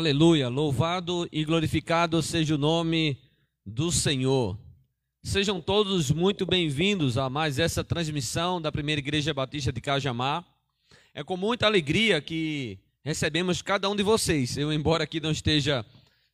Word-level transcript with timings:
Aleluia, 0.00 0.48
louvado 0.48 1.28
e 1.30 1.44
glorificado 1.44 2.22
seja 2.22 2.54
o 2.54 2.58
nome 2.58 3.18
do 3.66 3.92
Senhor. 3.92 4.56
Sejam 5.22 5.60
todos 5.60 6.10
muito 6.10 6.46
bem-vindos 6.46 7.18
a 7.18 7.28
mais 7.28 7.58
essa 7.58 7.84
transmissão 7.84 8.62
da 8.62 8.72
Primeira 8.72 8.98
Igreja 8.98 9.34
Batista 9.34 9.70
de 9.70 9.78
Cajamar. 9.78 10.42
É 11.12 11.22
com 11.22 11.36
muita 11.36 11.66
alegria 11.66 12.18
que 12.18 12.78
recebemos 13.04 13.60
cada 13.60 13.90
um 13.90 13.94
de 13.94 14.02
vocês. 14.02 14.56
Eu, 14.56 14.72
embora 14.72 15.04
aqui 15.04 15.20
não 15.20 15.32
esteja 15.32 15.84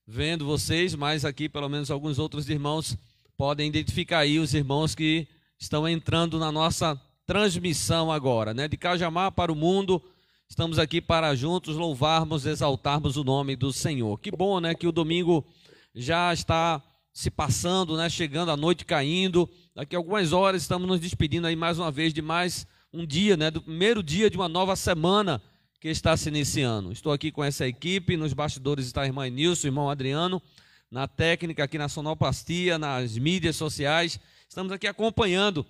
vendo 0.06 0.46
vocês, 0.46 0.94
mas 0.94 1.24
aqui 1.24 1.48
pelo 1.48 1.68
menos 1.68 1.90
alguns 1.90 2.20
outros 2.20 2.48
irmãos 2.48 2.96
podem 3.36 3.66
identificar 3.66 4.20
aí 4.20 4.38
os 4.38 4.54
irmãos 4.54 4.94
que 4.94 5.26
estão 5.58 5.88
entrando 5.88 6.38
na 6.38 6.52
nossa 6.52 6.94
transmissão 7.26 8.12
agora, 8.12 8.54
né? 8.54 8.68
De 8.68 8.76
Cajamar 8.76 9.32
para 9.32 9.50
o 9.50 9.56
mundo. 9.56 10.00
Estamos 10.48 10.78
aqui 10.78 11.00
para 11.00 11.34
juntos 11.34 11.76
louvarmos, 11.76 12.46
exaltarmos 12.46 13.16
o 13.16 13.24
nome 13.24 13.56
do 13.56 13.72
Senhor. 13.72 14.18
Que 14.18 14.30
bom, 14.30 14.60
né, 14.60 14.74
que 14.74 14.86
o 14.86 14.92
domingo 14.92 15.44
já 15.92 16.32
está 16.32 16.80
se 17.12 17.30
passando, 17.30 17.96
né, 17.96 18.08
chegando 18.08 18.52
a 18.52 18.56
noite 18.56 18.84
caindo. 18.84 19.50
Daqui 19.74 19.96
a 19.96 19.98
algumas 19.98 20.32
horas 20.32 20.62
estamos 20.62 20.86
nos 20.86 21.00
despedindo 21.00 21.48
aí 21.48 21.56
mais 21.56 21.80
uma 21.80 21.90
vez 21.90 22.14
de 22.14 22.22
mais 22.22 22.64
um 22.92 23.04
dia, 23.04 23.36
né, 23.36 23.50
do 23.50 23.60
primeiro 23.60 24.04
dia 24.04 24.30
de 24.30 24.36
uma 24.36 24.48
nova 24.48 24.76
semana 24.76 25.42
que 25.80 25.88
está 25.88 26.16
se 26.16 26.28
iniciando. 26.28 26.92
Estou 26.92 27.12
aqui 27.12 27.32
com 27.32 27.42
essa 27.42 27.66
equipe, 27.66 28.16
nos 28.16 28.32
bastidores 28.32 28.86
está 28.86 29.02
a 29.02 29.06
irmã 29.06 29.28
Nilson, 29.28 29.66
o 29.66 29.68
irmão 29.68 29.90
Adriano, 29.90 30.40
na 30.88 31.08
técnica 31.08 31.64
aqui 31.64 31.76
na 31.76 31.88
Sonoplastia, 31.88 32.78
nas 32.78 33.18
mídias 33.18 33.56
sociais. 33.56 34.20
Estamos 34.48 34.70
aqui 34.70 34.86
acompanhando 34.86 35.66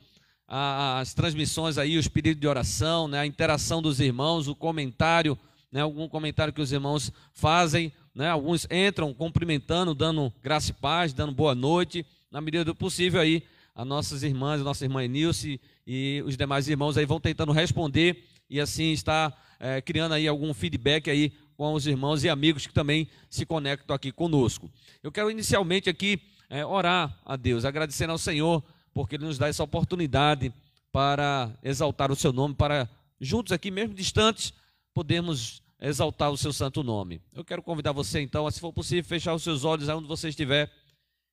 as 0.49 1.13
transmissões 1.13 1.77
aí, 1.77 1.99
os 1.99 2.09
pedidos 2.09 2.41
de 2.41 2.47
oração, 2.47 3.09
né, 3.09 3.19
a 3.19 3.27
interação 3.27 3.83
dos 3.83 3.99
irmãos, 4.01 4.47
o 4.47 4.55
comentário, 4.55 5.37
né, 5.73 5.81
algum 5.81 6.09
comentário 6.09 6.53
que 6.53 6.61
os 6.61 6.71
irmãos 6.71 7.13
fazem, 7.33 7.93
né, 8.15 8.31
alguns 8.31 8.67
entram 8.71 9.13
cumprimentando, 9.13 9.95
dando 9.95 10.33
graça 10.43 10.71
e 10.71 10.75
paz, 10.75 11.13
dando 11.13 11.33
boa 11.33 11.55
noite, 11.55 12.07
na 12.31 12.41
medida 12.41 12.65
do 12.65 12.75
possível 12.75 13.21
aí, 13.21 13.43
as 13.75 13.87
nossas 13.87 14.23
irmãs, 14.23 14.61
a 14.61 14.65
nossa 14.65 14.85
irmã 14.85 15.05
Enilce 15.05 15.61
e 15.87 16.23
os 16.25 16.37
demais 16.37 16.69
irmãos 16.69 16.97
aí 16.97 17.05
vão 17.05 17.21
tentando 17.21 17.53
responder 17.53 18.25
e 18.49 18.61
assim 18.61 18.93
está 18.93 19.37
é, 19.61 19.81
criando 19.83 20.13
aí 20.13 20.27
algum 20.27 20.55
feedback 20.55 21.11
aí 21.11 21.33
com 21.57 21.73
os 21.73 21.87
irmãos 21.87 22.25
e 22.25 22.29
amigos 22.29 22.67
que 22.67 22.73
também 22.73 23.09
se 23.29 23.45
conectam 23.45 23.95
aqui 23.95 24.13
conosco. 24.13 24.71
Eu 25.03 25.11
quero 25.11 25.31
inicialmente 25.31 25.91
aqui 25.91 26.21
é, 26.49 26.65
orar 26.65 27.19
a 27.25 27.37
Deus, 27.37 27.65
agradecendo 27.65 28.13
ao 28.13 28.19
Senhor 28.19 28.63
porque 28.97 29.17
Ele 29.17 29.27
nos 29.27 29.37
dá 29.37 29.47
essa 29.47 29.63
oportunidade 29.63 30.51
para 30.91 31.55
exaltar 31.63 32.11
o 32.11 32.17
seu 32.17 32.33
nome, 32.33 32.55
para 32.55 32.89
juntos 33.21 33.53
aqui, 33.53 33.71
mesmo 33.71 33.93
distantes, 33.95 34.55
podermos 34.95 35.63
exaltar 35.79 36.31
o 36.31 36.37
seu 36.39 36.51
santo 36.51 36.83
nome. 36.83 37.21
Eu 37.35 37.45
quero 37.45 37.63
convidar 37.63 37.93
você 37.93 38.23
então, 38.23 38.47
a, 38.47 38.51
se 38.51 38.59
for 38.59 38.73
possível, 38.73 39.05
fechar 39.05 39.35
os 39.35 39.43
seus 39.43 39.65
olhos 39.65 39.91
aonde 39.91 40.09
você 40.09 40.31
estiver 40.31 40.73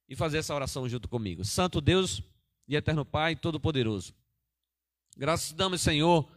e 0.09 0.13
fazer 0.13 0.39
essa 0.39 0.53
oração 0.53 0.89
junto 0.89 1.07
comigo. 1.07 1.45
Santo 1.45 1.79
Deus 1.79 2.21
e 2.67 2.75
eterno 2.75 3.05
Pai 3.05 3.33
Todo-Poderoso. 3.33 4.13
Graças 5.15 5.53
damos, 5.53 5.79
Senhor, 5.79 6.29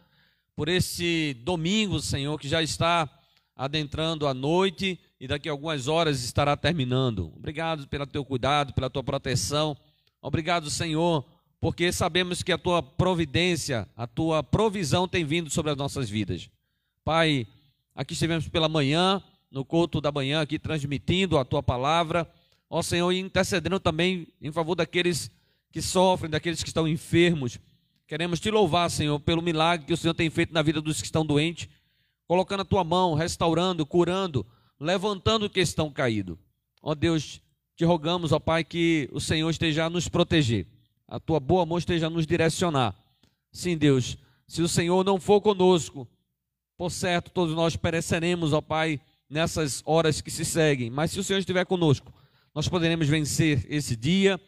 por 0.55 0.69
esse 0.69 1.33
domingo, 1.43 1.99
Senhor, 1.99 2.39
que 2.39 2.47
já 2.47 2.63
está 2.63 3.09
adentrando 3.53 4.27
a 4.27 4.33
noite 4.33 4.97
e 5.19 5.27
daqui 5.27 5.49
a 5.49 5.51
algumas 5.51 5.89
horas 5.89 6.23
estará 6.23 6.55
terminando. 6.55 7.33
Obrigado 7.35 7.85
pelo 7.89 8.07
teu 8.07 8.23
cuidado, 8.23 8.71
pela 8.71 8.89
tua 8.89 9.03
proteção. 9.03 9.75
Obrigado, 10.21 10.69
Senhor, 10.69 11.25
porque 11.59 11.91
sabemos 11.91 12.43
que 12.43 12.51
a 12.51 12.57
tua 12.57 12.81
providência, 12.81 13.87
a 13.95 14.05
tua 14.05 14.43
provisão 14.43 15.07
tem 15.07 15.23
vindo 15.25 15.49
sobre 15.49 15.71
as 15.71 15.77
nossas 15.77 16.09
vidas. 16.09 16.49
Pai, 17.03 17.47
aqui 17.95 18.13
estivemos 18.13 18.47
pela 18.47 18.67
manhã, 18.67 19.21
no 19.49 19.63
culto 19.63 20.01
da 20.01 20.11
manhã, 20.11 20.41
aqui 20.41 20.59
transmitindo 20.59 21.37
a 21.37 21.45
tua 21.45 21.63
palavra. 21.63 22.29
Ó 22.69 22.81
Senhor, 22.81 23.11
e 23.11 23.19
intercedendo 23.19 23.79
também 23.79 24.27
em 24.41 24.51
favor 24.51 24.75
daqueles 24.75 25.31
que 25.71 25.81
sofrem, 25.81 26.29
daqueles 26.29 26.61
que 26.61 26.69
estão 26.69 26.87
enfermos. 26.87 27.59
Queremos 28.07 28.39
te 28.39 28.49
louvar, 28.51 28.89
Senhor, 28.89 29.19
pelo 29.19 29.41
milagre 29.41 29.85
que 29.85 29.93
o 29.93 29.97
Senhor 29.97 30.13
tem 30.13 30.29
feito 30.29 30.53
na 30.53 30.61
vida 30.61 30.81
dos 30.81 30.99
que 30.99 31.05
estão 31.05 31.25
doentes, 31.25 31.69
colocando 32.27 32.61
a 32.61 32.65
tua 32.65 32.83
mão, 32.83 33.13
restaurando, 33.13 33.85
curando, 33.85 34.45
levantando 34.79 35.45
o 35.45 35.49
que 35.49 35.59
estão 35.59 35.91
caído. 35.91 36.37
Ó 36.81 36.93
Deus, 36.93 37.41
te 37.77 37.85
rogamos, 37.85 38.31
ó 38.31 38.39
Pai, 38.39 38.63
que 38.63 39.07
o 39.13 39.21
Senhor 39.21 39.47
esteja 39.51 39.85
a 39.85 39.89
nos 39.89 40.09
proteger, 40.09 40.65
a 41.07 41.19
tua 41.19 41.39
boa 41.39 41.63
mão 41.63 41.77
esteja 41.77 42.07
a 42.07 42.09
nos 42.09 42.25
direcionar. 42.25 42.95
Sim, 43.51 43.77
Deus, 43.77 44.17
se 44.47 44.63
o 44.63 44.67
Senhor 44.67 45.05
não 45.05 45.19
for 45.19 45.39
conosco, 45.39 46.07
por 46.75 46.89
certo, 46.89 47.29
todos 47.29 47.53
nós 47.55 47.75
pereceremos, 47.75 48.51
ó 48.51 48.61
Pai, 48.61 48.99
nessas 49.29 49.83
horas 49.85 50.21
que 50.21 50.31
se 50.31 50.43
seguem. 50.43 50.89
Mas 50.89 51.11
se 51.11 51.19
o 51.19 51.23
Senhor 51.23 51.37
estiver 51.37 51.65
conosco, 51.65 52.11
nós 52.53 52.67
poderemos 52.67 53.07
vencer 53.07 53.63
esse 53.69 53.95
dia, 53.95 54.41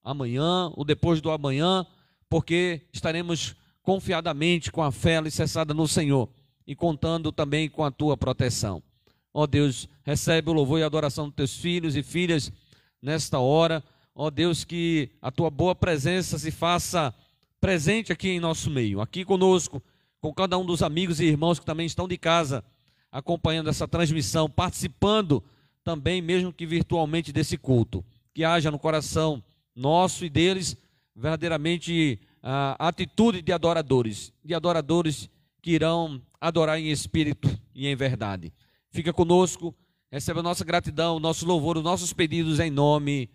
amanhã, 0.00 0.72
ou 0.76 0.84
depois 0.84 1.20
do 1.20 1.32
amanhã, 1.32 1.84
porque 2.28 2.82
estaremos 2.92 3.56
confiadamente 3.82 4.70
com 4.70 4.80
a 4.80 4.92
fé 4.92 5.16
alicerçada 5.16 5.74
no 5.74 5.88
Senhor 5.88 6.28
e 6.64 6.76
contando 6.76 7.32
também 7.32 7.68
com 7.68 7.84
a 7.84 7.90
tua 7.90 8.16
proteção. 8.16 8.80
Ó 9.34 9.44
Deus, 9.44 9.88
recebe 10.04 10.50
o 10.50 10.52
louvor 10.52 10.78
e 10.78 10.84
a 10.84 10.86
adoração 10.86 11.26
dos 11.26 11.34
teus 11.34 11.56
filhos 11.56 11.96
e 11.96 12.02
filhas 12.02 12.52
nesta 13.00 13.38
hora. 13.38 13.82
Ó 14.14 14.30
Deus, 14.30 14.64
que 14.64 15.10
a 15.22 15.30
tua 15.30 15.50
boa 15.50 15.74
presença 15.74 16.38
se 16.38 16.50
faça 16.50 17.14
presente 17.60 18.12
aqui 18.12 18.30
em 18.30 18.40
nosso 18.40 18.70
meio, 18.70 19.00
aqui 19.00 19.24
conosco, 19.24 19.82
com 20.20 20.32
cada 20.32 20.58
um 20.58 20.64
dos 20.64 20.82
amigos 20.82 21.20
e 21.20 21.24
irmãos 21.24 21.58
que 21.58 21.66
também 21.66 21.86
estão 21.86 22.08
de 22.08 22.16
casa 22.16 22.64
acompanhando 23.10 23.68
essa 23.68 23.88
transmissão, 23.88 24.48
participando 24.48 25.42
também, 25.82 26.22
mesmo 26.22 26.52
que 26.52 26.66
virtualmente, 26.66 27.32
desse 27.32 27.56
culto. 27.56 28.04
Que 28.32 28.44
haja 28.44 28.70
no 28.70 28.78
coração 28.78 29.42
nosso 29.74 30.24
e 30.24 30.30
deles 30.30 30.76
verdadeiramente 31.14 32.20
a 32.42 32.88
atitude 32.88 33.42
de 33.42 33.52
adoradores, 33.52 34.32
de 34.44 34.54
adoradores 34.54 35.28
que 35.60 35.72
irão 35.72 36.22
adorar 36.40 36.78
em 36.78 36.90
espírito 36.90 37.48
e 37.74 37.86
em 37.86 37.94
verdade. 37.94 38.52
Fica 38.90 39.12
conosco, 39.12 39.74
receba 40.10 40.40
a 40.40 40.42
nossa 40.42 40.64
gratidão, 40.64 41.16
o 41.16 41.20
nosso 41.20 41.46
louvor, 41.46 41.76
os 41.76 41.84
nossos 41.84 42.12
pedidos 42.12 42.58
em 42.58 42.70
nome 42.70 43.30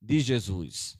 de 0.00 0.20
Jesus. 0.20 0.98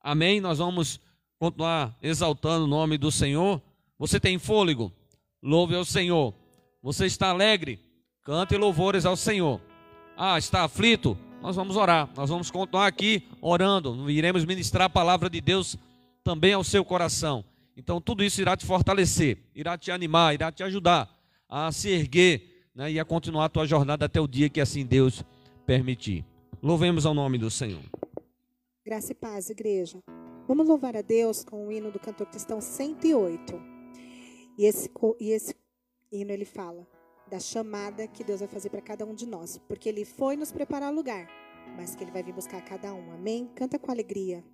Amém? 0.00 0.40
Nós 0.40 0.58
vamos 0.58 1.00
continuar 1.38 1.96
exaltando 2.02 2.64
o 2.64 2.68
nome 2.68 2.96
do 2.96 3.10
Senhor. 3.10 3.60
Você 3.98 4.18
tem 4.18 4.38
fôlego? 4.38 4.92
Louve 5.42 5.74
ao 5.74 5.84
Senhor. 5.84 6.34
Você 6.82 7.06
está 7.06 7.28
alegre? 7.28 7.78
Cante 8.22 8.56
louvores 8.56 9.04
ao 9.04 9.16
Senhor. 9.16 9.60
Ah, 10.16 10.38
está 10.38 10.64
aflito? 10.64 11.16
Nós 11.40 11.56
vamos 11.56 11.76
orar. 11.76 12.08
Nós 12.16 12.30
vamos 12.30 12.50
continuar 12.50 12.86
aqui 12.86 13.28
orando. 13.40 14.10
Iremos 14.10 14.44
ministrar 14.44 14.86
a 14.86 14.90
palavra 14.90 15.28
de 15.28 15.40
Deus 15.40 15.76
também 16.24 16.52
ao 16.52 16.64
seu 16.64 16.84
coração. 16.84 17.44
Então, 17.76 18.00
tudo 18.00 18.22
isso 18.22 18.40
irá 18.40 18.56
te 18.56 18.66
fortalecer, 18.66 19.38
irá 19.54 19.78
te 19.78 19.90
animar, 19.90 20.34
irá 20.34 20.52
te 20.52 20.62
ajudar 20.62 21.08
a 21.48 21.72
se 21.72 21.88
erguer 21.88 22.51
né, 22.74 22.90
e 22.90 23.00
a 23.00 23.04
continuar 23.04 23.46
a 23.46 23.48
tua 23.48 23.66
jornada 23.66 24.06
até 24.06 24.20
o 24.20 24.26
dia 24.26 24.48
que 24.48 24.60
assim 24.60 24.84
Deus 24.84 25.24
permitir. 25.66 26.24
Louvemos 26.62 27.06
ao 27.06 27.14
nome 27.14 27.38
do 27.38 27.50
Senhor. 27.50 27.82
Graça 28.84 29.12
e 29.12 29.14
paz, 29.14 29.50
igreja. 29.50 29.98
Vamos 30.46 30.66
louvar 30.66 30.96
a 30.96 31.02
Deus 31.02 31.44
com 31.44 31.66
o 31.66 31.72
hino 31.72 31.90
do 31.90 31.98
cantor 31.98 32.26
cristão 32.26 32.60
108. 32.60 33.54
E 34.58 34.64
esse, 34.64 34.90
e 35.20 35.30
esse 35.30 35.54
hino 36.10 36.30
ele 36.30 36.44
fala 36.44 36.86
da 37.30 37.40
chamada 37.40 38.06
que 38.06 38.22
Deus 38.22 38.40
vai 38.40 38.48
fazer 38.48 38.68
para 38.68 38.82
cada 38.82 39.06
um 39.06 39.14
de 39.14 39.26
nós, 39.26 39.58
porque 39.66 39.88
ele 39.88 40.04
foi 40.04 40.36
nos 40.36 40.52
preparar 40.52 40.92
lugar, 40.92 41.26
mas 41.76 41.94
que 41.94 42.04
ele 42.04 42.10
vai 42.10 42.22
vir 42.22 42.34
buscar 42.34 42.60
cada 42.62 42.92
um. 42.92 43.12
Amém? 43.12 43.48
Canta 43.54 43.78
com 43.78 43.90
alegria. 43.90 44.44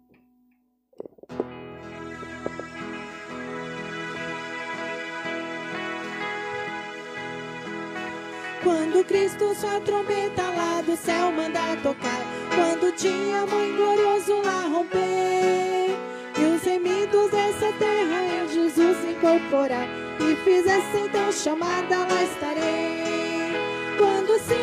Quando 8.69 9.03
Cristo 9.03 9.55
sua 9.55 9.81
trombeta 9.81 10.43
lá 10.43 10.83
do 10.83 10.95
céu 10.95 11.33
mandar 11.33 11.83
tocar, 11.83 12.21
quando 12.55 12.89
o 12.89 12.93
dia 12.93 13.47
muito 13.47 13.77
glorioso 13.79 14.43
lá 14.43 14.67
romper, 14.67 15.97
e 16.39 16.45
os 16.55 16.63
remidos 16.63 17.31
dessa 17.31 17.73
terra 17.79 18.25
em 18.27 18.47
Jesus 18.47 18.99
incorporar, 19.09 19.89
e 20.21 20.37
fizesse 20.45 20.99
então 20.99 21.33
chamada, 21.33 21.97
lá 21.97 22.23
estarei. 22.23 23.55
Quando 23.97 24.39
se 24.39 24.55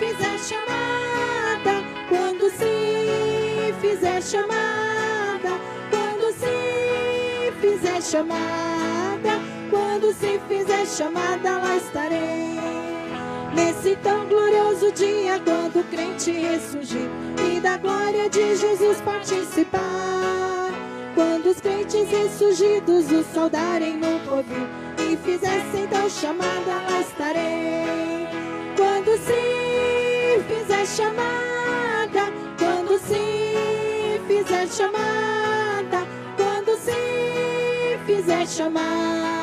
fizer 0.00 0.38
chamada, 0.40 1.84
quando 2.08 2.50
se 2.50 3.72
fizer 3.80 4.20
chamada, 4.20 5.50
quando 5.88 6.32
se 6.32 7.52
fizer 7.60 8.02
chamada, 8.02 9.57
quando 9.70 10.12
se 10.12 10.40
fizer 10.48 10.86
chamada, 10.86 11.58
lá 11.58 11.76
estarei. 11.76 12.58
Nesse 13.54 13.96
tão 13.96 14.26
glorioso 14.26 14.92
dia, 14.92 15.40
quando 15.44 15.80
o 15.80 15.84
crente 15.84 16.30
ressurgir 16.30 17.08
e 17.50 17.60
da 17.60 17.76
glória 17.76 18.28
de 18.28 18.56
Jesus 18.56 19.00
participar. 19.00 20.70
Quando 21.14 21.46
os 21.46 21.60
crentes 21.60 22.08
ressurgidos 22.08 23.10
o 23.10 23.24
saudarem 23.34 23.96
no 23.96 24.20
povo 24.20 24.54
e 24.98 25.16
fizessem 25.16 25.84
então 25.84 26.08
chamada, 26.08 26.74
lá 26.88 27.00
estarei. 27.00 28.28
Quando 28.76 29.16
se 29.18 30.44
fizer 30.46 30.86
chamada, 30.86 32.32
quando 32.58 32.98
se 33.00 34.20
fizer 34.28 34.68
chamada, 34.68 36.06
quando 36.36 36.76
se 36.78 37.98
fizer 38.06 38.46
chamada, 38.46 39.37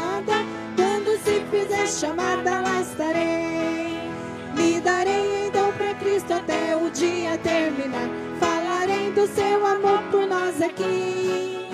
chamada, 1.87 2.61
lá 2.61 2.81
estarei. 2.81 4.09
Me 4.55 4.79
darei 4.81 5.47
então 5.47 5.71
para 5.73 5.93
Cristo 5.95 6.33
até 6.33 6.75
o 6.75 6.89
dia 6.89 7.37
terminar. 7.37 8.09
Falarei 8.39 9.11
do 9.11 9.27
seu 9.27 9.65
amor 9.65 10.01
por 10.11 10.25
nós 10.27 10.61
aqui. 10.61 11.67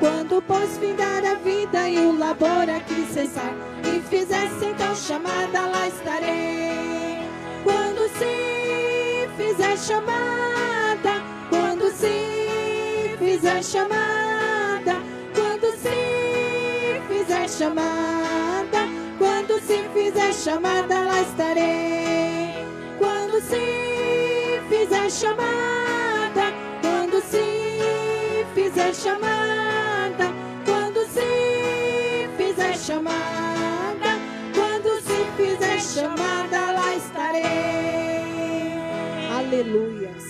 Quando 0.00 0.42
pois 0.42 0.78
findar 0.78 1.24
a 1.24 1.34
vida 1.34 1.88
e 1.88 1.98
o 1.98 2.16
labor 2.16 2.70
aqui 2.70 3.06
cessar, 3.12 3.52
e 3.84 4.00
fizesse 4.00 4.66
então 4.66 4.94
chamada, 4.94 5.66
lá 5.66 5.88
estarei. 5.88 7.18
Quando 7.64 8.08
se 8.16 9.28
fizer 9.36 9.76
chamada, 9.76 11.22
quando 11.50 11.90
se 11.90 13.16
fizer 13.18 13.62
chamada, 13.62 14.96
quando 15.34 15.72
se 15.78 17.00
fizer 17.08 17.48
chamada, 17.48 18.87
se 19.68 19.86
fizer 19.90 20.32
chamada, 20.32 21.04
lá 21.04 21.20
estarei. 21.20 22.54
Quando 22.98 23.38
se 23.42 24.62
fizer 24.70 25.10
chamada, 25.10 26.44
quando 26.80 27.20
se 27.20 28.46
fizer 28.54 28.94
chamada, 28.94 30.32
quando 30.64 31.00
se 31.06 32.28
fizer 32.38 32.74
chamada, 32.78 34.10
quando 34.54 35.02
se 35.02 35.18
fizer 35.36 35.78
chamada, 35.82 36.72
lá 36.72 36.94
estarei. 36.96 37.44
Aleluias. 39.38 40.24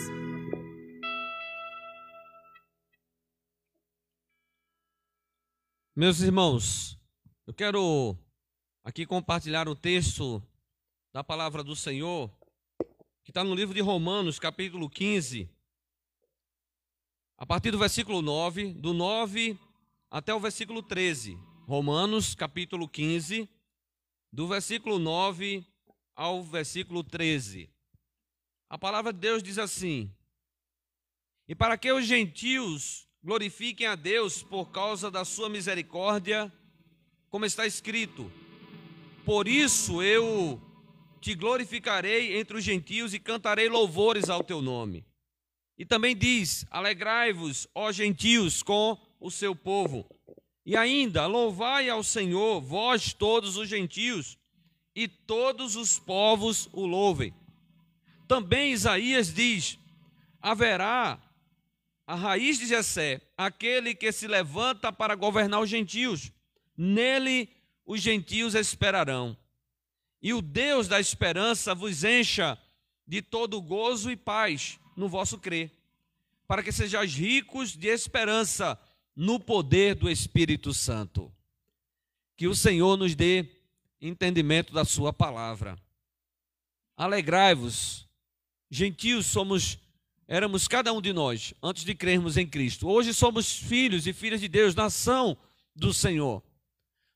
Meus 5.95 6.21
irmãos, 6.21 6.99
eu 7.47 7.54
quero 7.54 8.18
aqui 8.88 9.04
compartilhar 9.04 9.68
o 9.68 9.76
texto 9.76 10.42
da 11.12 11.23
palavra 11.23 11.62
do 11.62 11.76
Senhor, 11.76 12.30
que 13.23 13.30
está 13.30 13.45
no 13.45 13.54
livro 13.54 13.75
de 13.75 13.83
Romanos, 13.83 14.38
capítulo 14.38 14.88
15, 14.88 15.47
a 17.37 17.45
partir 17.45 17.71
do 17.71 17.78
versículo 17.78 18.23
9, 18.23 18.73
do 18.73 18.95
9 18.95 19.59
até 20.11 20.33
o 20.33 20.40
versículo 20.40 20.83
13. 20.83 21.38
Romanos, 21.66 22.35
capítulo 22.35 22.88
15, 22.88 23.47
do 24.33 24.49
versículo 24.49 24.99
9 24.99 25.66
ao 26.16 26.42
versículo 26.42 27.04
13. 27.04 27.68
A 28.71 28.78
palavra 28.78 29.12
de 29.12 29.18
Deus 29.18 29.42
diz 29.42 29.59
assim: 29.59 30.11
E 31.47 31.54
para 31.54 31.76
que 31.76 31.92
os 31.92 32.07
gentios 32.07 33.07
glorifiquem 33.23 33.87
a 33.87 33.95
Deus 33.95 34.42
por 34.42 34.71
causa 34.71 35.11
da 35.11 35.26
sua 35.26 35.50
misericórdia, 35.50 36.50
como 37.28 37.45
está 37.45 37.66
escrito: 37.66 38.33
Por 39.28 39.47
isso 39.47 40.02
eu 40.02 40.58
te 41.20 41.35
glorificarei 41.35 42.38
entre 42.38 42.56
os 42.56 42.64
gentios 42.64 43.12
e 43.12 43.18
cantarei 43.18 43.68
louvores 43.68 44.30
ao 44.30 44.42
teu 44.42 44.62
nome. 44.62 45.04
E 45.76 45.85
também 45.85 46.16
diz: 46.16 46.64
Alegrai-vos, 46.70 47.68
ó 47.75 47.92
gentios, 47.92 48.62
com 48.62 48.97
o 49.20 49.30
seu 49.30 49.54
povo. 49.54 50.08
E 50.64 50.75
ainda, 50.75 51.26
louvai 51.26 51.90
ao 51.90 52.02
Senhor, 52.02 52.62
vós 52.62 53.12
todos 53.12 53.58
os 53.58 53.68
gentios, 53.68 54.38
e 54.97 55.06
todos 55.06 55.76
os 55.76 55.99
povos 55.99 56.66
o 56.73 56.87
louvem. 56.87 57.35
Também 58.26 58.73
Isaías 58.73 59.30
diz: 59.30 59.78
haverá 60.40 61.23
a 62.06 62.14
raiz 62.14 62.58
de 62.58 62.66
Jessé, 62.66 63.20
aquele 63.37 63.94
que 63.94 64.11
se 64.11 64.26
levanta 64.26 64.90
para 64.90 65.14
governar 65.14 65.61
os 65.61 65.68
gentios. 65.68 66.32
Nele 66.75 67.57
os 67.88 68.02
gentios 68.02 68.54
esperarão. 68.54 69.35
E 70.21 70.35
o 70.35 70.42
Deus 70.42 70.87
da 70.87 71.00
esperança 71.00 71.75
vos 71.75 72.04
encha 72.04 72.59
de 73.07 73.23
todo 73.23 73.62
gozo 73.62 74.11
e 74.11 74.16
paz 74.16 74.78
no 74.95 75.09
vosso 75.09 75.38
crer, 75.38 75.73
para 76.47 76.62
que 76.62 76.71
sejais 76.71 77.14
ricos 77.14 77.75
de 77.75 77.88
esperança 77.88 78.78
no 79.16 79.40
poder 79.40 79.95
do 79.95 80.11
Espírito 80.11 80.75
Santo. 80.75 81.33
Que 82.37 82.47
o 82.47 82.54
Senhor 82.54 82.99
nos 82.99 83.14
dê 83.14 83.47
entendimento 84.02 84.71
da 84.75 84.85
Sua 84.85 85.11
palavra. 85.11 85.78
Alegrai-vos, 86.95 88.07
gentios 88.71 89.25
somos, 89.25 89.78
éramos 90.26 90.68
cada 90.68 90.92
um 90.92 91.00
de 91.00 91.14
nós 91.14 91.54
antes 91.62 91.85
de 91.85 91.95
crermos 91.95 92.37
em 92.37 92.47
Cristo. 92.47 92.87
Hoje 92.87 93.14
somos 93.14 93.57
filhos 93.57 94.07
e 94.07 94.12
filhas 94.12 94.42
de 94.42 94.49
Deus, 94.49 94.75
nação 94.75 95.38
do 95.75 95.95
Senhor. 95.95 96.42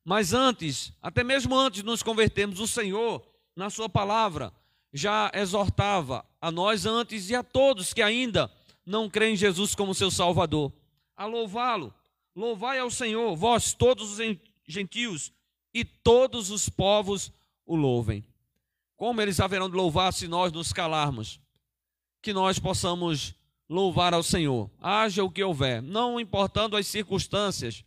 Mas 0.05 0.33
antes, 0.33 0.93
até 1.01 1.23
mesmo 1.23 1.57
antes 1.57 1.81
de 1.81 1.87
nos 1.87 2.03
convertermos, 2.03 2.61
o 2.61 2.67
Senhor, 2.67 3.25
na 3.55 3.71
Sua 3.71 3.89
palavra, 3.89 4.53
já 4.93 5.31
exortava 5.35 6.25
a 6.41 6.51
nós 6.51 6.87
antes 6.87 7.31
e 7.31 7.35
a 7.35 7.43
todos 7.43 7.95
que 7.95 8.03
ainda 8.03 8.51
não 8.85 9.09
creem 9.09 9.35
em 9.35 9.37
Jesus 9.37 9.75
como 9.75 9.95
seu 9.95 10.11
Salvador, 10.11 10.73
a 11.17 11.25
louvá-lo. 11.27 11.95
Louvai 12.35 12.79
ao 12.79 12.91
Senhor, 12.91 13.37
vós 13.37 13.75
todos 13.75 14.19
os 14.19 14.37
gentios, 14.67 15.33
e 15.75 15.85
todos 15.85 16.51
os 16.51 16.69
povos 16.69 17.33
o 17.65 17.77
louvem. 17.77 18.25
Como 18.97 19.21
eles 19.21 19.41
haverão 19.41 19.69
de 19.69 19.77
louvar 19.77 20.13
se 20.13 20.29
nós 20.29 20.53
nos 20.53 20.73
calarmos? 20.73 21.41
Que 22.21 22.33
nós 22.33 22.59
possamos 22.59 23.35
louvar 23.69 24.13
ao 24.13 24.23
Senhor, 24.23 24.71
haja 24.81 25.25
o 25.25 25.31
que 25.31 25.43
houver, 25.43 25.81
não 25.81 26.21
importando 26.21 26.77
as 26.77 26.87
circunstâncias, 26.87 27.85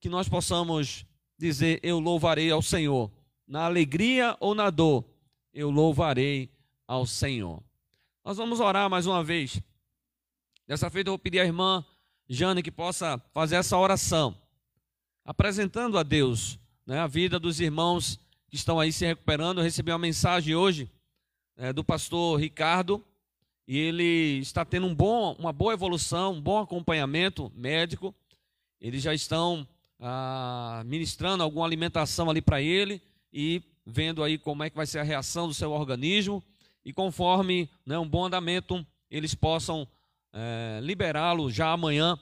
que 0.00 0.08
nós 0.08 0.28
possamos 0.28 1.06
dizer: 1.38 1.80
Eu 1.82 1.98
louvarei 1.98 2.50
ao 2.50 2.62
Senhor. 2.62 3.10
Na 3.46 3.64
alegria 3.64 4.36
ou 4.40 4.54
na 4.54 4.70
dor, 4.70 5.04
eu 5.54 5.70
louvarei 5.70 6.50
ao 6.86 7.06
Senhor. 7.06 7.62
Nós 8.24 8.36
vamos 8.36 8.58
orar 8.58 8.90
mais 8.90 9.06
uma 9.06 9.22
vez. 9.22 9.60
Dessa 10.66 10.90
feita, 10.90 11.08
eu 11.08 11.12
vou 11.12 11.18
pedir 11.18 11.38
à 11.38 11.44
irmã 11.44 11.84
Jane 12.28 12.62
que 12.62 12.72
possa 12.72 13.22
fazer 13.32 13.54
essa 13.54 13.78
oração, 13.78 14.36
apresentando 15.24 15.96
a 15.96 16.02
Deus 16.02 16.58
né, 16.84 16.98
a 16.98 17.06
vida 17.06 17.38
dos 17.38 17.60
irmãos 17.60 18.18
que 18.48 18.56
estão 18.56 18.80
aí 18.80 18.92
se 18.92 19.06
recuperando. 19.06 19.58
Eu 19.58 19.64
recebi 19.64 19.92
uma 19.92 19.98
mensagem 19.98 20.54
hoje 20.54 20.90
é, 21.56 21.72
do 21.72 21.84
pastor 21.84 22.40
Ricardo 22.40 23.04
e 23.66 23.78
ele 23.78 24.38
está 24.38 24.64
tendo 24.64 24.86
um 24.86 24.94
bom, 24.94 25.34
uma 25.38 25.52
boa 25.52 25.72
evolução, 25.72 26.34
um 26.34 26.40
bom 26.40 26.58
acompanhamento 26.58 27.50
médico. 27.54 28.14
Eles 28.80 29.02
já 29.02 29.14
estão 29.14 29.66
ah, 30.00 30.82
ministrando 30.84 31.42
alguma 31.42 31.66
alimentação 31.66 32.28
ali 32.28 32.42
para 32.42 32.60
ele 32.60 33.00
e 33.32 33.62
vendo 33.84 34.22
aí 34.22 34.38
como 34.38 34.62
é 34.62 34.70
que 34.70 34.76
vai 34.76 34.86
ser 34.86 34.98
a 34.98 35.02
reação 35.02 35.46
do 35.48 35.54
seu 35.54 35.70
organismo 35.70 36.42
e 36.84 36.92
conforme 36.92 37.68
né, 37.84 37.98
um 37.98 38.08
bom 38.08 38.24
andamento 38.24 38.84
eles 39.10 39.34
possam 39.34 39.86
é, 40.32 40.80
liberá-lo 40.82 41.50
já 41.50 41.70
amanhã 41.70 42.18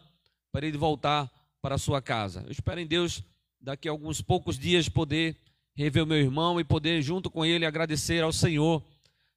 para 0.52 0.66
ele 0.66 0.78
voltar 0.78 1.30
para 1.60 1.74
a 1.74 1.78
sua 1.78 2.00
casa. 2.00 2.42
Eu 2.46 2.52
espero 2.52 2.80
em 2.80 2.86
Deus 2.86 3.22
daqui 3.60 3.88
a 3.88 3.90
alguns 3.90 4.20
poucos 4.20 4.58
dias 4.58 4.88
poder 4.88 5.36
rever 5.74 6.04
o 6.04 6.06
meu 6.06 6.18
irmão 6.18 6.60
e 6.60 6.64
poder 6.64 7.02
junto 7.02 7.30
com 7.30 7.44
ele 7.44 7.66
agradecer 7.66 8.22
ao 8.22 8.32
Senhor, 8.32 8.82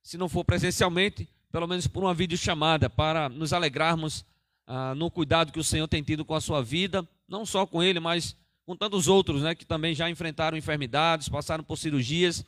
se 0.04 0.18
não 0.18 0.30
for 0.30 0.44
presencialmente, 0.44 1.28
pelo 1.52 1.68
menos 1.68 1.88
por 1.88 2.04
uma 2.04 2.14
videochamada 2.14 2.90
para 2.90 3.30
nos 3.30 3.54
alegrarmos 3.54 4.24
ah, 4.68 4.94
no 4.94 5.10
cuidado 5.10 5.52
que 5.52 5.60
o 5.60 5.64
Senhor 5.64 5.88
tem 5.88 6.04
tido 6.04 6.24
com 6.24 6.36
a 6.36 6.42
sua 6.42 6.62
vida 6.62 7.08
não 7.28 7.46
só 7.46 7.66
com 7.66 7.84
ele, 7.84 8.00
mas 8.00 8.36
com 8.66 8.76
tantos 8.76 9.08
outros, 9.08 9.42
né, 9.42 9.54
que 9.54 9.66
também 9.66 9.94
já 9.94 10.10
enfrentaram 10.10 10.58
enfermidades, 10.58 11.30
passaram 11.30 11.64
por 11.64 11.78
cirurgias, 11.78 12.46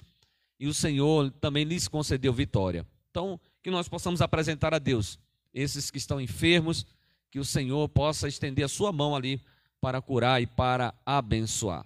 e 0.59 0.67
o 0.67 0.73
Senhor 0.73 1.31
também 1.31 1.63
lhes 1.63 1.88
concedeu 1.88 2.33
vitória. 2.33 2.85
Então, 3.09 3.39
que 3.61 3.71
nós 3.71 3.88
possamos 3.88 4.21
apresentar 4.21 4.73
a 4.73 4.79
Deus 4.79 5.17
esses 5.53 5.89
que 5.89 5.97
estão 5.97 6.19
enfermos, 6.19 6.85
que 7.31 7.39
o 7.39 7.45
Senhor 7.45 7.88
possa 7.89 8.27
estender 8.27 8.65
a 8.65 8.69
sua 8.69 8.91
mão 8.91 9.15
ali 9.15 9.41
para 9.79 10.01
curar 10.01 10.41
e 10.41 10.47
para 10.47 10.93
abençoar. 11.05 11.85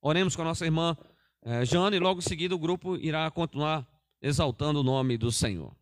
Oremos 0.00 0.36
com 0.36 0.42
a 0.42 0.46
nossa 0.46 0.64
irmã 0.64 0.96
eh, 1.42 1.64
Jane, 1.64 1.96
e 1.96 2.00
logo 2.00 2.20
em 2.20 2.22
seguida 2.22 2.54
o 2.54 2.58
grupo 2.58 2.96
irá 2.96 3.28
continuar 3.30 3.86
exaltando 4.20 4.80
o 4.80 4.84
nome 4.84 5.18
do 5.18 5.32
Senhor. 5.32 5.74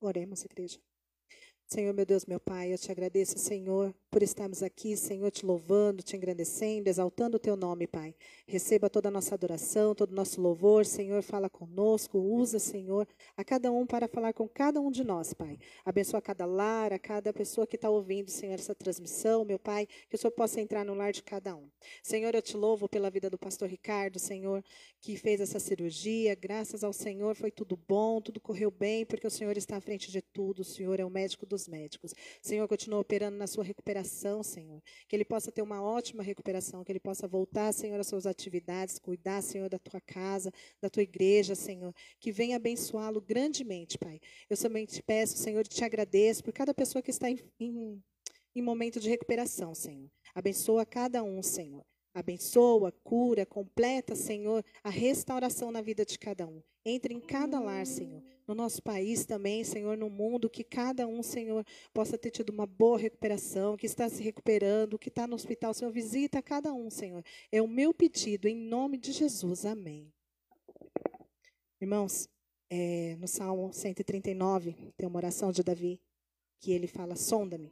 Oremos, 0.00 0.44
igreja. 0.44 0.78
Senhor, 1.70 1.92
meu 1.92 2.06
Deus, 2.06 2.24
meu 2.24 2.40
Pai, 2.40 2.72
eu 2.72 2.78
te 2.78 2.90
agradeço, 2.90 3.38
Senhor, 3.38 3.94
por 4.10 4.22
estarmos 4.22 4.62
aqui, 4.62 4.96
Senhor, 4.96 5.30
te 5.30 5.44
louvando, 5.44 6.02
te 6.02 6.16
engrandecendo, 6.16 6.88
exaltando 6.88 7.36
o 7.36 7.38
teu 7.38 7.56
nome, 7.56 7.86
Pai. 7.86 8.14
Receba 8.46 8.88
toda 8.88 9.08
a 9.08 9.10
nossa 9.10 9.34
adoração, 9.34 9.94
todo 9.94 10.12
o 10.12 10.14
nosso 10.14 10.40
louvor, 10.40 10.86
Senhor, 10.86 11.22
fala 11.22 11.50
conosco, 11.50 12.18
usa, 12.18 12.58
Senhor, 12.58 13.06
a 13.36 13.44
cada 13.44 13.70
um 13.70 13.86
para 13.86 14.08
falar 14.08 14.32
com 14.32 14.48
cada 14.48 14.80
um 14.80 14.90
de 14.90 15.04
nós, 15.04 15.34
Pai. 15.34 15.58
Abençoa 15.84 16.22
cada 16.22 16.46
lar, 16.46 16.90
a 16.90 16.98
cada 16.98 17.34
pessoa 17.34 17.66
que 17.66 17.76
está 17.76 17.90
ouvindo, 17.90 18.30
Senhor, 18.30 18.54
essa 18.54 18.74
transmissão, 18.74 19.44
meu 19.44 19.58
Pai, 19.58 19.86
que 20.08 20.16
o 20.16 20.18
Senhor 20.18 20.32
possa 20.32 20.62
entrar 20.62 20.86
no 20.86 20.94
lar 20.94 21.12
de 21.12 21.22
cada 21.22 21.54
um. 21.54 21.68
Senhor, 22.02 22.34
eu 22.34 22.40
te 22.40 22.56
louvo 22.56 22.88
pela 22.88 23.10
vida 23.10 23.28
do 23.28 23.36
pastor 23.36 23.68
Ricardo, 23.68 24.18
Senhor, 24.18 24.64
que 25.02 25.18
fez 25.18 25.38
essa 25.38 25.60
cirurgia, 25.60 26.34
graças 26.34 26.82
ao 26.82 26.94
Senhor 26.94 27.36
foi 27.36 27.50
tudo 27.50 27.76
bom, 27.76 28.22
tudo 28.22 28.40
correu 28.40 28.70
bem, 28.70 29.04
porque 29.04 29.26
o 29.26 29.30
Senhor 29.30 29.54
está 29.58 29.76
à 29.76 29.80
frente 29.82 30.10
de 30.10 30.22
tudo, 30.22 30.60
o 30.60 30.64
Senhor 30.64 30.98
é 30.98 31.04
o 31.04 31.10
médico 31.10 31.44
médicos. 31.66 32.14
Senhor, 32.40 32.68
continua 32.68 33.00
operando 33.00 33.36
na 33.36 33.46
sua 33.46 33.64
recuperação 33.64 34.42
Senhor. 34.42 34.82
Que 35.08 35.16
ele 35.16 35.24
possa 35.24 35.50
ter 35.50 35.62
uma 35.62 35.82
ótima 35.82 36.22
recuperação, 36.22 36.84
que 36.84 36.92
ele 36.92 37.00
possa 37.00 37.26
voltar, 37.26 37.72
Senhor, 37.72 37.98
às 37.98 38.06
suas 38.06 38.26
atividades, 38.26 38.98
cuidar, 38.98 39.42
Senhor, 39.42 39.68
da 39.68 39.78
tua 39.78 40.00
casa, 40.00 40.52
da 40.80 40.90
tua 40.90 41.02
igreja, 41.02 41.54
Senhor. 41.54 41.94
Que 42.20 42.32
venha 42.32 42.56
abençoá-lo 42.56 43.20
grandemente, 43.20 43.98
Pai. 43.98 44.20
Eu 44.48 44.56
somente 44.56 45.02
peço, 45.02 45.36
Senhor, 45.36 45.60
e 45.60 45.68
te 45.68 45.84
agradeço 45.84 46.42
por 46.44 46.52
cada 46.52 46.74
pessoa 46.74 47.02
que 47.02 47.10
está 47.10 47.30
em, 47.30 47.38
em, 47.58 48.02
em 48.54 48.62
momento 48.62 49.00
de 49.00 49.08
recuperação, 49.08 49.74
Senhor. 49.74 50.10
Abençoa 50.34 50.84
cada 50.84 51.22
um, 51.22 51.42
Senhor. 51.42 51.84
Abençoa, 52.14 52.90
cura, 53.04 53.46
completa, 53.46 54.16
Senhor, 54.16 54.64
a 54.82 54.90
restauração 54.90 55.70
na 55.70 55.80
vida 55.80 56.04
de 56.04 56.18
cada 56.18 56.46
um. 56.46 56.62
Entre 56.84 57.14
em 57.14 57.20
cada 57.20 57.60
lar, 57.60 57.86
Senhor. 57.86 58.22
No 58.48 58.54
nosso 58.54 58.82
país 58.82 59.26
também, 59.26 59.62
Senhor, 59.62 59.94
no 59.94 60.08
mundo, 60.08 60.48
que 60.48 60.64
cada 60.64 61.06
um, 61.06 61.22
Senhor, 61.22 61.62
possa 61.92 62.16
ter 62.16 62.30
tido 62.30 62.48
uma 62.48 62.64
boa 62.64 62.96
recuperação, 62.98 63.76
que 63.76 63.84
está 63.84 64.08
se 64.08 64.22
recuperando, 64.22 64.98
que 64.98 65.10
está 65.10 65.26
no 65.26 65.34
hospital. 65.34 65.74
Senhor, 65.74 65.92
visita 65.92 66.40
cada 66.40 66.72
um, 66.72 66.88
Senhor. 66.88 67.22
É 67.52 67.60
o 67.60 67.68
meu 67.68 67.92
pedido, 67.92 68.48
em 68.48 68.56
nome 68.56 68.96
de 68.96 69.12
Jesus. 69.12 69.66
Amém. 69.66 70.10
Irmãos, 71.78 72.26
é, 72.70 73.16
no 73.20 73.28
Salmo 73.28 73.70
139, 73.70 74.74
tem 74.96 75.06
uma 75.06 75.18
oração 75.18 75.52
de 75.52 75.62
Davi, 75.62 76.00
que 76.58 76.72
ele 76.72 76.86
fala: 76.86 77.16
sonda-me. 77.16 77.70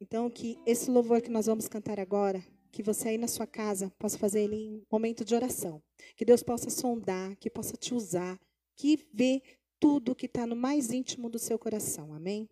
Então, 0.00 0.30
que 0.30 0.56
esse 0.64 0.88
louvor 0.88 1.20
que 1.20 1.30
nós 1.30 1.46
vamos 1.46 1.66
cantar 1.66 1.98
agora 1.98 2.40
que 2.70 2.82
você 2.82 3.10
aí 3.10 3.18
na 3.18 3.28
sua 3.28 3.46
casa 3.46 3.92
possa 3.98 4.16
fazer 4.16 4.42
ele 4.42 4.56
em 4.56 4.86
momento 4.90 5.24
de 5.24 5.34
oração. 5.34 5.82
Que 6.16 6.24
Deus 6.24 6.44
possa 6.44 6.70
sondar, 6.70 7.36
que 7.36 7.50
possa 7.50 7.76
te 7.76 7.92
usar, 7.92 8.40
que 8.74 9.06
vê 9.12 9.42
tudo 9.82 10.14
que 10.14 10.26
está 10.26 10.46
no 10.46 10.54
mais 10.54 10.92
íntimo 10.92 11.28
do 11.28 11.40
seu 11.40 11.58
coração. 11.58 12.14
Amém? 12.14 12.48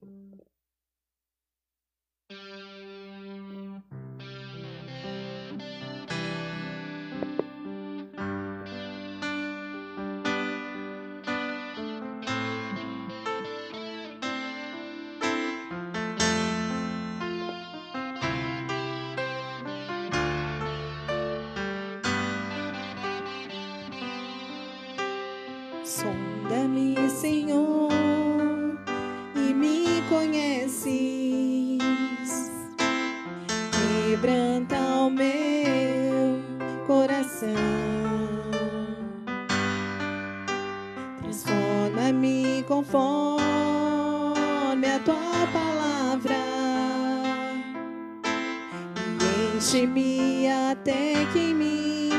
Te 49.70 49.86
me 49.86 50.48
até 50.50 51.24
que 51.32 51.38
em 51.38 51.54
mim 51.54 52.10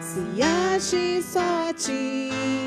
se 0.00 0.42
ache 0.42 1.20
só 1.20 1.68
a 1.68 1.74
ti. 1.74 2.63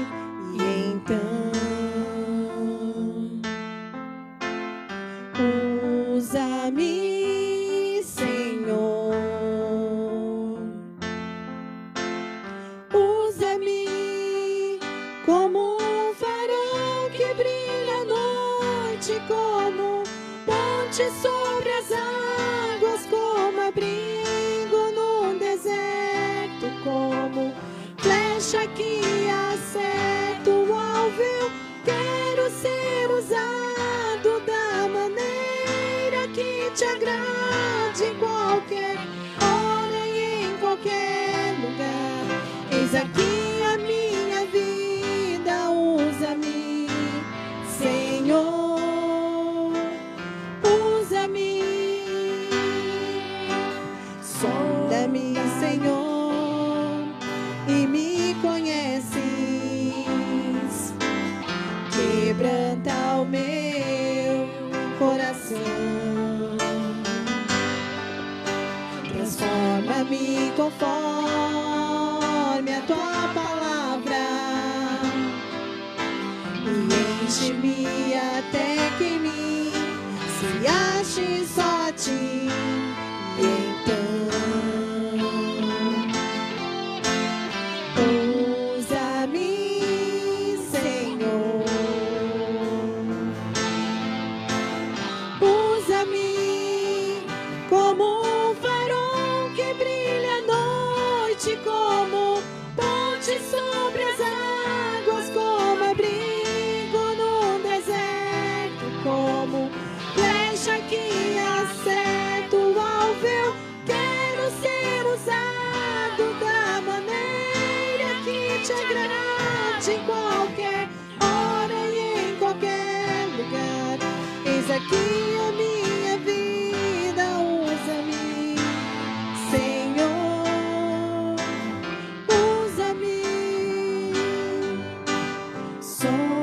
so 136.00 136.37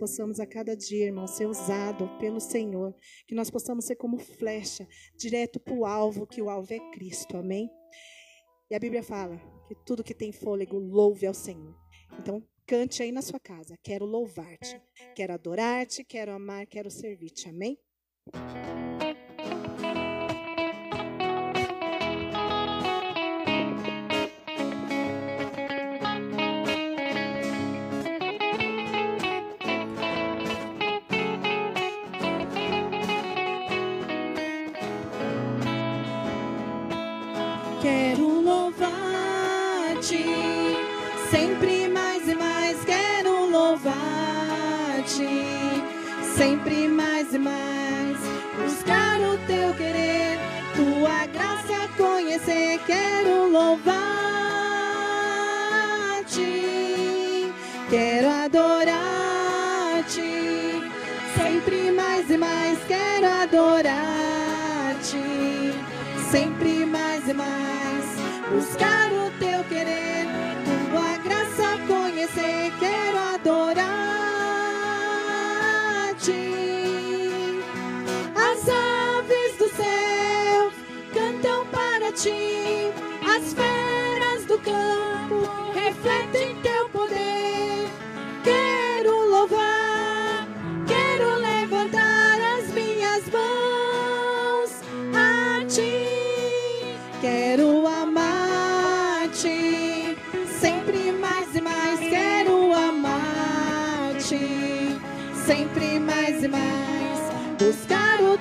possamos 0.00 0.40
a 0.40 0.46
cada 0.46 0.74
dia, 0.74 1.06
irmão, 1.06 1.26
ser 1.26 1.46
usado 1.46 2.08
pelo 2.18 2.40
Senhor. 2.40 2.94
Que 3.26 3.34
nós 3.34 3.50
possamos 3.50 3.84
ser 3.84 3.96
como 3.96 4.18
flecha, 4.18 4.88
direto 5.14 5.60
para 5.60 5.74
o 5.74 5.84
alvo, 5.84 6.26
que 6.26 6.40
o 6.40 6.48
alvo 6.48 6.72
é 6.72 6.80
Cristo. 6.90 7.36
Amém? 7.36 7.70
E 8.70 8.74
a 8.74 8.78
Bíblia 8.78 9.02
fala 9.02 9.38
que 9.68 9.74
tudo 9.84 10.02
que 10.02 10.14
tem 10.14 10.32
fôlego, 10.32 10.78
louve 10.78 11.26
ao 11.26 11.34
Senhor. 11.34 11.76
Então, 12.18 12.42
cante 12.66 13.02
aí 13.02 13.12
na 13.12 13.22
sua 13.22 13.38
casa. 13.38 13.76
Quero 13.82 14.06
louvar-te, 14.06 14.80
quero 15.14 15.34
adorar-te, 15.34 16.02
quero 16.02 16.32
amar, 16.32 16.66
quero 16.66 16.90
servir-te. 16.90 17.48
Amém? 17.48 17.78
Mais. 68.50 68.64
Buscar 68.64 69.09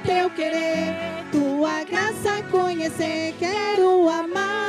teu 0.06 0.30
querer 0.30 0.96
tua 1.32 1.84
graça 1.84 2.42
conhecer, 2.52 3.34
quero 3.40 4.10
amar-te, 4.10 4.69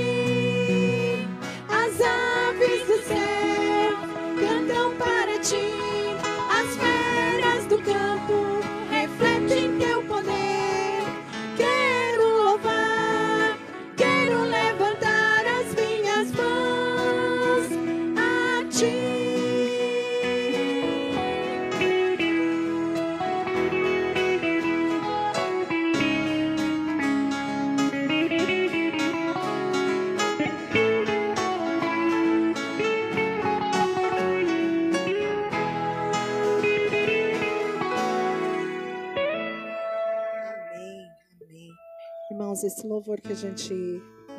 irmãos, 42.61 42.63
esse 42.63 42.85
louvor 42.85 43.19
que 43.19 43.31
a 43.31 43.35
gente 43.35 43.73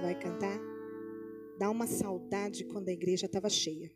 vai 0.00 0.14
cantar 0.14 0.58
dá 1.58 1.70
uma 1.70 1.87
saudade 1.87 2.64
quando 2.64 2.88
a 2.88 2.92
igreja 2.92 3.26
estava 3.26 3.48
cheia. 3.48 3.90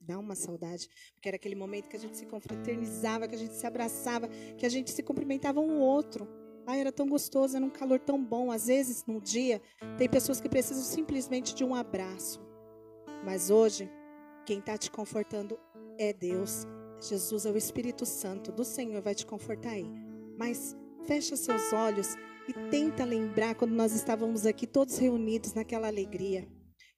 Dá 0.00 0.18
uma 0.18 0.34
saudade, 0.34 0.88
porque 1.14 1.28
era 1.28 1.36
aquele 1.36 1.54
momento 1.54 1.88
que 1.88 1.96
a 1.96 2.00
gente 2.00 2.16
se 2.16 2.26
confraternizava, 2.26 3.28
que 3.28 3.34
a 3.34 3.38
gente 3.38 3.54
se 3.54 3.66
abraçava, 3.66 4.28
que 4.56 4.64
a 4.64 4.68
gente 4.68 4.90
se 4.90 5.02
cumprimentava 5.02 5.60
um 5.60 5.78
outro. 5.80 6.26
Ai, 6.66 6.80
era 6.80 6.92
tão 6.92 7.06
gostoso, 7.06 7.56
era 7.56 7.64
um 7.64 7.70
calor 7.70 8.00
tão 8.00 8.22
bom. 8.22 8.50
Às 8.50 8.66
vezes, 8.66 9.04
num 9.06 9.20
dia, 9.20 9.60
tem 9.98 10.08
pessoas 10.08 10.40
que 10.40 10.48
precisam 10.48 10.82
simplesmente 10.82 11.54
de 11.54 11.64
um 11.64 11.74
abraço. 11.74 12.40
Mas 13.24 13.50
hoje, 13.50 13.90
quem 14.46 14.58
está 14.58 14.76
te 14.78 14.90
confortando 14.90 15.58
é 15.98 16.12
Deus. 16.12 16.66
Jesus 17.00 17.46
é 17.46 17.50
o 17.50 17.56
Espírito 17.56 18.06
Santo 18.06 18.50
do 18.50 18.64
Senhor, 18.64 19.00
vai 19.02 19.14
te 19.14 19.26
confortar 19.26 19.70
aí. 19.70 19.90
Mas 20.38 20.76
fecha 21.04 21.36
seus 21.36 21.72
olhos 21.72 22.16
e 22.50 22.52
tenta 22.68 23.04
lembrar 23.04 23.54
quando 23.54 23.70
nós 23.70 23.92
estávamos 23.92 24.44
aqui 24.44 24.66
todos 24.66 24.98
reunidos 24.98 25.54
naquela 25.54 25.86
alegria, 25.86 26.48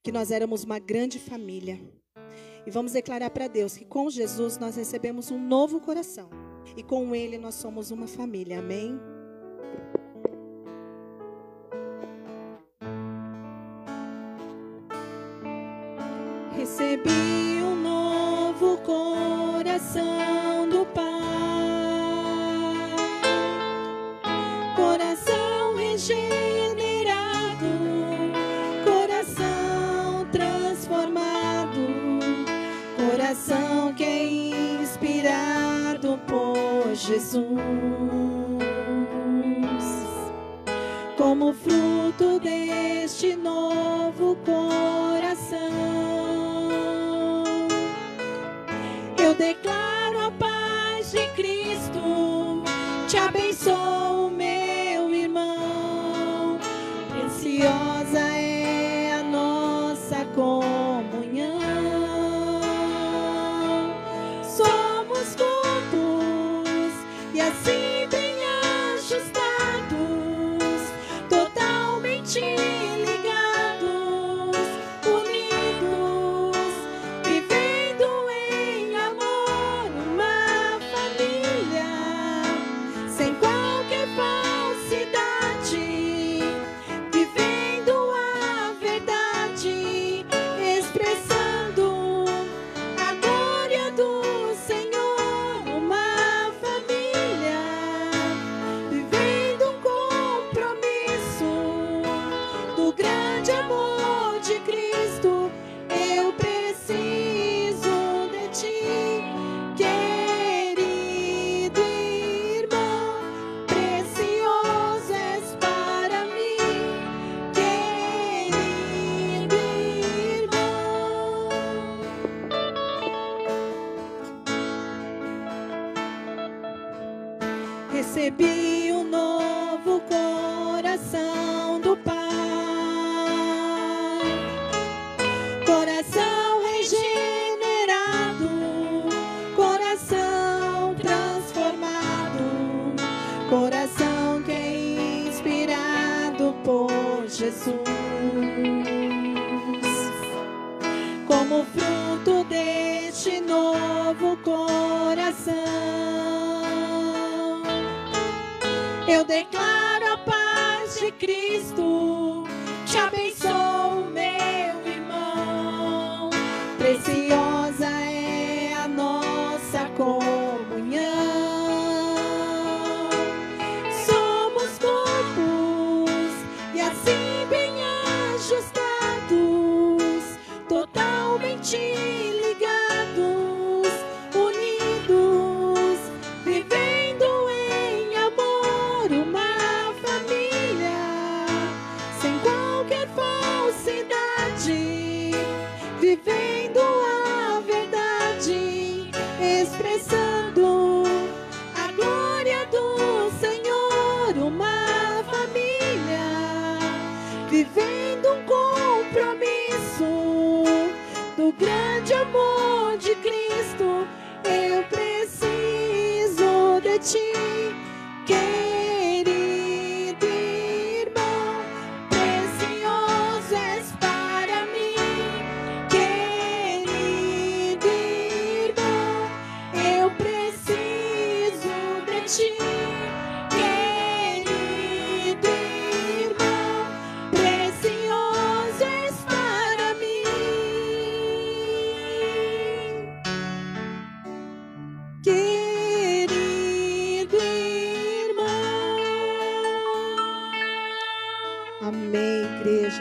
que 0.02 0.10
nós 0.10 0.30
éramos 0.30 0.64
uma 0.64 0.78
grande 0.78 1.18
família. 1.18 1.78
E 2.66 2.70
vamos 2.70 2.92
declarar 2.92 3.28
para 3.28 3.48
Deus 3.48 3.76
que 3.76 3.84
com 3.84 4.08
Jesus 4.08 4.56
nós 4.56 4.76
recebemos 4.76 5.30
um 5.30 5.38
novo 5.38 5.78
coração 5.78 6.30
e 6.74 6.82
com 6.82 7.14
Ele 7.14 7.36
nós 7.36 7.54
somos 7.56 7.90
uma 7.90 8.06
família. 8.06 8.60
Amém? 8.60 8.98
Recebi 16.56 17.62
um 17.62 17.74
novo 17.82 18.78
coração 18.78 20.51
Jesus. 37.02 37.42
Como 41.16 41.52
fruto 41.52 42.38
deste 42.38 43.34
novo 43.34 44.36
coração 44.46 45.21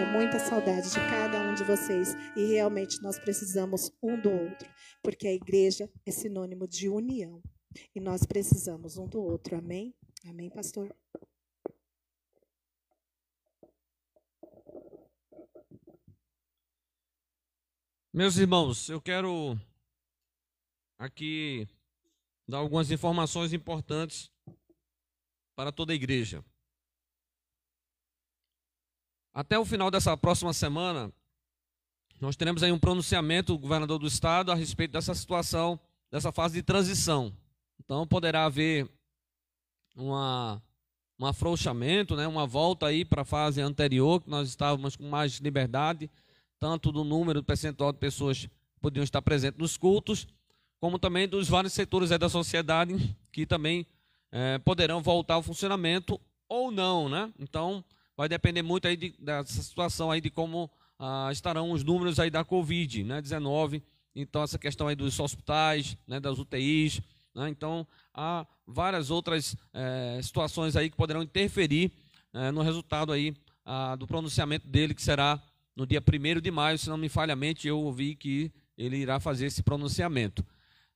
Muita 0.05 0.39
saudade 0.39 0.89
de 0.89 0.99
cada 1.09 1.39
um 1.39 1.53
de 1.53 1.63
vocês. 1.63 2.15
E 2.35 2.45
realmente 2.45 3.01
nós 3.01 3.19
precisamos 3.19 3.91
um 4.01 4.19
do 4.19 4.31
outro, 4.31 4.69
porque 5.03 5.27
a 5.27 5.33
igreja 5.33 5.89
é 6.05 6.11
sinônimo 6.11 6.67
de 6.67 6.89
união. 6.89 7.41
E 7.95 7.99
nós 7.99 8.25
precisamos 8.25 8.97
um 8.97 9.07
do 9.07 9.21
outro. 9.21 9.57
Amém? 9.57 9.93
Amém, 10.25 10.49
pastor? 10.49 10.93
Meus 18.13 18.35
irmãos, 18.37 18.89
eu 18.89 18.99
quero 18.99 19.57
aqui 20.97 21.65
dar 22.45 22.57
algumas 22.57 22.91
informações 22.91 23.53
importantes 23.53 24.29
para 25.55 25.71
toda 25.71 25.93
a 25.93 25.95
igreja. 25.95 26.43
Até 29.34 29.58
o 29.58 29.63
final 29.63 29.89
dessa 29.89 30.15
próxima 30.17 30.52
semana, 30.52 31.12
nós 32.20 32.36
teremos 32.36 32.62
aí 32.62 32.72
um 32.72 32.80
pronunciamento 32.80 33.54
do 33.54 33.60
governador 33.60 33.98
do 33.98 34.08
estado 34.08 34.52
a 34.52 34.56
respeito 34.56 34.91
dessa 34.91 35.15
situação, 35.15 35.80
dessa 36.12 36.32
fase 36.34 36.56
de 36.56 36.62
transição. 36.62 37.34
Então 37.80 38.06
poderá 38.06 38.46
haver 38.46 38.89
uma, 39.96 40.62
um 41.17 41.26
afrouxamento, 41.26 42.15
né, 42.15 42.28
uma 42.28 42.46
volta 42.46 42.88
aí 42.88 43.06
para 43.06 43.22
a 43.22 43.26
fase 43.26 43.62
anterior, 43.62 44.22
que 44.22 44.30
nós 44.30 44.50
estávamos 44.50 44.98
com 44.98 45.10
mais 45.10 45.38
liberdade, 45.38 46.12
tanto 46.60 46.91
do 46.91 47.06
número, 47.06 47.41
do 47.41 47.46
percentual 47.46 47.94
de 47.94 48.00
pessoas 48.00 48.46
que 48.46 48.80
podiam 48.82 49.04
estar 49.04 49.22
presentes 49.22 49.60
nos 49.60 49.78
cultos, 49.78 50.28
como 50.78 51.00
também 51.00 51.26
dos 51.28 51.48
vários 51.48 51.72
setores 51.72 52.10
da 52.10 52.30
sociedade 52.30 53.15
que 53.32 53.46
também 53.46 53.88
eh, 54.32 54.60
poderão 54.60 55.02
voltar 55.02 55.36
ao 55.36 55.44
funcionamento 55.44 56.20
ou 56.50 56.70
não, 56.70 57.08
né? 57.08 57.32
Então 57.39 57.84
vai 58.15 58.30
depender 58.30 58.62
muito 58.62 58.88
aí 58.88 58.95
de, 58.95 59.13
dessa 59.19 59.62
situação 59.62 60.12
aí 60.12 60.21
de 60.21 60.30
como 60.30 60.69
ah, 61.00 61.30
estarão 61.32 61.71
os 61.71 61.84
números 61.84 62.19
aí 62.19 62.30
da 62.30 62.43
Covid, 62.43 63.04
né? 63.04 63.21
19. 63.21 63.84
Então 64.15 64.43
essa 64.43 64.60
questão 64.60 64.88
aí 64.88 64.95
dos 64.95 65.19
hospitais, 65.19 65.97
né? 66.08 66.19
Das 66.19 66.38
UTIs, 66.38 67.02
né? 67.34 67.50
Então 67.50 67.88
há 68.13 68.45
várias 68.67 69.10
outras 69.10 69.56
eh, 69.74 70.19
situações 70.21 70.76
aí 70.76 70.89
que 70.89 70.95
poderão 70.95 71.24
interferir 71.24 71.91
eh, 72.34 72.52
no 72.52 72.62
resultado 72.62 73.12
aí 73.12 73.36
ah, 73.65 73.95
do 73.95 74.06
pronunciamento 74.08 74.67
dele 74.67 74.93
que 74.93 75.02
será 75.02 75.41
no 75.76 75.86
dia 75.86 76.02
1 76.02 76.41
de 76.41 76.52
maio, 76.52 76.78
se 76.78 76.89
não 76.89 76.97
me 76.97 77.10
falha 77.10 77.34
a 77.34 77.36
mente, 77.36 77.67
eu 77.67 77.80
ouvi 77.80 78.15
que 78.15 78.52
ele 78.78 78.97
irá 78.97 79.19
fazer 79.19 79.45
esse 79.45 79.63
pronunciamento. 79.63 80.45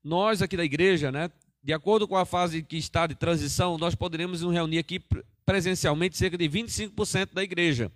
Nós 0.04 0.41
aqui 0.41 0.58
da 0.58 0.63
igreja, 0.63 1.12
né, 1.12 1.32
de 1.65 1.73
acordo 1.73 2.08
com 2.08 2.15
a 2.15 2.28
fase 2.28 2.62
que 2.62 2.78
está 2.78 3.08
de 3.08 3.15
transição, 3.15 3.75
nós 3.75 3.95
poderemos 3.95 4.43
nos 4.43 4.54
reunir 4.54 4.78
aqui 4.78 5.01
presencialmente 5.43 6.15
cerca 6.15 6.38
de 6.38 6.47
25% 6.47 7.34
da 7.34 7.41
igreja. 7.41 7.91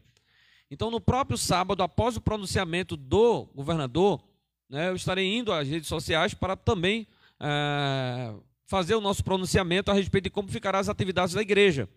Então, 0.71 0.89
no 0.89 0.99
próprio 0.99 1.38
sábado, 1.38 1.84
após 1.84 2.17
o 2.17 2.21
pronunciamento 2.21 2.97
do 2.97 3.45
governador, 3.53 4.19
né, 4.67 4.89
eu 4.89 4.95
estarei 4.95 5.38
indo 5.38 5.53
às 5.53 5.67
redes 5.67 5.88
sociais 5.88 6.34
para 6.34 6.55
também 6.55 7.05
é, 7.39 8.34
fazer 8.65 8.95
o 8.95 9.01
nosso 9.01 9.23
pronunciamento 9.23 9.91
a 9.91 9.93
respeito 9.93 10.23
de 10.23 10.29
como 10.32 10.49
ficarão 10.49 10.79
as 10.79 10.89
atividades 10.89 11.36
da 11.36 11.41
igreja. 11.43 11.88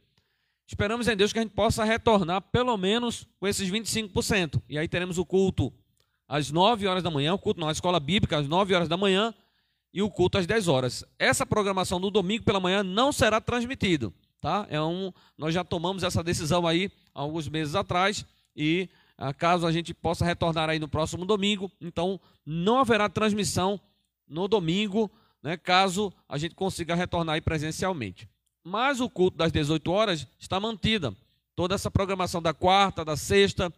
Esperamos 0.66 1.08
em 1.08 1.16
Deus 1.16 1.32
que 1.32 1.38
a 1.38 1.42
gente 1.42 1.54
possa 1.54 1.84
retornar 1.84 2.42
pelo 2.42 2.76
menos 2.76 3.26
com 3.40 3.48
esses 3.48 3.70
25%. 3.70 4.60
E 4.68 4.76
aí 4.76 4.86
teremos 4.86 5.16
o 5.16 5.24
culto 5.24 5.72
às 6.28 6.50
9 6.50 6.86
horas 6.86 7.02
da 7.02 7.10
manhã, 7.10 7.32
o 7.32 7.38
culto 7.38 7.60
na 7.60 7.72
escola 7.72 7.98
bíblica 7.98 8.36
às 8.36 8.46
9 8.46 8.74
horas 8.74 8.90
da 8.90 8.96
manhã 8.98 9.34
e 9.92 10.02
o 10.02 10.10
culto 10.10 10.38
às 10.38 10.46
10 10.46 10.68
horas. 10.68 11.04
Essa 11.18 11.44
programação 11.44 12.00
do 12.00 12.10
domingo 12.10 12.44
pela 12.44 12.60
manhã 12.60 12.82
não 12.82 13.12
será 13.12 13.40
transmitido, 13.40 14.12
tá? 14.40 14.66
É 14.70 14.80
um, 14.80 15.12
nós 15.36 15.52
já 15.52 15.62
tomamos 15.62 16.02
essa 16.02 16.22
decisão 16.22 16.66
aí 16.66 16.90
alguns 17.14 17.48
meses 17.48 17.74
atrás 17.74 18.24
e 18.56 18.88
ah, 19.18 19.32
caso 19.32 19.66
a 19.66 19.72
gente 19.72 19.92
possa 19.92 20.24
retornar 20.24 20.70
aí 20.70 20.78
no 20.78 20.88
próximo 20.88 21.24
domingo, 21.24 21.70
então 21.80 22.20
não 22.44 22.78
haverá 22.78 23.08
transmissão 23.08 23.78
no 24.26 24.48
domingo, 24.48 25.10
né, 25.42 25.56
caso 25.56 26.12
a 26.28 26.38
gente 26.38 26.54
consiga 26.54 26.94
retornar 26.94 27.34
aí 27.34 27.40
presencialmente. 27.40 28.28
Mas 28.64 29.00
o 29.00 29.10
culto 29.10 29.36
das 29.36 29.52
18 29.52 29.90
horas 29.90 30.26
está 30.38 30.58
mantida. 30.58 31.14
Toda 31.54 31.74
essa 31.74 31.90
programação 31.90 32.40
da 32.40 32.54
quarta, 32.54 33.04
da 33.04 33.16
sexta 33.16 33.72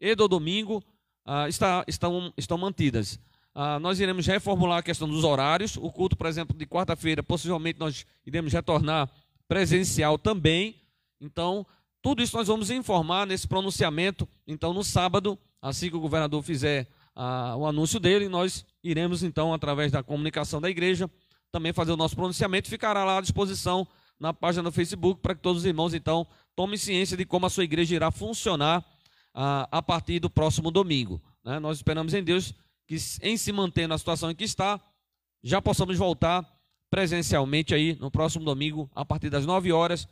e 0.00 0.14
do 0.14 0.28
domingo 0.28 0.82
ah, 1.24 1.48
está, 1.48 1.84
estão, 1.88 2.32
estão 2.36 2.58
mantidas. 2.58 3.18
Ah, 3.54 3.78
nós 3.78 4.00
iremos 4.00 4.26
reformular 4.26 4.78
a 4.78 4.82
questão 4.82 5.08
dos 5.08 5.22
horários. 5.22 5.76
O 5.76 5.90
culto, 5.92 6.16
por 6.16 6.26
exemplo, 6.26 6.56
de 6.56 6.66
quarta-feira, 6.66 7.22
possivelmente 7.22 7.78
nós 7.78 8.04
iremos 8.26 8.52
retornar 8.52 9.08
presencial 9.46 10.18
também. 10.18 10.82
Então, 11.20 11.64
tudo 12.02 12.22
isso 12.22 12.36
nós 12.36 12.48
vamos 12.48 12.70
informar 12.70 13.26
nesse 13.26 13.46
pronunciamento. 13.46 14.28
Então, 14.46 14.74
no 14.74 14.82
sábado, 14.82 15.38
assim 15.62 15.88
que 15.88 15.96
o 15.96 16.00
governador 16.00 16.42
fizer 16.42 16.88
ah, 17.14 17.54
o 17.56 17.64
anúncio 17.64 18.00
dele, 18.00 18.28
nós 18.28 18.66
iremos, 18.82 19.22
então, 19.22 19.54
através 19.54 19.92
da 19.92 20.02
comunicação 20.02 20.60
da 20.60 20.68
igreja, 20.68 21.08
também 21.52 21.72
fazer 21.72 21.92
o 21.92 21.96
nosso 21.96 22.16
pronunciamento. 22.16 22.68
Ficará 22.68 23.04
lá 23.04 23.18
à 23.18 23.20
disposição 23.20 23.86
na 24.18 24.34
página 24.34 24.64
do 24.64 24.72
Facebook 24.72 25.20
para 25.20 25.34
que 25.34 25.40
todos 25.40 25.62
os 25.62 25.66
irmãos, 25.66 25.94
então, 25.94 26.26
tomem 26.56 26.76
ciência 26.76 27.16
de 27.16 27.24
como 27.24 27.46
a 27.46 27.50
sua 27.50 27.62
igreja 27.62 27.94
irá 27.94 28.10
funcionar 28.10 28.84
ah, 29.32 29.68
a 29.70 29.80
partir 29.80 30.18
do 30.18 30.28
próximo 30.28 30.72
domingo. 30.72 31.22
Né? 31.44 31.60
Nós 31.60 31.76
esperamos 31.76 32.14
em 32.14 32.22
Deus 32.22 32.52
que, 32.86 32.96
em 33.22 33.36
se 33.36 33.52
mantendo 33.52 33.88
na 33.88 33.98
situação 33.98 34.30
em 34.30 34.34
que 34.34 34.44
está, 34.44 34.80
já 35.42 35.60
possamos 35.60 35.96
voltar 35.98 36.44
presencialmente 36.90 37.74
aí 37.74 37.96
no 38.00 38.10
próximo 38.10 38.44
domingo, 38.44 38.90
a 38.94 39.04
partir 39.04 39.30
das 39.30 39.44
9 39.44 39.72
horas, 39.72 40.06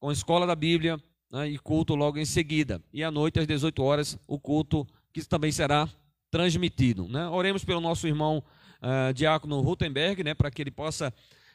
com 0.00 0.08
a 0.08 0.12
Escola 0.12 0.46
da 0.46 0.54
Bíblia 0.54 1.00
né, 1.30 1.48
e 1.48 1.58
culto 1.58 1.94
logo 1.94 2.18
em 2.18 2.24
seguida. 2.24 2.82
E 2.92 3.04
à 3.04 3.10
noite, 3.10 3.38
às 3.38 3.46
18 3.46 3.82
horas, 3.82 4.18
o 4.26 4.38
culto 4.38 4.86
que 5.12 5.22
também 5.24 5.52
será 5.52 5.88
transmitido. 6.30 7.06
Né? 7.06 7.28
Oremos 7.28 7.64
pelo 7.64 7.80
nosso 7.80 8.08
irmão 8.08 8.42
uh, 8.82 9.12
Diácono 9.12 9.60
Rutenberg, 9.60 10.24
né, 10.24 10.34
para 10.34 10.50
que 10.50 10.62
ele 10.62 10.70
possa 10.70 11.12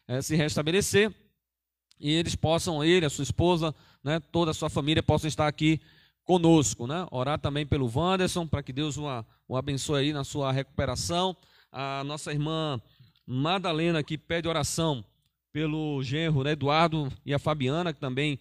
uh, 0.08 0.22
se 0.22 0.36
restabelecer 0.36 1.14
e 2.00 2.12
eles 2.12 2.36
possam, 2.36 2.84
ele, 2.84 3.06
a 3.06 3.10
sua 3.10 3.24
esposa, 3.24 3.74
né, 4.04 4.20
toda 4.20 4.52
a 4.52 4.54
sua 4.54 4.70
família 4.70 5.02
possam 5.02 5.28
estar 5.28 5.48
aqui 5.48 5.82
conosco. 6.28 6.86
Né? 6.86 7.08
Orar 7.10 7.40
também 7.40 7.66
pelo 7.66 7.90
Wanderson, 7.92 8.46
para 8.46 8.62
que 8.62 8.74
Deus 8.74 8.98
o, 8.98 9.06
o 9.48 9.56
abençoe 9.56 10.02
aí 10.02 10.14
na 10.14 10.24
sua 10.24 10.52
recuperação. 10.52 11.36
A 11.72 12.04
nossa 12.04 12.32
irmã 12.32 12.80
Madalena 13.26 14.04
que 14.04 14.18
pede 14.18 14.48
oração 14.48 15.04
pelo 15.52 16.04
genro 16.04 16.44
né, 16.44 16.52
Eduardo 16.52 17.12
e 17.26 17.34
a 17.34 17.40
Fabiana, 17.40 17.94
que 17.94 18.00
também 18.00 18.38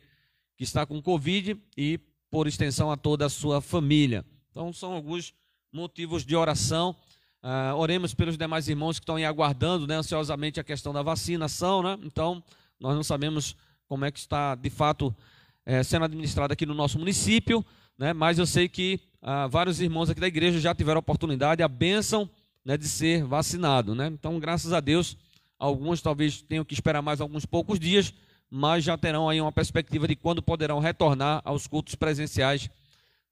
que 0.56 0.64
está 0.64 0.84
com 0.84 1.00
Covid, 1.00 1.56
e 1.76 1.98
por 2.30 2.46
extensão 2.46 2.90
a 2.90 2.96
toda 2.96 3.26
a 3.26 3.30
sua 3.30 3.60
família. 3.60 4.24
Então, 4.50 4.72
são 4.72 4.92
alguns 4.92 5.34
motivos 5.72 6.24
de 6.24 6.34
oração. 6.34 6.96
Uh, 7.42 7.76
oremos 7.76 8.14
pelos 8.14 8.36
demais 8.36 8.68
irmãos 8.68 8.98
que 8.98 9.02
estão 9.02 9.16
aí 9.16 9.24
aguardando 9.24 9.86
né, 9.86 9.96
ansiosamente 9.96 10.58
a 10.58 10.64
questão 10.64 10.92
da 10.92 11.02
vacinação. 11.02 11.82
Né? 11.82 11.98
Então, 12.02 12.42
nós 12.80 12.94
não 12.94 13.04
sabemos 13.04 13.54
como 13.86 14.04
é 14.04 14.10
que 14.10 14.18
está 14.18 14.54
de 14.54 14.70
fato 14.70 15.14
é, 15.66 15.82
sendo 15.82 16.04
administrado 16.04 16.52
aqui 16.52 16.64
no 16.64 16.72
nosso 16.72 16.98
município, 16.98 17.62
né? 17.98 18.12
mas 18.12 18.38
eu 18.38 18.46
sei 18.46 18.68
que 18.68 19.00
uh, 19.20 19.48
vários 19.48 19.80
irmãos 19.80 20.08
aqui 20.08 20.20
da 20.20 20.28
igreja 20.28 20.60
já 20.60 20.72
tiveram 20.72 20.98
a 20.98 21.00
oportunidade, 21.00 21.62
a 21.62 21.68
bênção 21.68 22.30
né, 22.64 22.76
de 22.76 22.88
ser 22.88 23.24
vacinado. 23.24 23.94
Né? 23.94 24.06
Então, 24.06 24.38
graças 24.38 24.72
a 24.72 24.80
Deus, 24.80 25.16
alguns 25.58 26.00
talvez 26.00 26.40
tenham 26.40 26.64
que 26.64 26.72
esperar 26.72 27.02
mais 27.02 27.20
alguns 27.20 27.44
poucos 27.44 27.80
dias, 27.80 28.14
mas 28.48 28.84
já 28.84 28.96
terão 28.96 29.28
aí 29.28 29.40
uma 29.40 29.52
perspectiva 29.52 30.06
de 30.06 30.14
quando 30.14 30.40
poderão 30.40 30.78
retornar 30.78 31.42
aos 31.44 31.66
cultos 31.66 31.96
presenciais 31.96 32.70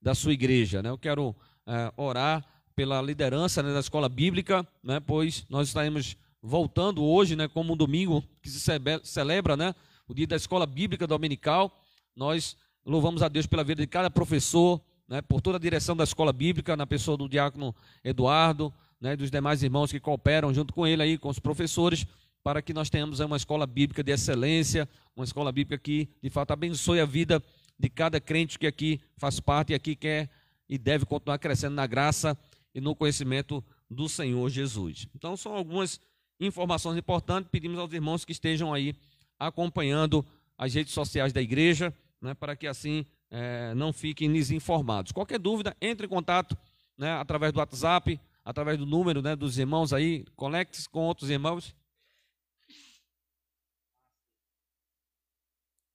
da 0.01 0.13
sua 0.13 0.33
igreja. 0.33 0.83
Né? 0.83 0.89
Eu 0.89 0.97
quero 0.97 1.33
é, 1.65 1.91
orar 1.95 2.43
pela 2.75 3.01
liderança 3.01 3.63
né, 3.63 3.73
da 3.73 3.79
escola 3.79 4.09
bíblica, 4.09 4.67
né, 4.83 4.99
pois 4.99 5.45
nós 5.49 5.69
estaremos 5.69 6.17
voltando 6.41 7.03
hoje, 7.03 7.35
né, 7.35 7.47
como 7.47 7.73
um 7.73 7.77
domingo 7.77 8.23
que 8.41 8.49
se 8.49 8.59
celebra 9.03 9.55
né, 9.55 9.73
o 10.07 10.13
dia 10.13 10.27
da 10.27 10.35
escola 10.35 10.65
bíblica 10.65 11.07
dominical. 11.07 11.81
Nós 12.15 12.55
louvamos 12.85 13.21
a 13.21 13.27
Deus 13.27 13.45
pela 13.45 13.63
vida 13.63 13.81
de 13.81 13.87
cada 13.87 14.09
professor, 14.09 14.81
né, 15.07 15.21
por 15.21 15.41
toda 15.41 15.57
a 15.57 15.59
direção 15.59 15.95
da 15.95 16.03
escola 16.03 16.31
bíblica, 16.31 16.75
na 16.75 16.87
pessoa 16.87 17.17
do 17.17 17.27
diácono 17.27 17.75
Eduardo, 18.03 18.73
né, 18.99 19.15
dos 19.15 19.29
demais 19.29 19.61
irmãos 19.63 19.91
que 19.91 19.99
cooperam 19.99 20.53
junto 20.53 20.73
com 20.73 20.87
ele 20.87 21.01
aí, 21.03 21.17
com 21.17 21.29
os 21.29 21.39
professores, 21.39 22.05
para 22.43 22.61
que 22.61 22.73
nós 22.73 22.89
tenhamos 22.89 23.19
uma 23.19 23.37
escola 23.37 23.65
bíblica 23.65 24.03
de 24.03 24.11
excelência, 24.11 24.87
uma 25.15 25.25
escola 25.25 25.51
bíblica 25.51 25.77
que 25.77 26.07
de 26.21 26.29
fato 26.29 26.51
abençoe 26.51 26.99
a 26.99 27.05
vida 27.05 27.41
de 27.77 27.89
cada 27.89 28.19
crente 28.19 28.57
que 28.57 28.67
aqui 28.67 29.01
faz 29.17 29.39
parte 29.39 29.71
e 29.71 29.75
aqui 29.75 29.95
quer 29.95 30.29
e 30.69 30.77
deve 30.77 31.05
continuar 31.05 31.37
crescendo 31.39 31.75
na 31.75 31.87
graça 31.87 32.37
e 32.73 32.79
no 32.79 32.95
conhecimento 32.95 33.63
do 33.89 34.07
Senhor 34.07 34.49
Jesus. 34.49 35.07
Então 35.15 35.35
são 35.35 35.53
algumas 35.53 35.99
informações 36.39 36.97
importantes, 36.97 37.49
pedimos 37.51 37.79
aos 37.79 37.91
irmãos 37.91 38.23
que 38.23 38.31
estejam 38.31 38.73
aí 38.73 38.95
acompanhando 39.39 40.25
as 40.57 40.73
redes 40.73 40.93
sociais 40.93 41.33
da 41.33 41.41
igreja, 41.41 41.93
né, 42.21 42.33
para 42.33 42.55
que 42.55 42.67
assim 42.67 43.05
é, 43.29 43.73
não 43.73 43.91
fiquem 43.91 44.31
desinformados. 44.31 45.11
Qualquer 45.11 45.39
dúvida, 45.39 45.75
entre 45.81 46.05
em 46.05 46.09
contato 46.09 46.57
né, 46.97 47.11
através 47.13 47.51
do 47.51 47.59
WhatsApp, 47.59 48.19
através 48.43 48.77
do 48.77 48.85
número 48.85 49.21
né, 49.21 49.35
dos 49.35 49.57
irmãos 49.57 49.93
aí, 49.93 50.25
conecte-se 50.35 50.87
com 50.89 51.01
outros 51.01 51.29
irmãos. 51.29 51.75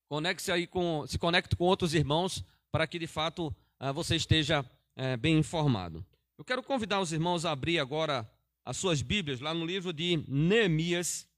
Conecte-se 0.08 0.50
aí 0.50 0.66
com, 0.66 1.06
se 1.06 1.18
conecte 1.18 1.54
com 1.54 1.64
outros 1.64 1.94
irmãos 1.94 2.44
para 2.72 2.86
que 2.86 2.98
de 2.98 3.06
fato 3.06 3.54
ah, 3.78 3.92
você 3.92 4.16
esteja 4.16 4.64
eh, 4.96 5.16
bem 5.16 5.38
informado. 5.38 6.04
Eu 6.36 6.44
quero 6.44 6.62
convidar 6.62 7.00
os 7.00 7.12
irmãos 7.12 7.44
a 7.44 7.52
abrir 7.52 7.78
agora 7.78 8.28
as 8.64 8.76
suas 8.76 9.02
Bíblias 9.02 9.40
lá 9.40 9.54
no 9.54 9.64
livro 9.64 9.92
de 9.92 10.24
Neemias, 10.28 11.28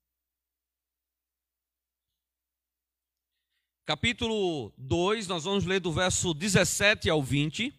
capítulo 3.85 4.72
2, 4.78 5.26
nós 5.26 5.45
vamos 5.45 5.64
ler 5.64 5.80
do 5.80 5.93
verso 5.93 6.33
17 6.33 7.11
ao 7.11 7.22
20. 7.22 7.74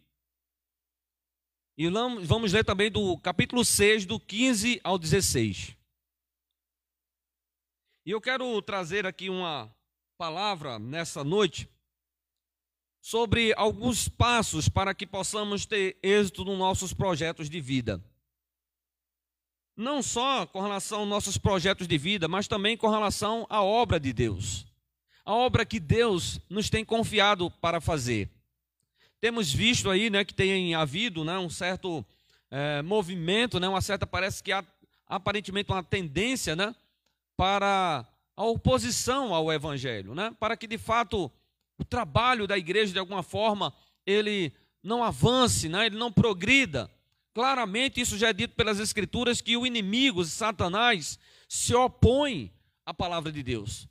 E 1.77 1.89
vamos 2.25 2.53
ler 2.53 2.63
também 2.63 2.91
do 2.91 3.17
capítulo 3.17 3.65
6, 3.65 4.05
do 4.05 4.19
15 4.19 4.79
ao 4.83 4.99
16. 4.99 5.75
E 8.05 8.11
eu 8.11 8.21
quero 8.21 8.61
trazer 8.61 9.07
aqui 9.07 9.29
uma 9.29 9.73
palavra 10.17 10.77
nessa 10.77 11.23
noite 11.23 11.69
sobre 13.01 13.53
alguns 13.55 14.07
passos 14.07 14.69
para 14.69 14.93
que 14.93 15.07
possamos 15.07 15.65
ter 15.65 15.97
êxito 16.03 16.45
nos 16.45 16.57
nossos 16.57 16.93
projetos 16.93 17.49
de 17.49 17.59
vida. 17.59 18.03
Não 19.75 20.03
só 20.03 20.45
com 20.45 20.61
relação 20.61 20.99
aos 20.99 21.09
nossos 21.09 21.37
projetos 21.37 21.87
de 21.87 21.97
vida, 21.97 22.27
mas 22.27 22.47
também 22.47 22.77
com 22.77 22.87
relação 22.87 23.47
à 23.49 23.63
obra 23.63 23.99
de 23.99 24.13
Deus. 24.13 24.72
A 25.25 25.33
obra 25.33 25.65
que 25.65 25.79
Deus 25.79 26.39
nos 26.49 26.69
tem 26.69 26.83
confiado 26.83 27.49
para 27.49 27.79
fazer. 27.79 28.29
Temos 29.21 29.53
visto 29.53 29.89
aí 29.89 30.09
né, 30.09 30.25
que 30.25 30.33
tem 30.33 30.75
havido 30.75 31.23
né, 31.23 31.37
um 31.37 31.49
certo 31.49 32.05
é, 32.51 32.81
movimento, 32.81 33.57
né, 33.57 33.69
uma 33.69 33.81
certa, 33.81 34.05
parece 34.05 34.43
que 34.43 34.51
há 34.51 34.63
aparentemente 35.07 35.71
uma 35.71 35.81
tendência 35.81 36.55
né, 36.55 36.75
para 37.37 38.05
a 38.35 38.43
oposição 38.43 39.33
ao 39.33 39.51
Evangelho, 39.51 40.13
né, 40.13 40.35
para 40.39 40.57
que 40.57 40.67
de 40.67 40.77
fato 40.77 41.31
o 41.77 41.85
trabalho 41.85 42.45
da 42.45 42.57
igreja 42.57 42.91
de 42.91 42.99
alguma 42.99 43.23
forma 43.23 43.73
ele 44.05 44.51
não 44.83 45.01
avance, 45.01 45.69
né, 45.69 45.85
ele 45.85 45.95
não 45.95 46.11
progrida. 46.11 46.91
Claramente 47.33 48.01
isso 48.01 48.17
já 48.17 48.29
é 48.29 48.33
dito 48.33 48.55
pelas 48.55 48.79
Escrituras 48.79 49.39
que 49.39 49.55
o 49.55 49.65
inimigo, 49.65 50.23
Satanás, 50.25 51.17
se 51.47 51.73
opõe 51.73 52.51
à 52.85 52.93
palavra 52.93 53.31
de 53.31 53.41
Deus. 53.41 53.87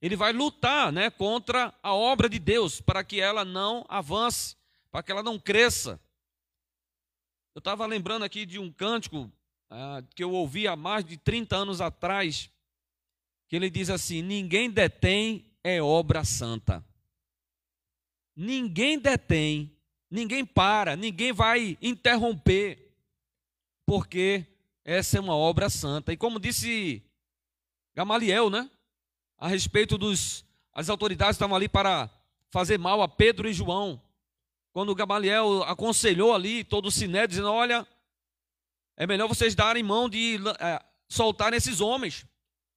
Ele 0.00 0.16
vai 0.16 0.32
lutar 0.32 0.92
né, 0.92 1.10
contra 1.10 1.74
a 1.82 1.94
obra 1.94 2.28
de 2.28 2.38
Deus 2.38 2.80
para 2.80 3.02
que 3.02 3.20
ela 3.20 3.44
não 3.44 3.84
avance 3.88 4.56
para 4.96 5.02
que 5.02 5.12
ela 5.12 5.22
não 5.22 5.38
cresça. 5.38 6.00
Eu 7.54 7.58
estava 7.58 7.84
lembrando 7.84 8.24
aqui 8.24 8.46
de 8.46 8.58
um 8.58 8.72
cântico 8.72 9.30
ah, 9.68 10.02
que 10.14 10.24
eu 10.24 10.32
ouvi 10.32 10.66
há 10.66 10.74
mais 10.74 11.04
de 11.04 11.18
30 11.18 11.54
anos 11.54 11.82
atrás, 11.82 12.50
que 13.46 13.56
ele 13.56 13.68
diz 13.68 13.90
assim: 13.90 14.22
Ninguém 14.22 14.70
detém 14.70 15.44
é 15.62 15.82
obra 15.82 16.24
santa. 16.24 16.82
Ninguém 18.34 18.98
detém, 18.98 19.70
ninguém 20.10 20.46
para, 20.46 20.96
ninguém 20.96 21.30
vai 21.30 21.76
interromper, 21.82 22.90
porque 23.84 24.46
essa 24.82 25.18
é 25.18 25.20
uma 25.20 25.36
obra 25.36 25.68
santa. 25.68 26.10
E 26.10 26.16
como 26.16 26.40
disse 26.40 27.02
Gamaliel, 27.94 28.48
né? 28.48 28.70
A 29.38 29.48
respeito 29.48 29.98
dos. 29.98 30.44
As 30.72 30.88
autoridades 30.88 31.36
estavam 31.36 31.56
ali 31.56 31.68
para 31.68 32.10
fazer 32.50 32.78
mal 32.78 33.02
a 33.02 33.08
Pedro 33.08 33.48
e 33.48 33.52
João 33.52 34.00
quando 34.76 34.94
Gamaliel 34.94 35.62
aconselhou 35.62 36.34
ali 36.34 36.62
todo 36.62 36.88
o 36.88 36.90
siné, 36.90 37.26
dizendo: 37.26 37.48
Olha, 37.48 37.86
é 38.94 39.06
melhor 39.06 39.26
vocês 39.26 39.54
darem 39.54 39.82
mão 39.82 40.06
de 40.06 40.38
é, 40.60 40.84
soltar 41.08 41.54
esses 41.54 41.80
homens, 41.80 42.26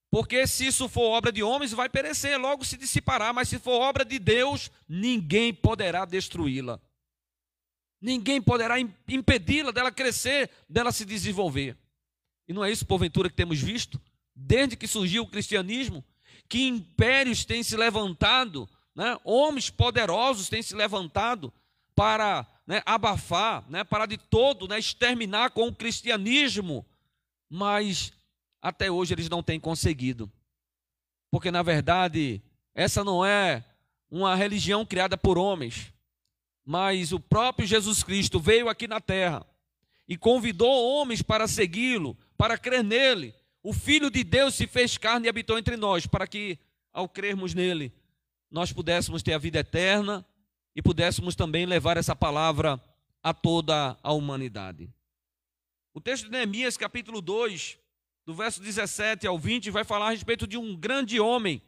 porque 0.10 0.48
se 0.48 0.68
isso 0.68 0.88
for 0.88 1.10
obra 1.10 1.30
de 1.30 1.44
homens, 1.44 1.74
vai 1.74 1.90
perecer, 1.90 2.40
logo 2.40 2.64
se 2.64 2.78
dissipará, 2.78 3.34
mas 3.34 3.50
se 3.50 3.60
for 3.60 3.82
obra 3.82 4.06
de 4.06 4.18
Deus, 4.18 4.72
ninguém 4.88 5.54
poderá 5.54 6.06
destruí-la. 6.06 6.80
Ninguém 8.00 8.42
poderá 8.42 8.80
impedi-la 8.80 9.72
dela 9.72 9.92
crescer, 9.92 10.50
dela 10.70 10.94
se 10.94 11.04
desenvolver. 11.04 11.78
E 12.48 12.54
não 12.54 12.64
é 12.64 12.72
isso, 12.72 12.86
porventura, 12.86 13.30
que 13.30 13.36
temos 13.36 13.60
visto? 13.60 14.00
Desde 14.34 14.78
que 14.78 14.88
surgiu 14.88 15.24
o 15.24 15.28
cristianismo, 15.28 16.02
que 16.50 16.68
impérios 16.68 17.46
têm 17.46 17.62
se 17.62 17.78
levantado, 17.78 18.68
né? 18.96 19.18
homens 19.24 19.70
poderosos 19.70 20.50
têm 20.50 20.64
se 20.64 20.76
levantado 20.76 21.54
para 21.96 22.46
né, 22.66 22.82
abafar, 22.86 23.64
né, 23.70 23.84
para 23.84 24.06
de 24.06 24.18
todo 24.18 24.68
né, 24.68 24.78
exterminar 24.80 25.52
com 25.52 25.68
o 25.68 25.76
cristianismo, 25.76 26.86
mas 27.50 28.14
até 28.62 28.92
hoje 28.92 29.14
eles 29.14 29.30
não 29.30 29.42
têm 29.42 29.60
conseguido. 29.60 30.32
Porque, 31.32 31.52
na 31.52 31.62
verdade, 31.62 32.42
essa 32.74 33.04
não 33.04 33.26
é 33.26 33.64
uma 34.10 34.36
religião 34.36 34.86
criada 34.86 35.18
por 35.18 35.38
homens, 35.38 35.94
mas 36.66 37.12
o 37.12 37.20
próprio 37.20 37.68
Jesus 37.68 38.04
Cristo 38.04 38.40
veio 38.40 38.70
aqui 38.70 38.88
na 38.88 39.00
terra 39.00 39.46
e 40.08 40.18
convidou 40.18 40.70
homens 40.70 41.22
para 41.22 41.48
segui-lo, 41.48 42.18
para 42.38 42.58
crer 42.58 42.84
nele. 42.84 43.34
O 43.62 43.74
Filho 43.74 44.10
de 44.10 44.24
Deus 44.24 44.56
se 44.56 44.66
fez 44.68 44.98
carne 44.98 45.28
e 45.28 45.30
habitou 45.30 45.58
entre 45.58 45.76
nós, 45.76 46.08
para 46.08 46.26
que, 46.26 46.58
ao 46.94 47.10
crermos 47.10 47.54
nele, 47.54 47.94
nós 48.50 48.72
pudéssemos 48.72 49.22
ter 49.22 49.34
a 49.34 49.38
vida 49.38 49.60
eterna 49.60 50.26
e 50.76 50.82
pudéssemos 50.82 51.36
também 51.36 51.66
levar 51.66 51.98
essa 51.98 52.16
palavra 52.16 52.82
a 53.22 53.34
toda 53.34 53.98
a 54.02 54.14
humanidade. 54.14 54.90
O 55.94 56.00
texto 56.00 56.26
de 56.26 56.32
Neemias, 56.32 56.78
capítulo 56.78 57.22
2, 57.22 57.78
do 58.26 58.34
verso 58.34 58.62
17 58.62 59.28
ao 59.28 59.38
20, 59.38 59.70
vai 59.72 59.84
falar 59.84 60.08
a 60.08 60.12
respeito 60.12 60.48
de 60.48 60.58
um 60.58 60.76
grande 60.76 61.20
homem 61.20 61.62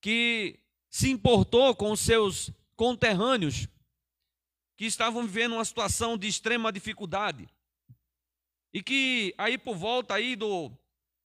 que 0.00 0.60
se 0.88 1.10
importou 1.10 1.74
com 1.74 1.96
seus 1.96 2.50
conterrâneos 2.76 3.66
que 4.76 4.84
estavam 4.84 5.22
vivendo 5.22 5.54
uma 5.54 5.64
situação 5.64 6.16
de 6.16 6.28
extrema 6.28 6.70
dificuldade. 6.70 7.48
E 8.72 8.82
que 8.82 9.34
aí 9.38 9.56
por 9.56 9.76
volta 9.76 10.14
aí 10.14 10.36
do 10.36 10.70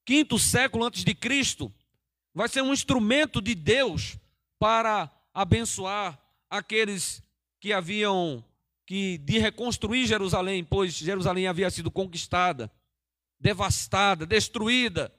quinto 0.09 0.39
século 0.39 0.85
antes 0.85 1.03
de 1.03 1.13
Cristo, 1.13 1.71
vai 2.33 2.49
ser 2.49 2.63
um 2.63 2.73
instrumento 2.73 3.39
de 3.39 3.53
Deus 3.53 4.17
para 4.57 5.07
abençoar 5.31 6.19
aqueles 6.49 7.21
que 7.59 7.71
haviam 7.71 8.43
que 8.87 9.19
de 9.19 9.37
reconstruir 9.37 10.07
Jerusalém, 10.07 10.63
pois 10.63 10.95
Jerusalém 10.95 11.45
havia 11.45 11.69
sido 11.69 11.91
conquistada, 11.91 12.71
devastada, 13.39 14.25
destruída, 14.25 15.13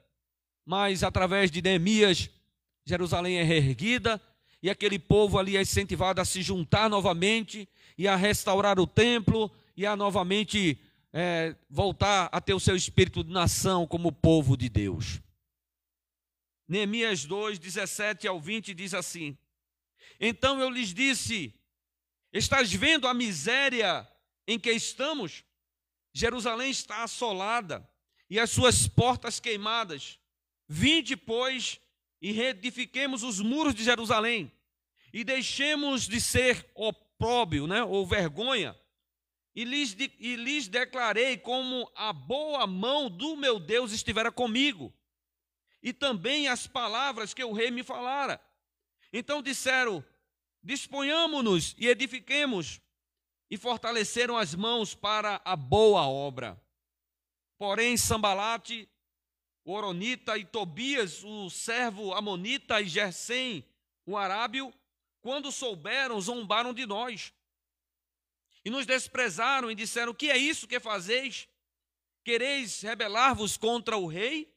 mas 0.65 1.03
através 1.03 1.49
de 1.49 1.61
Neemias 1.61 2.29
Jerusalém 2.85 3.37
é 3.37 3.43
reerguida 3.43 4.21
e 4.61 4.69
aquele 4.69 4.99
povo 4.99 5.39
ali 5.39 5.55
é 5.55 5.61
incentivado 5.61 6.19
a 6.19 6.25
se 6.25 6.41
juntar 6.41 6.89
novamente 6.89 7.65
e 7.97 8.09
a 8.09 8.17
restaurar 8.17 8.77
o 8.77 8.85
templo 8.85 9.49
e 9.77 9.85
a 9.85 9.95
novamente 9.95 10.77
é, 11.13 11.55
voltar 11.69 12.29
a 12.31 12.39
ter 12.39 12.53
o 12.53 12.59
seu 12.59 12.75
espírito 12.75 13.23
de 13.23 13.31
nação 13.31 13.85
como 13.85 14.11
povo 14.11 14.55
de 14.55 14.69
Deus. 14.69 15.21
Neemias 16.67 17.25
2, 17.25 17.59
17 17.59 18.27
ao 18.27 18.39
20 18.39 18.73
diz 18.73 18.93
assim: 18.93 19.37
Então 20.19 20.59
eu 20.59 20.69
lhes 20.69 20.93
disse: 20.93 21.53
Estás 22.31 22.71
vendo 22.71 23.07
a 23.07 23.13
miséria 23.13 24.07
em 24.47 24.59
que 24.59 24.71
estamos? 24.71 25.43
Jerusalém 26.13 26.71
está 26.71 27.03
assolada 27.03 27.87
e 28.29 28.39
as 28.39 28.49
suas 28.49 28.87
portas 28.87 29.39
queimadas. 29.39 30.19
Vinde, 30.67 31.17
pois, 31.17 31.79
e 32.21 32.31
reedifiquemos 32.31 33.23
os 33.23 33.39
muros 33.39 33.75
de 33.75 33.83
Jerusalém 33.83 34.51
e 35.13 35.23
deixemos 35.23 36.07
de 36.07 36.21
ser 36.21 36.65
opróbio, 36.73 37.67
né, 37.67 37.83
ou 37.83 38.05
vergonha. 38.05 38.75
E 39.53 39.63
lhes, 39.65 39.95
e 40.19 40.35
lhes 40.35 40.67
declarei 40.67 41.37
como 41.37 41.91
a 41.95 42.13
boa 42.13 42.65
mão 42.65 43.09
do 43.09 43.35
meu 43.35 43.59
Deus 43.59 43.91
estivera 43.91 44.31
comigo, 44.31 44.93
e 45.83 45.91
também 45.91 46.47
as 46.47 46.67
palavras 46.67 47.33
que 47.33 47.43
o 47.43 47.51
rei 47.51 47.69
me 47.69 47.83
falara. 47.83 48.41
Então 49.11 49.41
disseram: 49.41 50.03
Disponhamo-nos 50.63 51.75
e 51.77 51.87
edifiquemos, 51.87 52.79
e 53.49 53.57
fortaleceram 53.57 54.37
as 54.37 54.55
mãos 54.55 54.95
para 54.95 55.41
a 55.43 55.55
boa 55.55 56.07
obra. 56.07 56.61
Porém, 57.57 57.97
Sambalate 57.97 58.89
Oronita 59.63 60.37
e 60.37 60.45
Tobias, 60.45 61.23
o 61.23 61.49
servo 61.49 62.13
Amonita 62.13 62.81
e 62.81 62.87
Gersem, 62.87 63.63
o 64.05 64.17
Arábio, 64.17 64.73
quando 65.21 65.51
souberam, 65.51 66.19
zombaram 66.19 66.73
de 66.73 66.85
nós. 66.85 67.31
E 68.63 68.69
nos 68.69 68.85
desprezaram 68.85 69.71
e 69.71 69.75
disseram: 69.75 70.13
Que 70.13 70.29
é 70.29 70.37
isso 70.37 70.67
que 70.67 70.79
fazeis? 70.79 71.47
Quereis 72.23 72.81
rebelar-vos 72.81 73.57
contra 73.57 73.97
o 73.97 74.07
rei? 74.07 74.53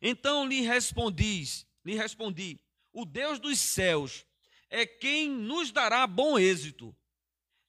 Então 0.00 0.46
lhe 0.46 0.60
respondis, 0.60 1.66
lhe 1.84 1.94
respondi: 1.94 2.60
O 2.92 3.04
Deus 3.04 3.38
dos 3.38 3.58
céus 3.58 4.24
é 4.70 4.86
quem 4.86 5.28
nos 5.28 5.72
dará 5.72 6.06
bom 6.06 6.38
êxito. 6.38 6.94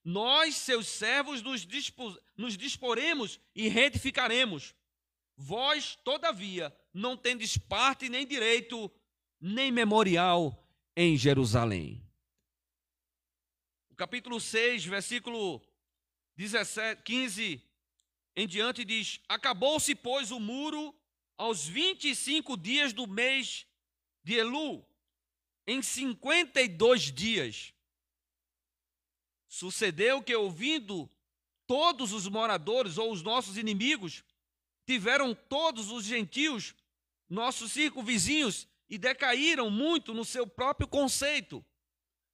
Nós, 0.03 0.55
seus 0.55 0.87
servos, 0.87 1.41
nos, 1.41 1.65
dispor, 1.65 2.17
nos 2.37 2.55
disporemos 2.55 3.39
e 3.53 3.67
retificaremos. 3.67 4.73
Vós, 5.35 5.97
todavia, 6.03 6.73
não 6.93 7.17
tendes 7.17 7.57
parte 7.57 8.07
nem 8.07 8.25
direito, 8.25 8.89
nem 9.39 9.71
memorial 9.71 10.65
em 10.95 11.17
Jerusalém. 11.17 12.06
Capítulo 13.97 14.39
6, 14.39 14.85
versículo 14.85 15.59
17, 16.35 17.01
15 17.01 17.63
em 18.35 18.47
diante 18.47 18.85
diz: 18.85 19.19
Acabou-se, 19.27 19.95
pois, 19.95 20.29
o 20.29 20.39
muro 20.39 20.95
aos 21.35 21.67
25 21.67 22.55
dias 22.55 22.93
do 22.93 23.07
mês 23.07 23.65
de 24.23 24.35
Elu, 24.35 24.85
em 25.65 25.81
52 25.81 27.11
dias. 27.11 27.73
Sucedeu 29.47 30.21
que, 30.21 30.35
ouvindo 30.35 31.09
todos 31.65 32.13
os 32.13 32.27
moradores 32.27 32.99
ou 32.99 33.11
os 33.11 33.23
nossos 33.23 33.57
inimigos, 33.57 34.23
tiveram 34.85 35.33
todos 35.33 35.89
os 35.89 36.05
gentios, 36.05 36.75
nossos 37.27 37.71
circunvizinhos, 37.71 38.67
e 38.87 38.99
decaíram 38.99 39.71
muito 39.71 40.13
no 40.13 40.23
seu 40.23 40.45
próprio 40.45 40.87
conceito, 40.87 41.65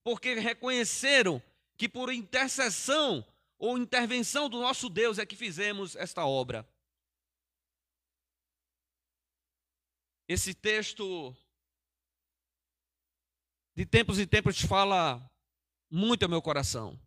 porque 0.03 0.34
reconheceram 0.34 1.41
que 1.84 1.89
por 1.89 2.13
intercessão 2.13 3.27
ou 3.59 3.77
intervenção 3.77 4.47
do 4.47 4.61
nosso 4.61 4.88
Deus 4.89 5.19
é 5.19 5.25
que 5.25 5.36
fizemos 5.36 5.97
esta 5.97 6.25
obra. 6.25 6.65
Esse 10.25 10.53
texto, 10.53 11.36
de 13.75 13.86
tempos 13.86 14.17
em 14.17 14.25
tempos, 14.25 14.61
fala 14.61 15.29
muito 15.91 16.23
ao 16.23 16.29
meu 16.29 16.41
coração. 16.41 16.97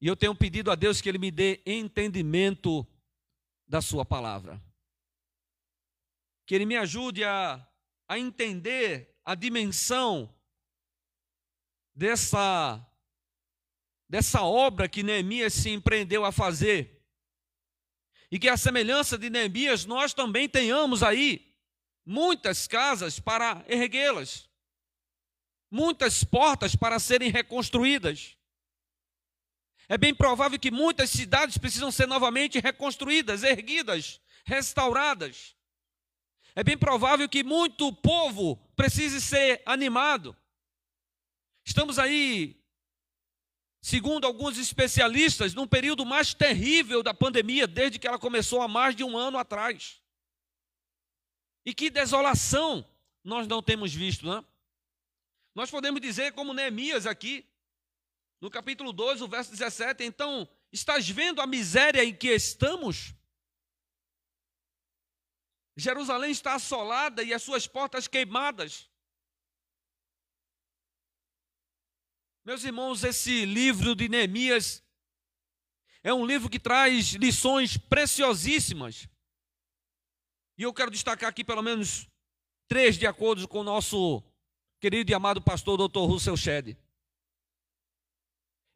E 0.00 0.06
eu 0.06 0.14
tenho 0.14 0.36
pedido 0.36 0.70
a 0.70 0.76
Deus 0.76 1.00
que 1.00 1.08
Ele 1.08 1.18
me 1.18 1.32
dê 1.32 1.60
entendimento 1.66 2.86
da 3.66 3.82
Sua 3.82 4.04
palavra. 4.04 4.62
Que 6.46 6.54
Ele 6.54 6.66
me 6.66 6.76
ajude 6.76 7.24
a, 7.24 7.68
a 8.06 8.16
entender 8.16 9.12
a 9.24 9.34
dimensão 9.34 10.32
dessa, 11.92 12.80
dessa 14.08 14.42
obra 14.42 14.88
que 14.88 15.02
Neemias 15.02 15.54
se 15.54 15.70
empreendeu 15.70 16.24
a 16.24 16.32
fazer. 16.32 17.02
E 18.30 18.38
que 18.38 18.48
a 18.48 18.56
semelhança 18.56 19.16
de 19.16 19.30
Neemias, 19.30 19.84
nós 19.84 20.12
também 20.12 20.48
tenhamos 20.48 21.02
aí 21.02 21.54
muitas 22.04 22.66
casas 22.66 23.18
para 23.18 23.64
erguê-las, 23.68 24.48
muitas 25.70 26.22
portas 26.24 26.76
para 26.76 26.98
serem 26.98 27.30
reconstruídas. 27.30 28.36
É 29.88 29.96
bem 29.96 30.14
provável 30.14 30.58
que 30.58 30.70
muitas 30.70 31.10
cidades 31.10 31.58
precisam 31.58 31.92
ser 31.92 32.06
novamente 32.06 32.58
reconstruídas, 32.58 33.42
erguidas, 33.42 34.20
restauradas. 34.44 35.54
É 36.54 36.64
bem 36.64 36.76
provável 36.76 37.28
que 37.28 37.44
muito 37.44 37.92
povo 37.92 38.56
precise 38.74 39.20
ser 39.20 39.62
animado. 39.66 40.36
Estamos 41.64 41.98
aí, 41.98 42.64
segundo 43.86 44.26
alguns 44.26 44.58
especialistas, 44.58 45.54
num 45.54 45.64
período 45.64 46.04
mais 46.04 46.34
terrível 46.34 47.04
da 47.04 47.14
pandemia, 47.14 47.68
desde 47.68 48.00
que 48.00 48.08
ela 48.08 48.18
começou 48.18 48.60
há 48.60 48.66
mais 48.66 48.96
de 48.96 49.04
um 49.04 49.16
ano 49.16 49.38
atrás. 49.38 50.02
E 51.64 51.72
que 51.72 51.88
desolação 51.88 52.84
nós 53.22 53.46
não 53.46 53.62
temos 53.62 53.94
visto, 53.94 54.26
não? 54.26 54.44
Nós 55.54 55.70
podemos 55.70 56.00
dizer, 56.00 56.32
como 56.32 56.52
Neemias 56.52 57.06
aqui, 57.06 57.48
no 58.40 58.50
capítulo 58.50 58.92
2, 58.92 59.22
o 59.22 59.28
verso 59.28 59.52
17, 59.52 60.02
então, 60.02 60.48
estás 60.72 61.08
vendo 61.08 61.40
a 61.40 61.46
miséria 61.46 62.04
em 62.04 62.12
que 62.12 62.34
estamos? 62.34 63.14
Jerusalém 65.76 66.32
está 66.32 66.54
assolada 66.54 67.22
e 67.22 67.32
as 67.32 67.40
suas 67.40 67.68
portas 67.68 68.08
queimadas. 68.08 68.90
Meus 72.46 72.62
irmãos, 72.62 73.02
esse 73.02 73.44
livro 73.44 73.92
de 73.96 74.08
Neemias 74.08 74.80
é 76.00 76.14
um 76.14 76.24
livro 76.24 76.48
que 76.48 76.60
traz 76.60 77.14
lições 77.14 77.76
preciosíssimas. 77.76 79.08
E 80.56 80.62
eu 80.62 80.72
quero 80.72 80.92
destacar 80.92 81.28
aqui 81.28 81.42
pelo 81.42 81.60
menos 81.60 82.08
três, 82.68 82.96
de 82.96 83.04
acordo 83.04 83.48
com 83.48 83.62
o 83.62 83.64
nosso 83.64 84.22
querido 84.78 85.10
e 85.10 85.14
amado 85.14 85.42
pastor 85.42 85.76
Dr. 85.88 85.98
Russell 85.98 86.36
Shedd. 86.36 86.76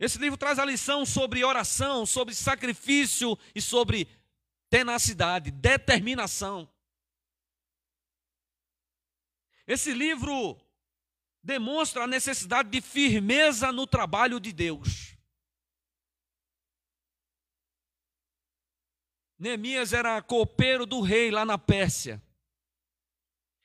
Esse 0.00 0.18
livro 0.18 0.36
traz 0.36 0.58
a 0.58 0.64
lição 0.64 1.06
sobre 1.06 1.44
oração, 1.44 2.04
sobre 2.04 2.34
sacrifício 2.34 3.38
e 3.54 3.62
sobre 3.62 4.08
tenacidade, 4.68 5.52
determinação. 5.52 6.68
Esse 9.64 9.92
livro 9.92 10.60
demonstra 11.42 12.04
a 12.04 12.06
necessidade 12.06 12.68
de 12.68 12.80
firmeza 12.80 13.72
no 13.72 13.86
trabalho 13.86 14.38
de 14.38 14.52
Deus. 14.52 15.16
Neemias 19.38 19.94
era 19.94 20.20
copeiro 20.20 20.84
do 20.84 21.00
rei 21.00 21.30
lá 21.30 21.46
na 21.46 21.56
Pérsia. 21.56 22.22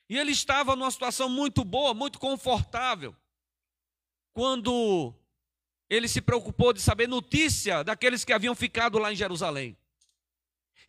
E 0.08 0.16
ele 0.16 0.32
estava 0.32 0.74
numa 0.74 0.90
situação 0.90 1.28
muito 1.28 1.64
boa, 1.64 1.92
muito 1.92 2.18
confortável, 2.18 3.14
quando 4.32 5.12
ele 5.90 6.08
se 6.08 6.20
preocupou 6.20 6.72
de 6.72 6.80
saber 6.80 7.06
notícia 7.06 7.82
daqueles 7.82 8.24
que 8.24 8.32
haviam 8.32 8.54
ficado 8.54 8.98
lá 8.98 9.12
em 9.12 9.16
Jerusalém. 9.16 9.76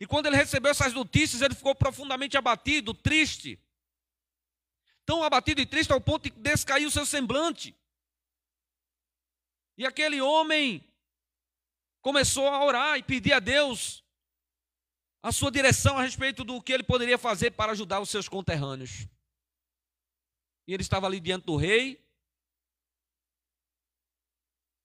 E 0.00 0.06
quando 0.06 0.26
ele 0.26 0.36
recebeu 0.36 0.70
essas 0.70 0.94
notícias, 0.94 1.42
ele 1.42 1.54
ficou 1.54 1.74
profundamente 1.74 2.36
abatido, 2.36 2.94
triste. 2.94 3.60
Tão 5.08 5.22
abatido 5.22 5.58
e 5.62 5.64
triste 5.64 5.90
ao 5.90 6.02
ponto 6.02 6.24
de 6.24 6.30
descair 6.38 6.86
o 6.86 6.90
seu 6.90 7.06
semblante. 7.06 7.74
E 9.78 9.86
aquele 9.86 10.20
homem 10.20 10.86
começou 12.02 12.46
a 12.46 12.62
orar 12.62 12.98
e 12.98 13.02
pedir 13.02 13.32
a 13.32 13.40
Deus 13.40 14.04
a 15.22 15.32
sua 15.32 15.50
direção 15.50 15.96
a 15.96 16.02
respeito 16.02 16.44
do 16.44 16.60
que 16.60 16.74
ele 16.74 16.82
poderia 16.82 17.16
fazer 17.16 17.52
para 17.52 17.72
ajudar 17.72 18.00
os 18.00 18.10
seus 18.10 18.28
conterrâneos. 18.28 19.08
E 20.66 20.74
ele 20.74 20.82
estava 20.82 21.06
ali 21.06 21.20
diante 21.20 21.46
do 21.46 21.56
rei. 21.56 22.06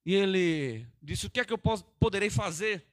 E 0.06 0.14
ele 0.14 0.88
disse: 1.02 1.28
O 1.28 1.30
que 1.30 1.42
é 1.42 1.46
que 1.46 1.52
eu 1.52 1.58
posso, 1.58 1.84
poderei 2.00 2.30
fazer? 2.30 2.88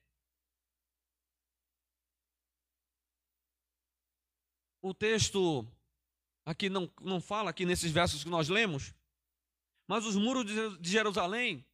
O 4.82 4.92
texto 4.92 5.64
aqui 6.44 6.68
não, 6.68 6.90
não 7.00 7.20
fala, 7.20 7.50
aqui 7.50 7.64
nesses 7.64 7.90
versos 7.90 8.24
que 8.24 8.30
nós 8.30 8.48
lemos, 8.48 8.94
mas 9.86 10.04
os 10.04 10.16
muros 10.16 10.44
de 10.80 10.90
Jerusalém 10.90 11.66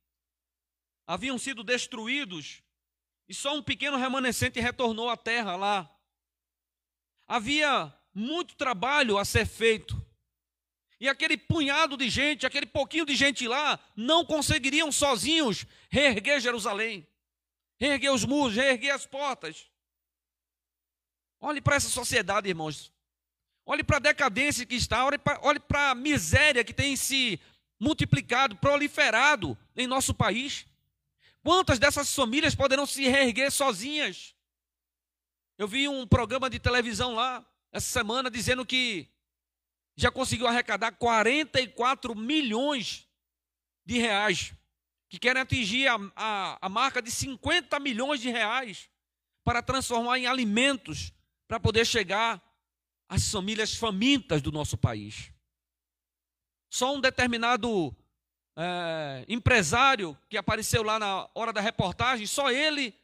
haviam 1.06 1.38
sido 1.38 1.62
destruídos 1.62 2.62
e 3.28 3.34
só 3.34 3.56
um 3.56 3.62
pequeno 3.62 3.96
remanescente 3.96 4.60
retornou 4.60 5.10
à 5.10 5.16
terra 5.16 5.56
lá. 5.56 5.90
Havia 7.26 7.92
muito 8.14 8.54
trabalho 8.54 9.18
a 9.18 9.24
ser 9.24 9.46
feito. 9.46 10.00
E 10.98 11.08
aquele 11.08 11.36
punhado 11.36 11.96
de 11.96 12.08
gente, 12.08 12.46
aquele 12.46 12.66
pouquinho 12.66 13.04
de 13.04 13.14
gente 13.14 13.46
lá, 13.46 13.78
não 13.94 14.24
conseguiriam 14.24 14.90
sozinhos 14.90 15.66
reerguer 15.90 16.40
Jerusalém, 16.40 17.06
reerguer 17.78 18.12
os 18.12 18.24
muros, 18.24 18.56
reerguer 18.56 18.94
as 18.94 19.04
portas. 19.04 19.70
Olhe 21.38 21.60
para 21.60 21.76
essa 21.76 21.90
sociedade, 21.90 22.48
irmãos. 22.48 22.95
Olhe 23.68 23.82
para 23.82 23.96
a 23.96 24.00
decadência 24.00 24.64
que 24.64 24.76
está, 24.76 25.04
olhe 25.42 25.58
para 25.58 25.90
a 25.90 25.94
miséria 25.94 26.62
que 26.62 26.72
tem 26.72 26.94
se 26.94 27.40
multiplicado, 27.80 28.54
proliferado 28.56 29.58
em 29.76 29.88
nosso 29.88 30.14
país. 30.14 30.64
Quantas 31.42 31.76
dessas 31.76 32.14
famílias 32.14 32.54
poderão 32.54 32.86
se 32.86 33.08
reerguer 33.08 33.50
sozinhas? 33.50 34.36
Eu 35.58 35.66
vi 35.66 35.88
um 35.88 36.06
programa 36.06 36.48
de 36.48 36.60
televisão 36.60 37.14
lá, 37.14 37.44
essa 37.72 37.88
semana, 37.88 38.30
dizendo 38.30 38.64
que 38.64 39.08
já 39.96 40.12
conseguiu 40.12 40.46
arrecadar 40.46 40.92
44 40.92 42.14
milhões 42.14 43.08
de 43.84 43.98
reais, 43.98 44.52
que 45.08 45.18
querem 45.18 45.42
atingir 45.42 45.88
a, 45.88 45.96
a, 46.14 46.58
a 46.66 46.68
marca 46.68 47.02
de 47.02 47.10
50 47.10 47.80
milhões 47.80 48.20
de 48.20 48.30
reais 48.30 48.88
para 49.42 49.60
transformar 49.60 50.18
em 50.20 50.26
alimentos 50.26 51.12
para 51.48 51.58
poder 51.58 51.84
chegar 51.84 52.42
às 53.08 53.30
famílias 53.30 53.74
famintas 53.74 54.42
do 54.42 54.52
nosso 54.52 54.76
país. 54.76 55.32
Só 56.70 56.94
um 56.94 57.00
determinado 57.00 57.96
é, 58.56 59.24
empresário 59.28 60.18
que 60.28 60.36
apareceu 60.36 60.82
lá 60.82 60.98
na 60.98 61.28
hora 61.34 61.52
da 61.52 61.60
reportagem, 61.60 62.26
só 62.26 62.50
ele 62.50 62.94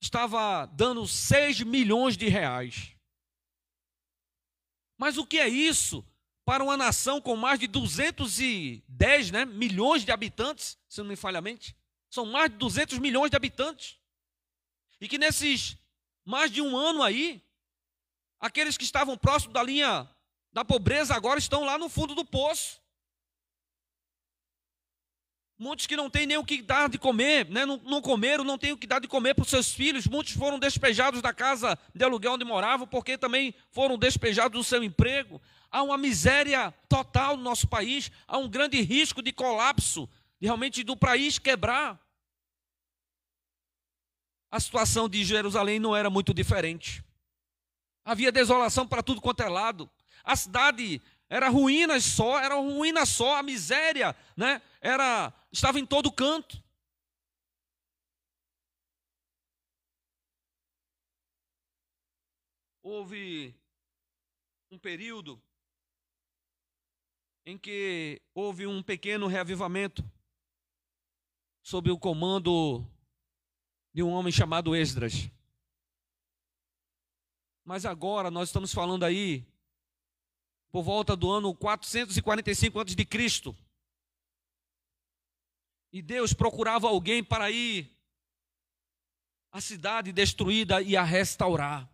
estava 0.00 0.66
dando 0.66 1.06
6 1.06 1.62
milhões 1.62 2.16
de 2.16 2.28
reais. 2.28 2.94
Mas 4.98 5.16
o 5.16 5.26
que 5.26 5.38
é 5.38 5.48
isso 5.48 6.04
para 6.44 6.62
uma 6.62 6.76
nação 6.76 7.20
com 7.20 7.36
mais 7.36 7.58
de 7.58 7.66
210 7.66 9.30
né, 9.30 9.44
milhões 9.44 10.04
de 10.04 10.10
habitantes, 10.10 10.76
se 10.88 11.00
não 11.00 11.08
me 11.08 11.16
falha 11.16 11.38
a 11.38 11.42
mente? 11.42 11.76
São 12.10 12.26
mais 12.26 12.50
de 12.50 12.56
200 12.56 12.98
milhões 12.98 13.30
de 13.30 13.36
habitantes. 13.36 13.98
E 15.00 15.08
que 15.08 15.18
nesses 15.18 15.76
mais 16.24 16.50
de 16.50 16.60
um 16.60 16.76
ano 16.76 17.02
aí, 17.02 17.42
aqueles 18.42 18.76
que 18.76 18.82
estavam 18.82 19.16
próximos 19.16 19.54
da 19.54 19.62
linha 19.62 20.08
da 20.52 20.64
pobreza 20.64 21.14
agora 21.14 21.38
estão 21.38 21.64
lá 21.64 21.78
no 21.78 21.88
fundo 21.88 22.12
do 22.14 22.24
poço. 22.24 22.82
Muitos 25.56 25.86
que 25.86 25.94
não 25.94 26.10
têm 26.10 26.26
nem 26.26 26.36
o 26.36 26.44
que 26.44 26.60
dar 26.60 26.88
de 26.88 26.98
comer, 26.98 27.48
né? 27.48 27.64
não, 27.64 27.76
não 27.84 28.02
comeram, 28.02 28.42
não 28.42 28.58
têm 28.58 28.72
o 28.72 28.76
que 28.76 28.86
dar 28.86 28.98
de 28.98 29.06
comer 29.06 29.32
para 29.32 29.44
os 29.44 29.48
seus 29.48 29.72
filhos. 29.72 30.08
Muitos 30.08 30.32
foram 30.32 30.58
despejados 30.58 31.22
da 31.22 31.32
casa 31.32 31.78
de 31.94 32.04
aluguel 32.04 32.32
onde 32.32 32.44
moravam, 32.44 32.84
porque 32.84 33.16
também 33.16 33.54
foram 33.70 33.96
despejados 33.96 34.58
do 34.58 34.64
seu 34.64 34.82
emprego. 34.82 35.40
Há 35.70 35.84
uma 35.84 35.96
miséria 35.96 36.74
total 36.88 37.36
no 37.36 37.44
nosso 37.44 37.68
país, 37.68 38.10
há 38.26 38.36
um 38.38 38.48
grande 38.48 38.80
risco 38.82 39.22
de 39.22 39.32
colapso, 39.32 40.10
de 40.40 40.48
realmente 40.48 40.82
do 40.82 40.96
país 40.96 41.38
quebrar. 41.38 42.00
A 44.50 44.58
situação 44.58 45.08
de 45.08 45.24
Jerusalém 45.24 45.78
não 45.78 45.94
era 45.94 46.10
muito 46.10 46.34
diferente. 46.34 47.04
Havia 48.04 48.32
desolação 48.32 48.86
para 48.86 49.02
tudo 49.02 49.20
quanto 49.20 49.42
é 49.42 49.48
lado. 49.48 49.90
A 50.24 50.34
cidade 50.36 51.00
era 51.28 51.48
ruínas 51.48 52.04
só, 52.04 52.38
era 52.38 52.54
ruína 52.56 53.06
só, 53.06 53.36
a 53.36 53.42
miséria, 53.42 54.14
né? 54.36 54.60
Era 54.80 55.32
estava 55.50 55.78
em 55.78 55.86
todo 55.86 56.12
canto. 56.12 56.62
Houve 62.82 63.54
um 64.70 64.78
período 64.78 65.40
em 67.46 67.56
que 67.56 68.20
houve 68.34 68.66
um 68.66 68.82
pequeno 68.82 69.26
reavivamento 69.26 70.04
sob 71.62 71.90
o 71.90 71.98
comando 71.98 72.84
de 73.94 74.02
um 74.02 74.10
homem 74.10 74.32
chamado 74.32 74.74
Esdras. 74.74 75.30
Mas 77.64 77.84
agora 77.84 78.30
nós 78.30 78.48
estamos 78.48 78.72
falando 78.72 79.04
aí 79.04 79.46
por 80.70 80.82
volta 80.82 81.14
do 81.14 81.30
ano 81.30 81.54
445 81.54 82.80
a.C. 82.80 83.54
E 85.92 86.00
Deus 86.00 86.32
procurava 86.32 86.88
alguém 86.88 87.22
para 87.22 87.50
ir 87.50 87.94
à 89.52 89.60
cidade 89.60 90.10
destruída 90.12 90.80
e 90.80 90.96
a 90.96 91.02
restaurar. 91.02 91.88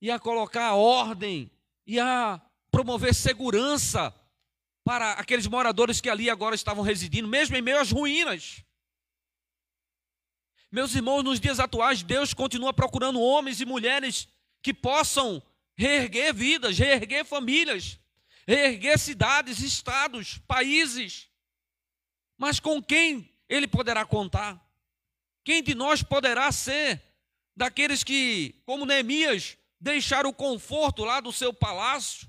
E 0.00 0.10
a 0.10 0.18
colocar 0.18 0.74
ordem 0.74 1.50
e 1.86 1.98
a 1.98 2.40
promover 2.70 3.14
segurança 3.14 4.14
para 4.84 5.12
aqueles 5.12 5.46
moradores 5.46 6.00
que 6.00 6.08
ali 6.08 6.30
agora 6.30 6.54
estavam 6.54 6.84
residindo, 6.84 7.26
mesmo 7.26 7.56
em 7.56 7.62
meio 7.62 7.80
às 7.80 7.90
ruínas. 7.90 8.62
Meus 10.74 10.92
irmãos, 10.92 11.22
nos 11.22 11.38
dias 11.38 11.60
atuais, 11.60 12.02
Deus 12.02 12.34
continua 12.34 12.72
procurando 12.72 13.20
homens 13.20 13.60
e 13.60 13.64
mulheres 13.64 14.26
que 14.60 14.74
possam 14.74 15.40
reerguer 15.76 16.34
vidas, 16.34 16.76
reerguer 16.76 17.24
famílias, 17.24 17.96
reerguer 18.44 18.98
cidades, 18.98 19.60
estados, 19.60 20.38
países. 20.48 21.30
Mas 22.36 22.58
com 22.58 22.82
quem 22.82 23.32
ele 23.48 23.68
poderá 23.68 24.04
contar? 24.04 24.60
Quem 25.44 25.62
de 25.62 25.76
nós 25.76 26.02
poderá 26.02 26.50
ser 26.50 27.00
daqueles 27.54 28.02
que, 28.02 28.60
como 28.66 28.84
Neemias, 28.84 29.56
deixaram 29.80 30.30
o 30.30 30.34
conforto 30.34 31.04
lá 31.04 31.20
do 31.20 31.30
seu 31.30 31.54
palácio, 31.54 32.28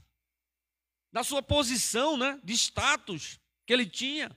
da 1.12 1.24
sua 1.24 1.42
posição 1.42 2.16
né, 2.16 2.40
de 2.44 2.54
status 2.54 3.40
que 3.66 3.74
ele 3.74 3.88
tinha, 3.88 4.30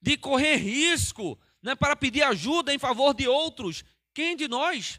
de 0.00 0.16
correr 0.16 0.54
risco 0.54 1.36
né, 1.68 1.74
para 1.74 1.94
pedir 1.94 2.22
ajuda 2.22 2.72
em 2.72 2.78
favor 2.78 3.12
de 3.12 3.28
outros? 3.28 3.84
Quem 4.14 4.34
de 4.34 4.48
nós 4.48 4.98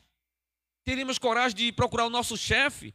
teríamos 0.84 1.18
coragem 1.18 1.58
de 1.58 1.72
procurar 1.72 2.06
o 2.06 2.12
nosso 2.12 2.38
chefe, 2.38 2.94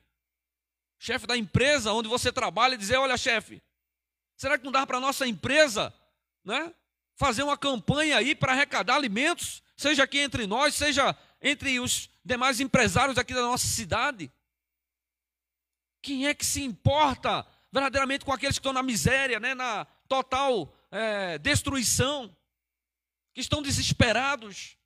chefe 0.97 1.27
da 1.27 1.37
empresa 1.37 1.93
onde 1.93 2.09
você 2.09 2.31
trabalha, 2.31 2.75
e 2.75 2.79
dizer: 2.79 2.99
Olha, 2.99 3.17
chefe, 3.17 3.61
será 4.37 4.57
que 4.57 4.65
não 4.65 4.71
dá 4.71 4.87
para 4.87 4.99
a 4.99 5.01
nossa 5.01 5.27
empresa 5.27 5.93
né, 6.45 6.73
fazer 7.17 7.43
uma 7.43 7.59
campanha 7.59 8.17
aí 8.17 8.33
para 8.33 8.53
arrecadar 8.53 8.95
alimentos, 8.95 9.61
seja 9.77 10.05
aqui 10.05 10.21
entre 10.21 10.47
nós, 10.47 10.77
seja 10.77 11.17
entre 11.43 11.81
os 11.81 12.09
demais 12.25 12.61
empresários 12.61 13.19
aqui 13.19 13.35
da 13.35 13.43
nossa 13.43 13.67
cidade? 13.67 14.31
Quem 16.01 16.29
é 16.29 16.35
que 16.35 16.47
se 16.47 16.63
importa 16.63 17.45
verdadeiramente 17.73 18.25
com 18.25 18.33
aqueles 18.33 18.57
que 18.57 18.61
estão 18.61 18.73
na 18.73 18.85
miséria, 18.85 19.41
né, 19.41 19.53
na 19.53 19.85
total 20.07 20.73
é, 20.93 21.39
destruição, 21.39 22.33
que 23.35 23.41
estão 23.41 23.61
desesperados? 23.61 24.79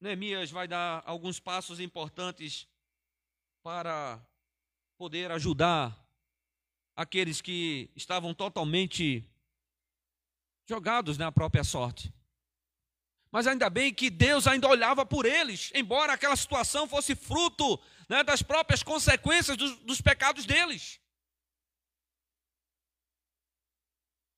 Neemias 0.00 0.50
vai 0.50 0.66
dar 0.66 1.02
alguns 1.06 1.38
passos 1.38 1.78
importantes 1.78 2.66
para 3.62 4.20
poder 4.98 5.30
ajudar 5.30 5.96
aqueles 6.96 7.40
que 7.40 7.90
estavam 7.94 8.34
totalmente 8.34 9.24
jogados 10.68 11.16
na 11.16 11.30
própria 11.30 11.62
sorte. 11.62 12.12
Mas 13.30 13.46
ainda 13.46 13.70
bem 13.70 13.94
que 13.94 14.10
Deus 14.10 14.46
ainda 14.46 14.68
olhava 14.68 15.06
por 15.06 15.24
eles, 15.24 15.70
embora 15.74 16.14
aquela 16.14 16.36
situação 16.36 16.88
fosse 16.88 17.14
fruto 17.14 17.78
né, 18.08 18.24
das 18.24 18.42
próprias 18.42 18.82
consequências 18.82 19.56
dos, 19.56 19.78
dos 19.80 20.00
pecados 20.00 20.44
deles. 20.44 20.99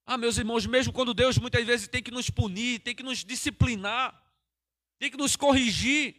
Ah, 0.04 0.18
meus 0.18 0.36
irmãos, 0.36 0.66
mesmo 0.66 0.92
quando 0.92 1.14
Deus 1.14 1.38
muitas 1.38 1.64
vezes 1.64 1.88
tem 1.88 2.02
que 2.02 2.10
nos 2.10 2.28
punir, 2.28 2.80
tem 2.80 2.94
que 2.94 3.02
nos 3.02 3.24
disciplinar, 3.24 4.20
tem 4.98 5.10
que 5.10 5.16
nos 5.16 5.36
corrigir, 5.36 6.16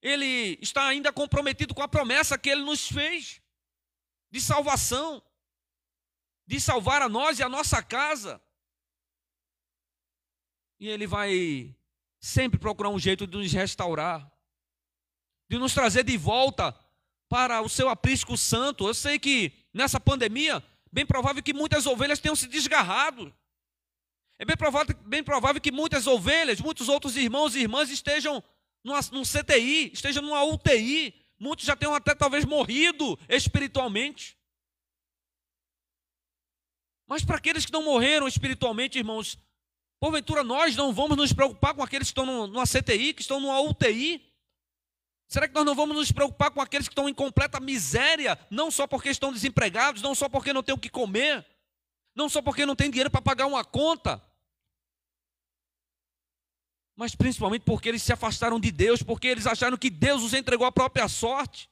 Ele 0.00 0.58
está 0.60 0.86
ainda 0.86 1.12
comprometido 1.12 1.74
com 1.74 1.82
a 1.82 1.88
promessa 1.88 2.38
que 2.38 2.50
Ele 2.50 2.62
nos 2.62 2.88
fez 2.88 3.40
de 4.30 4.40
salvação, 4.40 5.22
de 6.46 6.60
salvar 6.60 7.02
a 7.02 7.08
nós 7.08 7.38
e 7.38 7.42
a 7.42 7.48
nossa 7.48 7.82
casa. 7.82 8.42
E 10.78 10.88
Ele 10.88 11.06
vai 11.06 11.74
sempre 12.20 12.58
procurar 12.58 12.90
um 12.90 12.98
jeito 12.98 13.26
de 13.26 13.36
nos 13.36 13.52
restaurar, 13.52 14.30
de 15.48 15.58
nos 15.58 15.72
trazer 15.74 16.04
de 16.04 16.16
volta 16.16 16.78
para 17.28 17.62
o 17.62 17.68
seu 17.68 17.88
aprisco 17.88 18.36
santo. 18.36 18.86
Eu 18.86 18.94
sei 18.94 19.18
que 19.18 19.52
nessa 19.72 19.98
pandemia, 19.98 20.62
bem 20.92 21.06
provável 21.06 21.42
que 21.42 21.54
muitas 21.54 21.86
ovelhas 21.86 22.20
tenham 22.20 22.36
se 22.36 22.46
desgarrado. 22.46 23.34
É 24.38 24.44
bem 24.44 24.56
provável, 24.56 24.94
bem 25.06 25.24
provável 25.24 25.60
que 25.60 25.72
muitas 25.72 26.06
ovelhas, 26.06 26.60
muitos 26.60 26.88
outros 26.88 27.16
irmãos 27.16 27.54
e 27.54 27.60
irmãs 27.60 27.90
estejam 27.90 28.42
numa, 28.84 29.00
num 29.10 29.22
CTI, 29.22 29.92
estejam 29.92 30.22
numa 30.22 30.44
UTI. 30.44 31.14
Muitos 31.38 31.64
já 31.64 31.74
tenham 31.74 31.94
até 31.94 32.14
talvez 32.14 32.44
morrido 32.44 33.18
espiritualmente. 33.28 34.36
Mas 37.06 37.24
para 37.24 37.36
aqueles 37.36 37.66
que 37.66 37.72
não 37.72 37.82
morreram 37.82 38.28
espiritualmente, 38.28 38.98
irmãos, 38.98 39.38
porventura 40.00 40.42
nós 40.44 40.76
não 40.76 40.92
vamos 40.92 41.16
nos 41.16 41.32
preocupar 41.32 41.74
com 41.74 41.82
aqueles 41.82 42.08
que 42.08 42.18
estão 42.18 42.46
numa 42.46 42.66
CTI, 42.66 43.14
que 43.14 43.22
estão 43.22 43.40
numa 43.40 43.60
UTI. 43.60 44.31
Será 45.32 45.48
que 45.48 45.54
nós 45.54 45.64
não 45.64 45.74
vamos 45.74 45.96
nos 45.96 46.12
preocupar 46.12 46.50
com 46.50 46.60
aqueles 46.60 46.86
que 46.86 46.92
estão 46.92 47.08
em 47.08 47.14
completa 47.14 47.58
miséria, 47.58 48.38
não 48.50 48.70
só 48.70 48.86
porque 48.86 49.08
estão 49.08 49.32
desempregados, 49.32 50.02
não 50.02 50.14
só 50.14 50.28
porque 50.28 50.52
não 50.52 50.62
têm 50.62 50.74
o 50.74 50.78
que 50.78 50.90
comer, 50.90 51.42
não 52.14 52.28
só 52.28 52.42
porque 52.42 52.66
não 52.66 52.76
têm 52.76 52.90
dinheiro 52.90 53.10
para 53.10 53.22
pagar 53.22 53.46
uma 53.46 53.64
conta, 53.64 54.22
mas 56.94 57.14
principalmente 57.14 57.62
porque 57.62 57.88
eles 57.88 58.02
se 58.02 58.12
afastaram 58.12 58.60
de 58.60 58.70
Deus, 58.70 59.02
porque 59.02 59.26
eles 59.26 59.46
acharam 59.46 59.78
que 59.78 59.88
Deus 59.88 60.22
os 60.22 60.34
entregou 60.34 60.66
à 60.66 60.70
própria 60.70 61.08
sorte? 61.08 61.66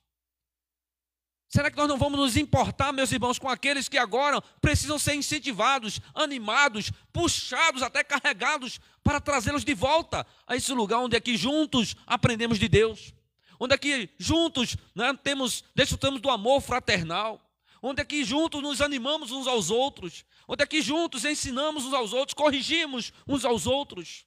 Será 1.46 1.70
que 1.70 1.76
nós 1.76 1.86
não 1.86 1.98
vamos 1.98 2.18
nos 2.18 2.38
importar, 2.38 2.94
meus 2.94 3.12
irmãos, 3.12 3.38
com 3.38 3.46
aqueles 3.46 3.90
que 3.90 3.98
agora 3.98 4.40
precisam 4.62 4.98
ser 4.98 5.16
incentivados, 5.16 6.00
animados, 6.14 6.90
puxados, 7.12 7.82
até 7.82 8.02
carregados, 8.02 8.80
para 9.04 9.20
trazê-los 9.20 9.66
de 9.66 9.74
volta 9.74 10.26
a 10.46 10.56
esse 10.56 10.72
lugar 10.72 11.00
onde 11.00 11.14
aqui 11.14 11.36
juntos 11.36 11.94
aprendemos 12.06 12.58
de 12.58 12.66
Deus? 12.66 13.19
Onde 13.60 13.74
aqui 13.74 14.08
juntos 14.18 14.74
né, 14.94 15.14
temos, 15.22 15.62
desfrutamos 15.74 16.22
do 16.22 16.30
amor 16.30 16.62
fraternal, 16.62 17.38
onde 17.82 18.00
aqui 18.00 18.24
juntos 18.24 18.62
nos 18.62 18.80
animamos 18.80 19.30
uns 19.30 19.46
aos 19.46 19.68
outros, 19.68 20.24
onde 20.48 20.64
aqui 20.64 20.80
juntos 20.80 21.26
ensinamos 21.26 21.84
uns 21.84 21.92
aos 21.92 22.14
outros, 22.14 22.32
corrigimos 22.32 23.12
uns 23.28 23.44
aos 23.44 23.66
outros. 23.66 24.26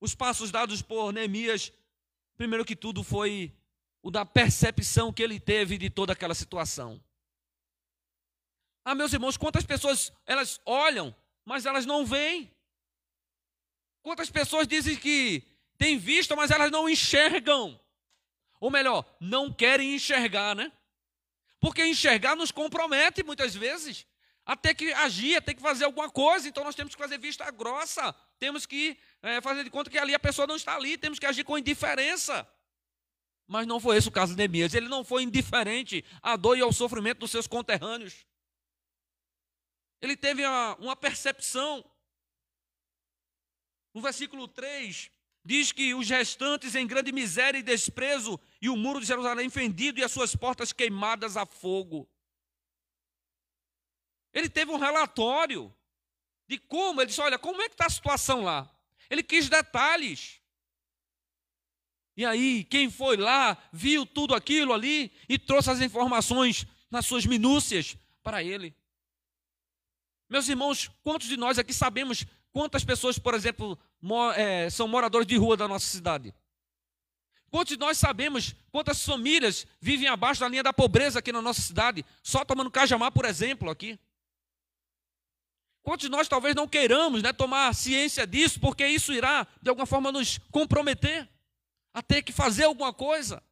Os 0.00 0.14
passos 0.14 0.52
dados 0.52 0.80
por 0.80 1.12
Neemias, 1.12 1.72
primeiro 2.36 2.64
que 2.64 2.76
tudo, 2.76 3.02
foi 3.02 3.52
o 4.00 4.10
da 4.10 4.24
percepção 4.24 5.12
que 5.12 5.22
ele 5.22 5.40
teve 5.40 5.76
de 5.76 5.90
toda 5.90 6.12
aquela 6.12 6.34
situação. 6.34 7.02
Ah, 8.84 8.94
meus 8.94 9.12
irmãos, 9.12 9.36
quantas 9.36 9.64
pessoas 9.64 10.12
elas 10.24 10.60
olham, 10.64 11.12
mas 11.44 11.66
elas 11.66 11.84
não 11.84 12.06
veem? 12.06 12.54
Quantas 14.02 14.30
pessoas 14.30 14.68
dizem 14.68 14.96
que 14.96 15.55
têm 15.76 15.98
vista, 15.98 16.34
mas 16.34 16.50
elas 16.50 16.70
não 16.70 16.88
enxergam. 16.88 17.78
Ou 18.60 18.70
melhor, 18.70 19.04
não 19.20 19.52
querem 19.52 19.94
enxergar, 19.94 20.54
né? 20.54 20.72
Porque 21.60 21.84
enxergar 21.84 22.36
nos 22.36 22.50
compromete 22.50 23.22
muitas 23.22 23.54
vezes. 23.54 24.06
Até 24.44 24.72
que 24.72 24.92
agir, 24.92 25.36
até 25.36 25.52
que 25.52 25.60
fazer 25.60 25.84
alguma 25.84 26.10
coisa. 26.10 26.48
Então 26.48 26.62
nós 26.62 26.74
temos 26.74 26.94
que 26.94 27.02
fazer 27.02 27.18
vista 27.18 27.50
grossa. 27.50 28.14
Temos 28.38 28.64
que 28.64 28.96
é, 29.22 29.40
fazer 29.40 29.64
de 29.64 29.70
conta 29.70 29.90
que 29.90 29.98
ali 29.98 30.14
a 30.14 30.18
pessoa 30.18 30.46
não 30.46 30.56
está 30.56 30.76
ali. 30.76 30.96
Temos 30.96 31.18
que 31.18 31.26
agir 31.26 31.44
com 31.44 31.58
indiferença. 31.58 32.48
Mas 33.46 33.66
não 33.66 33.80
foi 33.80 33.96
esse 33.96 34.08
o 34.08 34.12
caso 34.12 34.32
de 34.32 34.38
Neemias. 34.38 34.74
Ele 34.74 34.88
não 34.88 35.04
foi 35.04 35.22
indiferente 35.22 36.04
à 36.22 36.36
dor 36.36 36.56
e 36.56 36.60
ao 36.60 36.72
sofrimento 36.72 37.18
dos 37.18 37.30
seus 37.30 37.46
conterrâneos. 37.46 38.26
Ele 40.00 40.16
teve 40.16 40.46
uma, 40.46 40.76
uma 40.76 40.96
percepção. 40.96 41.84
No 43.92 44.02
versículo 44.02 44.46
3, 44.46 45.10
diz 45.46 45.70
que 45.70 45.94
os 45.94 46.10
restantes 46.10 46.74
em 46.74 46.84
grande 46.84 47.12
miséria 47.12 47.56
e 47.56 47.62
desprezo, 47.62 48.38
e 48.60 48.68
o 48.68 48.76
muro 48.76 49.00
de 49.00 49.06
Jerusalém 49.06 49.48
fendido 49.48 50.00
e 50.00 50.02
as 50.02 50.10
suas 50.10 50.34
portas 50.34 50.72
queimadas 50.72 51.36
a 51.36 51.46
fogo. 51.46 52.10
Ele 54.32 54.50
teve 54.50 54.72
um 54.72 54.76
relatório 54.76 55.72
de 56.48 56.58
como, 56.58 57.00
ele 57.00 57.06
disse: 57.06 57.20
Olha, 57.20 57.38
como 57.38 57.62
é 57.62 57.68
que 57.68 57.74
está 57.74 57.86
a 57.86 57.90
situação 57.90 58.42
lá? 58.42 58.68
Ele 59.08 59.22
quis 59.22 59.48
detalhes. 59.48 60.42
E 62.16 62.24
aí, 62.24 62.64
quem 62.64 62.90
foi 62.90 63.16
lá, 63.16 63.56
viu 63.72 64.04
tudo 64.04 64.34
aquilo 64.34 64.72
ali 64.72 65.12
e 65.28 65.38
trouxe 65.38 65.70
as 65.70 65.80
informações 65.80 66.66
nas 66.90 67.06
suas 67.06 67.24
minúcias 67.24 67.96
para 68.22 68.42
ele. 68.42 68.74
Meus 70.28 70.48
irmãos, 70.48 70.90
quantos 71.04 71.28
de 71.28 71.36
nós 71.36 71.56
aqui 71.56 71.72
sabemos 71.72 72.26
Quantas 72.56 72.82
pessoas, 72.82 73.18
por 73.18 73.34
exemplo, 73.34 73.78
são 74.70 74.88
moradores 74.88 75.26
de 75.26 75.36
rua 75.36 75.56
da 75.56 75.66
nossa 75.66 75.86
cidade? 75.86 76.34
Quantos 77.50 77.74
de 77.74 77.80
nós 77.80 77.96
sabemos 77.96 78.54
quantas 78.70 79.04
famílias 79.04 79.66
vivem 79.80 80.08
abaixo 80.08 80.40
da 80.40 80.48
linha 80.48 80.62
da 80.62 80.72
pobreza 80.72 81.20
aqui 81.20 81.32
na 81.32 81.40
nossa 81.40 81.62
cidade, 81.62 82.04
só 82.22 82.44
tomando 82.44 82.70
cajamar, 82.70 83.12
por 83.12 83.24
exemplo, 83.24 83.70
aqui? 83.70 83.98
Quantos 85.82 86.06
de 86.06 86.10
nós 86.10 86.26
talvez 86.26 86.54
não 86.54 86.66
queiramos 86.66 87.22
né, 87.22 87.32
tomar 87.32 87.72
ciência 87.74 88.26
disso, 88.26 88.58
porque 88.58 88.86
isso 88.86 89.12
irá, 89.12 89.46
de 89.62 89.70
alguma 89.70 89.86
forma, 89.86 90.10
nos 90.10 90.38
comprometer 90.50 91.28
a 91.94 92.02
ter 92.02 92.22
que 92.22 92.32
fazer 92.32 92.64
alguma 92.64 92.92
coisa? 92.92 93.42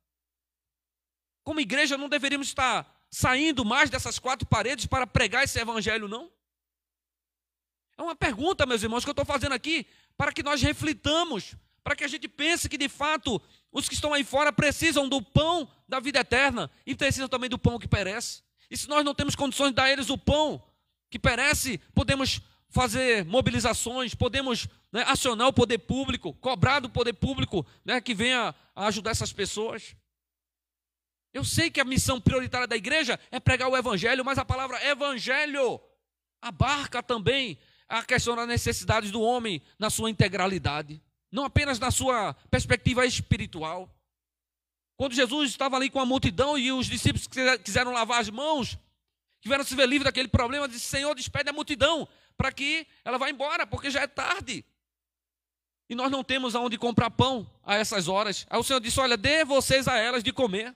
Como 1.45 1.61
igreja, 1.61 1.97
não 1.97 2.09
deveríamos 2.09 2.49
estar 2.49 2.93
saindo 3.09 3.65
mais 3.65 3.89
dessas 3.89 4.19
quatro 4.19 4.47
paredes 4.47 4.87
para 4.87 5.07
pregar 5.07 5.45
esse 5.45 5.61
evangelho, 5.61 6.09
não? 6.09 6.29
É 7.97 8.03
uma 8.03 8.17
pergunta, 8.17 8.67
meus 8.67 8.83
irmãos, 8.83 9.05
que 9.05 9.11
eu 9.11 9.13
estou 9.13 9.25
fazendo 9.25 9.53
aqui 9.53 9.87
para 10.17 10.33
que 10.33 10.43
nós 10.43 10.63
reflitamos, 10.63 11.55
para 11.83 11.97
que 11.97 12.05
a 12.05 12.09
gente 12.09 12.29
pense 12.29 12.69
que 12.69 12.79
de 12.79 12.89
fato 12.89 13.41
os 13.73 13.89
que 13.89 13.95
estão 13.95 14.13
aí 14.15 14.25
fora 14.25 14.53
precisam 14.53 15.09
do 15.09 15.21
pão 15.21 15.69
da 15.89 16.01
vida 16.01 16.21
eterna 16.21 16.71
e 16.87 16.95
precisam 16.95 17.29
também 17.29 17.51
do 17.51 17.59
pão 17.59 17.79
que 17.79 17.89
perece. 17.89 18.43
E 18.71 18.77
se 18.77 18.89
nós 18.89 19.05
não 19.05 19.15
temos 19.15 19.35
condições 19.35 19.71
de 19.71 19.75
dar 19.75 19.85
a 19.85 19.91
eles 19.93 20.11
o 20.11 20.17
pão 20.17 20.63
que 21.11 21.19
perece, 21.19 21.79
podemos 21.95 22.41
fazer 22.71 23.25
mobilizações, 23.25 24.15
podemos 24.15 24.67
né, 24.93 25.05
acionar 25.07 25.47
o 25.47 25.53
poder 25.53 25.79
público, 25.79 26.33
cobrar 26.35 26.81
do 26.81 26.91
poder 26.91 27.13
público 27.13 27.65
né, 27.85 28.01
que 28.01 28.15
venha 28.15 28.55
a 28.75 28.87
ajudar 28.87 29.13
essas 29.13 29.33
pessoas. 29.33 29.95
Eu 31.33 31.45
sei 31.45 31.71
que 31.71 31.81
a 31.81 31.85
missão 31.85 32.21
prioritária 32.21 32.67
da 32.67 32.77
igreja 32.77 33.19
é 33.31 33.39
pregar 33.39 33.69
o 33.69 33.77
evangelho, 33.77 34.25
mas 34.25 34.39
a 34.39 34.45
palavra 34.45 34.85
evangelho 34.85 35.81
abarca 36.41 37.03
também 37.03 37.59
a 37.99 38.05
questão 38.05 38.35
das 38.35 38.49
necessidades 38.49 39.11
do 39.11 39.21
homem 39.21 39.63
na 39.79 39.91
sua 39.91 40.11
integralidade, 40.11 41.03
não 41.31 41.45
apenas 41.45 41.79
na 41.79 41.91
sua 41.91 42.35
perspectiva 42.51 43.07
espiritual. 43.07 43.89
Quando 44.97 45.15
Jesus 45.15 45.51
estava 45.51 45.77
ali 45.77 45.91
com 45.91 46.01
a 46.01 46.07
multidão 46.07 46.57
e 46.57 46.73
os 46.73 46.87
discípulos 46.87 47.29
quiseram 47.63 47.93
lavar 47.93 48.21
as 48.21 48.31
mãos, 48.31 48.79
tiveram 49.41 49.65
se 49.65 49.75
ver 49.75 49.89
livre 49.89 50.05
daquele 50.05 50.29
problema, 50.29 50.69
disse: 50.69 50.87
Senhor, 50.87 51.15
despede 51.15 51.51
a 51.51 51.53
multidão 51.53 52.09
para 52.37 52.53
que 52.53 52.87
ela 53.05 53.19
vá 53.19 53.31
embora, 53.31 53.67
porque 53.67 53.91
já 53.91 54.03
é 54.03 54.07
tarde. 54.07 54.65
E 55.89 55.95
nós 55.95 56.11
não 56.11 56.25
temos 56.25 56.55
aonde 56.55 56.79
comprar 56.79 57.11
pão 57.11 57.49
a 57.63 57.75
essas 57.75 58.09
horas. 58.09 58.47
Aí 58.49 58.59
o 58.59 58.65
Senhor 58.65 58.81
disse: 58.81 59.01
Olha, 59.01 59.17
dê 59.17 59.45
vocês 59.45 59.87
a 59.87 59.97
elas 59.97 60.23
de 60.23 60.33
comer. 60.33 60.75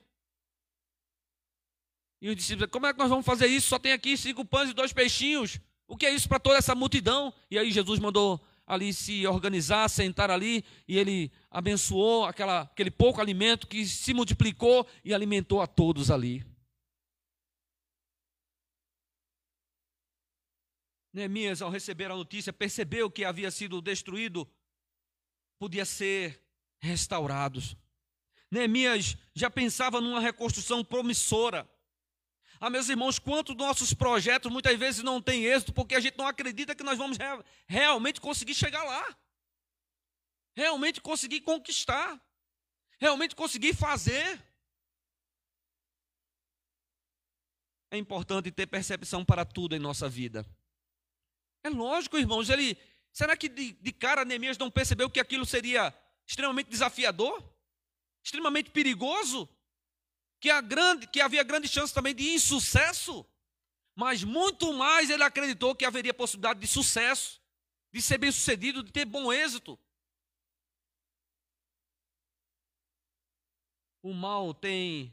E 2.20 2.28
os 2.28 2.36
discípulos, 2.36 2.70
como 2.70 2.86
é 2.86 2.92
que 2.92 2.98
nós 2.98 3.08
vamos 3.08 3.24
fazer 3.24 3.46
isso? 3.46 3.68
Só 3.68 3.78
tem 3.78 3.92
aqui 3.92 4.16
cinco 4.16 4.44
pães 4.44 4.70
e 4.70 4.74
dois 4.74 4.92
peixinhos. 4.92 5.60
O 5.88 5.96
que 5.96 6.06
é 6.06 6.10
isso 6.10 6.28
para 6.28 6.38
toda 6.38 6.58
essa 6.58 6.74
multidão? 6.74 7.32
E 7.50 7.58
aí 7.58 7.72
Jesus 7.72 7.98
mandou 7.98 8.38
ali 8.66 8.92
se 8.92 9.26
organizar, 9.26 9.88
sentar 9.88 10.30
ali, 10.30 10.62
e 10.86 10.98
ele 10.98 11.32
abençoou 11.50 12.26
aquela, 12.26 12.60
aquele 12.60 12.90
pouco 12.90 13.18
alimento 13.18 13.66
que 13.66 13.86
se 13.86 14.12
multiplicou 14.12 14.86
e 15.02 15.14
alimentou 15.14 15.62
a 15.62 15.66
todos 15.66 16.10
ali. 16.10 16.44
Neemias, 21.10 21.62
ao 21.62 21.70
receber 21.70 22.10
a 22.10 22.16
notícia, 22.16 22.52
percebeu 22.52 23.10
que 23.10 23.24
havia 23.24 23.50
sido 23.50 23.80
destruído, 23.80 24.46
podia 25.58 25.86
ser 25.86 26.44
restaurados. 26.78 27.74
Neemias 28.50 29.16
já 29.34 29.50
pensava 29.50 30.00
numa 30.00 30.20
reconstrução 30.20 30.84
promissora. 30.84 31.68
Ah, 32.60 32.68
meus 32.68 32.88
irmãos, 32.88 33.18
quantos 33.18 33.54
nossos 33.54 33.94
projetos 33.94 34.50
muitas 34.50 34.76
vezes 34.78 35.02
não 35.02 35.22
têm 35.22 35.44
êxito 35.44 35.72
porque 35.72 35.94
a 35.94 36.00
gente 36.00 36.18
não 36.18 36.26
acredita 36.26 36.74
que 36.74 36.82
nós 36.82 36.98
vamos 36.98 37.16
realmente 37.66 38.20
conseguir 38.20 38.54
chegar 38.54 38.82
lá. 38.84 39.16
Realmente 40.54 41.00
conseguir 41.00 41.40
conquistar. 41.42 42.20
Realmente 42.98 43.36
conseguir 43.36 43.74
fazer. 43.74 44.42
é 47.90 47.96
importante 47.96 48.50
ter 48.50 48.66
percepção 48.66 49.24
para 49.24 49.44
tudo 49.44 49.74
em 49.74 49.78
nossa 49.78 50.08
vida. 50.08 50.44
É 51.62 51.68
lógico, 51.68 52.18
irmãos, 52.18 52.48
ele. 52.50 52.76
Será 53.12 53.36
que 53.36 53.48
de, 53.48 53.72
de 53.72 53.92
cara 53.92 54.24
Neemias 54.24 54.58
não 54.58 54.70
percebeu 54.70 55.10
que 55.10 55.18
aquilo 55.18 55.46
seria 55.46 55.92
extremamente 56.26 56.68
desafiador? 56.68 57.42
Extremamente 58.22 58.70
perigoso? 58.70 59.48
Que, 60.40 60.62
grande, 60.62 61.06
que 61.06 61.20
havia 61.20 61.42
grande 61.42 61.68
chance 61.68 61.92
também 61.92 62.14
de 62.14 62.30
insucesso? 62.30 63.26
Mas 63.94 64.22
muito 64.22 64.72
mais 64.72 65.10
ele 65.10 65.24
acreditou 65.24 65.74
que 65.74 65.84
haveria 65.84 66.14
possibilidade 66.14 66.60
de 66.60 66.66
sucesso, 66.68 67.40
de 67.92 68.00
ser 68.00 68.18
bem 68.18 68.30
sucedido, 68.30 68.82
de 68.82 68.92
ter 68.92 69.04
bom 69.04 69.32
êxito. 69.32 69.78
O 74.00 74.14
mal 74.14 74.54
tem 74.54 75.12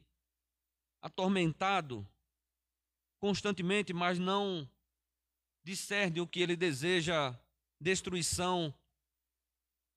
atormentado 1.02 2.08
constantemente, 3.20 3.92
mas 3.92 4.20
não 4.20 4.70
discerne 5.64 6.22
o 6.22 6.28
que 6.28 6.40
ele 6.40 6.56
deseja 6.56 7.36
destruição 7.82 8.74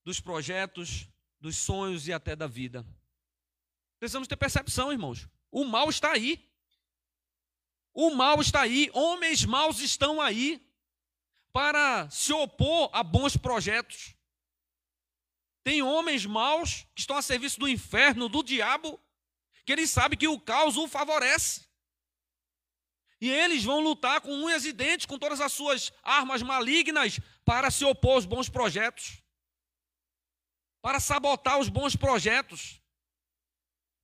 dos 0.03 0.19
projetos, 0.19 1.07
dos 1.39 1.57
sonhos 1.57 2.09
e 2.09 2.13
até 2.13 2.35
da 2.35 2.47
vida. 2.47 2.87
Precisamos 3.99 4.29
ter 4.29 4.37
percepção, 4.37 4.93
irmãos. 4.93 5.29
O 5.51 5.65
mal 5.65 5.89
está 5.91 6.13
aí. 6.13 6.49
O 7.93 8.11
mal 8.11 8.41
está 8.41 8.61
aí. 8.63 8.91
Homens 8.93 9.45
maus 9.45 9.81
estão 9.81 10.21
aí 10.21 10.65
para 11.53 12.09
se 12.11 12.33
opor 12.33 12.91
a 12.93 13.03
bons 13.03 13.37
projetos. 13.37 14.15
Tem 15.65 15.83
homens 15.83 16.25
maus 16.25 16.87
que 16.95 17.01
estão 17.01 17.17
a 17.17 17.23
serviço 17.23 17.59
do 17.59 17.69
inferno, 17.69 18.29
do 18.29 18.43
diabo, 18.43 19.01
que 19.65 19.73
eles 19.73 19.91
sabem 19.91 20.19
que 20.19 20.29
o 20.29 20.41
caos 20.41 20.77
o 20.77 20.87
favorece. 20.87 21.67
E 23.21 23.29
eles 23.29 23.65
vão 23.65 23.81
lutar 23.81 24.21
com 24.21 24.33
unhas 24.33 24.65
e 24.65 24.73
dentes, 24.73 25.07
com 25.07 25.19
todas 25.19 25.41
as 25.41 25.53
suas 25.53 25.93
armas 26.03 26.41
malignas, 26.41 27.19
para 27.45 27.71
se 27.71 27.85
opor 27.85 28.13
aos 28.13 28.25
bons 28.25 28.49
projetos, 28.49 29.21
para 30.81 31.01
sabotar 31.01 31.59
os 31.59 31.69
bons 31.69 31.97
projetos, 31.97 32.78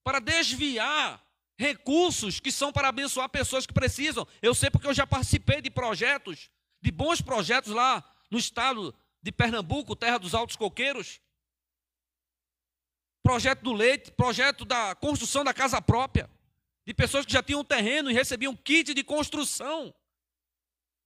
para 0.04 0.20
desviar 0.20 1.20
recursos 1.58 2.38
que 2.38 2.52
são 2.52 2.72
para 2.72 2.88
abençoar 2.88 3.28
pessoas 3.28 3.66
que 3.66 3.72
precisam. 3.72 4.26
Eu 4.42 4.54
sei 4.54 4.70
porque 4.70 4.86
eu 4.86 4.94
já 4.94 5.06
participei 5.06 5.62
de 5.62 5.70
projetos, 5.70 6.50
de 6.82 6.90
bons 6.90 7.20
projetos 7.20 7.72
lá 7.72 8.04
no 8.30 8.38
estado 8.38 8.94
de 9.22 9.32
Pernambuco, 9.32 9.96
terra 9.96 10.18
dos 10.18 10.34
altos 10.34 10.54
coqueiros, 10.54 11.20
projeto 13.22 13.62
do 13.62 13.72
leite, 13.72 14.12
projeto 14.12 14.66
da 14.66 14.94
construção 14.94 15.42
da 15.42 15.54
casa 15.54 15.80
própria, 15.80 16.28
de 16.86 16.92
pessoas 16.92 17.24
que 17.24 17.32
já 17.32 17.42
tinham 17.42 17.64
terreno 17.64 18.10
e 18.10 18.14
recebiam 18.14 18.54
kit 18.54 18.92
de 18.92 19.02
construção. 19.02 19.94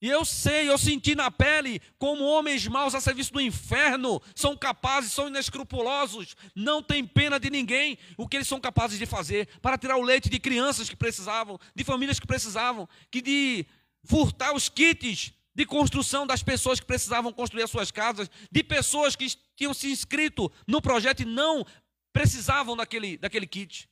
E 0.00 0.08
eu 0.08 0.24
sei, 0.24 0.68
eu 0.68 0.78
senti 0.78 1.16
na 1.16 1.28
pele 1.28 1.80
como 1.98 2.24
homens 2.24 2.66
maus 2.68 2.94
a 2.94 3.00
serviço 3.00 3.32
do 3.32 3.40
inferno 3.40 4.22
são 4.34 4.56
capazes, 4.56 5.12
são 5.12 5.26
inescrupulosos, 5.26 6.36
não 6.54 6.80
tem 6.80 7.04
pena 7.04 7.38
de 7.40 7.50
ninguém 7.50 7.98
o 8.16 8.28
que 8.28 8.36
eles 8.36 8.46
são 8.46 8.60
capazes 8.60 8.96
de 8.96 9.06
fazer 9.06 9.48
para 9.60 9.76
tirar 9.76 9.96
o 9.96 10.02
leite 10.02 10.28
de 10.28 10.38
crianças 10.38 10.88
que 10.88 10.94
precisavam, 10.94 11.58
de 11.74 11.82
famílias 11.82 12.20
que 12.20 12.26
precisavam, 12.28 12.88
que 13.10 13.20
de 13.20 13.66
furtar 14.04 14.54
os 14.54 14.68
kits 14.68 15.32
de 15.52 15.66
construção 15.66 16.24
das 16.24 16.44
pessoas 16.44 16.78
que 16.78 16.86
precisavam 16.86 17.32
construir 17.32 17.64
as 17.64 17.70
suas 17.70 17.90
casas, 17.90 18.30
de 18.48 18.62
pessoas 18.62 19.16
que 19.16 19.26
tinham 19.56 19.74
se 19.74 19.90
inscrito 19.90 20.52
no 20.64 20.80
projeto 20.80 21.22
e 21.22 21.24
não 21.24 21.66
precisavam 22.12 22.76
daquele, 22.76 23.18
daquele 23.18 23.48
kit. 23.48 23.90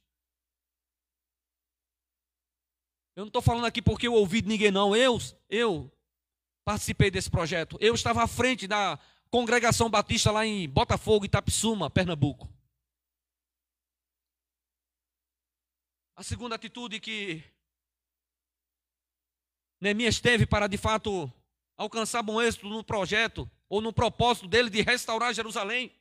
Eu 3.17 3.23
não 3.23 3.29
estou 3.29 3.43
falando 3.43 3.65
aqui 3.65 3.83
porque 3.83 4.07
eu 4.07 4.13
ouvi 4.13 4.43
de 4.43 4.49
ninguém, 4.49 4.71
não. 4.71 4.95
Eu, 4.95 5.19
eu 5.49 5.91
participei 6.67 7.13
desse 7.13 7.31
projeto. 7.31 7.79
Eu 7.81 7.95
estava 7.95 8.25
à 8.25 8.27
frente 8.27 8.67
da 8.67 8.99
congregação 9.31 9.89
batista 9.89 10.33
lá 10.33 10.45
em 10.45 10.69
Botafogo, 10.69 11.25
Itapissuma, 11.25 11.89
Pernambuco. 11.89 12.53
A 16.17 16.25
segunda 16.25 16.57
atitude 16.57 16.99
que 16.99 17.41
Neemias 19.81 20.19
teve 20.19 20.45
para 20.45 20.67
de 20.67 20.77
fato 20.77 21.33
alcançar 21.77 22.21
bom 22.23 22.43
êxito 22.43 22.69
no 22.69 22.83
projeto 22.83 23.49
ou 23.69 23.81
no 23.81 23.93
propósito 23.93 24.49
dele 24.49 24.69
de 24.69 24.83
restaurar 24.83 25.33
Jerusalém 25.33 25.95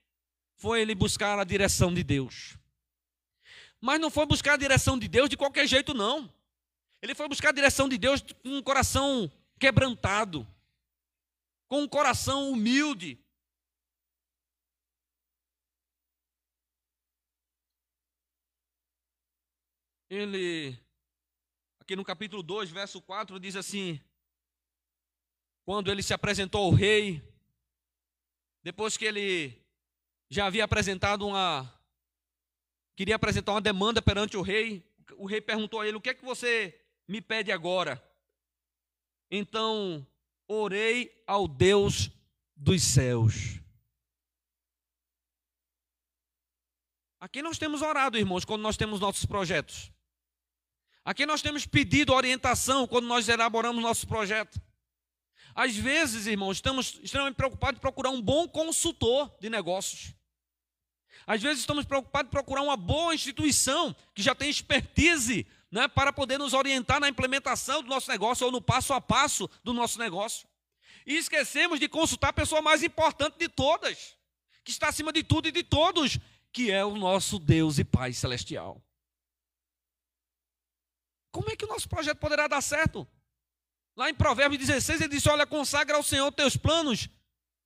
foi 0.55 0.82
ele 0.82 0.95
buscar 0.95 1.38
a 1.38 1.43
direção 1.43 1.93
de 1.93 2.03
Deus. 2.03 2.57
Mas 3.80 3.99
não 3.99 4.09
foi 4.09 4.26
buscar 4.26 4.53
a 4.53 4.57
direção 4.57 4.97
de 4.97 5.07
Deus 5.07 5.30
de 5.30 5.38
qualquer 5.38 5.68
jeito, 5.68 5.93
não. 5.93 6.34
Ele 7.03 7.13
foi 7.13 7.28
buscar 7.28 7.49
a 7.49 7.51
direção 7.51 7.88
de 7.88 7.99
Deus 7.99 8.22
com 8.41 8.57
um 8.57 8.63
coração 8.63 9.32
quebrantado, 9.59 10.47
com 11.76 11.82
um 11.82 11.88
coração 11.90 12.50
humilde. 12.52 13.20
Ele, 20.10 20.80
aqui 21.82 21.98
no 21.98 22.06
capítulo 22.06 22.42
2, 22.42 22.70
verso 22.70 23.02
4, 23.02 23.38
diz 23.42 23.58
assim: 23.58 24.00
Quando 25.66 25.92
ele 25.92 26.02
se 26.02 26.14
apresentou 26.14 26.64
ao 26.64 26.72
rei, 26.72 27.22
depois 28.64 28.96
que 28.96 29.04
ele 29.04 29.62
já 30.30 30.46
havia 30.46 30.64
apresentado 30.64 31.28
uma. 31.28 31.70
Queria 32.96 33.18
apresentar 33.18 33.52
uma 33.52 33.60
demanda 33.60 34.02
perante 34.02 34.38
o 34.38 34.42
rei. 34.42 34.90
O 35.18 35.26
rei 35.26 35.42
perguntou 35.42 35.82
a 35.82 35.88
ele: 35.88 35.98
O 35.98 36.02
que 36.02 36.12
é 36.12 36.14
que 36.14 36.24
você 36.24 36.82
me 37.06 37.20
pede 37.20 37.52
agora? 37.52 38.02
Então, 39.30 40.08
orei 40.48 41.12
ao 41.28 41.48
Deus 41.48 42.10
dos 42.56 42.84
céus. 42.84 43.60
Aqui 47.20 47.41
nós 47.41 47.58
temos 47.58 47.82
orado, 47.82 48.18
irmãos, 48.18 48.46
quando 48.46 48.62
nós 48.62 48.78
temos 48.78 49.00
nossos 49.00 49.26
projetos. 49.26 49.91
Aqui 51.04 51.26
nós 51.26 51.41
temos 51.41 51.66
pedido 51.66 52.14
orientação 52.14 52.88
quando 52.88 53.08
nós 53.08 53.28
elaboramos 53.28 53.82
nosso 53.82 54.08
projeto. 54.08 54.62
Às 55.54 55.76
vezes, 55.76 56.28
irmãos, 56.28 56.58
estamos 56.58 57.00
extremamente 57.02 57.36
preocupados 57.36 57.78
em 57.78 57.82
procurar 57.82 58.10
um 58.10 58.22
bom 58.22 58.48
consultor 58.48 59.34
de 59.39 59.50
negócios. 59.50 60.14
Às 61.26 61.41
vezes 61.41 61.60
estamos 61.60 61.86
preocupados 61.86 62.28
em 62.28 62.32
procurar 62.32 62.62
uma 62.62 62.78
boa 62.78 63.16
instituição 63.16 63.96
que 64.14 64.22
já 64.22 64.36
tem 64.36 64.50
expertise 64.50 65.48
né, 65.76 65.90
para 65.90 66.14
poder 66.14 66.40
nos 66.40 66.54
orientar 66.54 67.02
na 67.02 67.10
implementação 67.10 67.84
do 67.84 67.90
nosso 67.90 68.10
negócio 68.10 68.46
ou 68.46 68.52
no 68.52 68.62
passo 68.62 68.94
a 68.94 69.02
passo 69.02 69.50
do 69.62 69.74
nosso 69.74 70.00
negócio. 70.00 70.48
E 71.06 71.18
esquecemos 71.18 71.82
de 71.82 71.90
consultar 71.90 72.30
a 72.30 72.34
pessoa 72.34 72.62
mais 72.62 72.82
importante 72.82 73.38
de 73.38 73.50
todas, 73.50 74.16
que 74.64 74.72
está 74.72 74.88
acima 74.88 75.12
de 75.12 75.22
tudo 75.22 75.50
e 75.50 75.52
de 75.52 75.64
todos, 75.64 76.18
que 76.54 76.72
é 76.72 76.86
o 76.86 76.96
nosso 76.96 77.38
Deus 77.38 77.78
e 77.78 77.84
Pai 77.84 78.14
Celestial. 78.14 78.82
Como 81.30 81.50
é 81.52 81.58
que 81.58 81.66
o 81.66 81.68
nosso 81.68 81.90
projeto 81.90 82.20
poderá 82.20 82.48
dar 82.48 82.62
certo? 82.62 83.06
Lá 83.98 84.10
em 84.10 84.16
Provérbios 84.16 84.66
16, 84.66 85.02
ele 85.02 85.10
disse: 85.10 85.28
Olha, 85.28 85.46
consagra 85.46 85.98
ao 85.98 86.04
Senhor 86.04 86.32
teus 86.32 86.56
planos, 86.56 87.10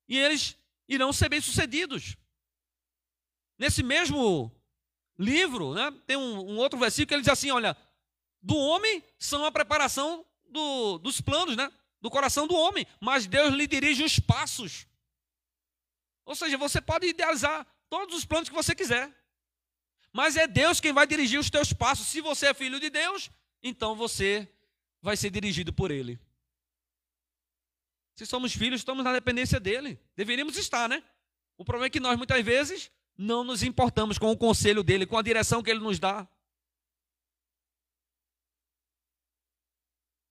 e 0.08 0.18
eles 0.18 0.56
irão 0.88 1.12
ser 1.12 1.28
bem-sucedidos. 1.28 2.16
Nesse 3.56 3.84
mesmo 3.84 4.50
livro, 5.16 5.74
né, 5.74 5.92
tem 6.08 6.16
um, 6.16 6.54
um, 6.54 6.56
outro 6.56 6.76
versículo 6.76 7.06
que 7.06 7.14
ele 7.14 7.22
diz 7.22 7.30
assim: 7.30 7.52
Olha, 7.52 7.76
do 8.42 8.56
homem 8.56 9.02
são 9.18 9.44
a 9.44 9.52
preparação 9.52 10.24
do, 10.48 10.98
dos 10.98 11.20
planos, 11.20 11.56
né, 11.56 11.70
do 12.00 12.10
coração 12.10 12.46
do 12.46 12.54
homem, 12.54 12.86
mas 13.00 13.26
Deus 13.26 13.52
lhe 13.54 13.66
dirige 13.66 14.02
os 14.02 14.18
passos. 14.18 14.86
Ou 16.24 16.34
seja, 16.34 16.56
você 16.56 16.80
pode 16.80 17.06
idealizar 17.06 17.66
todos 17.88 18.16
os 18.16 18.24
planos 18.24 18.48
que 18.48 18.54
você 18.54 18.74
quiser, 18.74 19.12
mas 20.12 20.36
é 20.36 20.46
Deus 20.46 20.80
quem 20.80 20.92
vai 20.92 21.06
dirigir 21.06 21.38
os 21.38 21.50
teus 21.50 21.72
passos. 21.72 22.06
Se 22.08 22.20
você 22.20 22.46
é 22.46 22.54
filho 22.54 22.80
de 22.80 22.90
Deus, 22.90 23.30
então 23.62 23.94
você 23.94 24.48
vai 25.00 25.16
ser 25.16 25.30
dirigido 25.30 25.72
por 25.72 25.90
Ele. 25.90 26.18
Se 28.16 28.26
somos 28.26 28.52
filhos, 28.52 28.80
estamos 28.80 29.04
na 29.04 29.12
dependência 29.12 29.58
dele. 29.58 29.98
Deveríamos 30.14 30.56
estar, 30.56 30.88
né? 30.88 31.02
O 31.56 31.64
problema 31.64 31.86
é 31.86 31.90
que 31.90 32.00
nós 32.00 32.16
muitas 32.16 32.44
vezes 32.44 32.90
não 33.16 33.44
nos 33.44 33.62
importamos 33.62 34.18
com 34.18 34.30
o 34.30 34.36
conselho 34.36 34.82
dele, 34.82 35.06
com 35.06 35.16
a 35.16 35.22
direção 35.22 35.62
que 35.62 35.70
ele 35.70 35.80
nos 35.80 35.98
dá. 35.98 36.28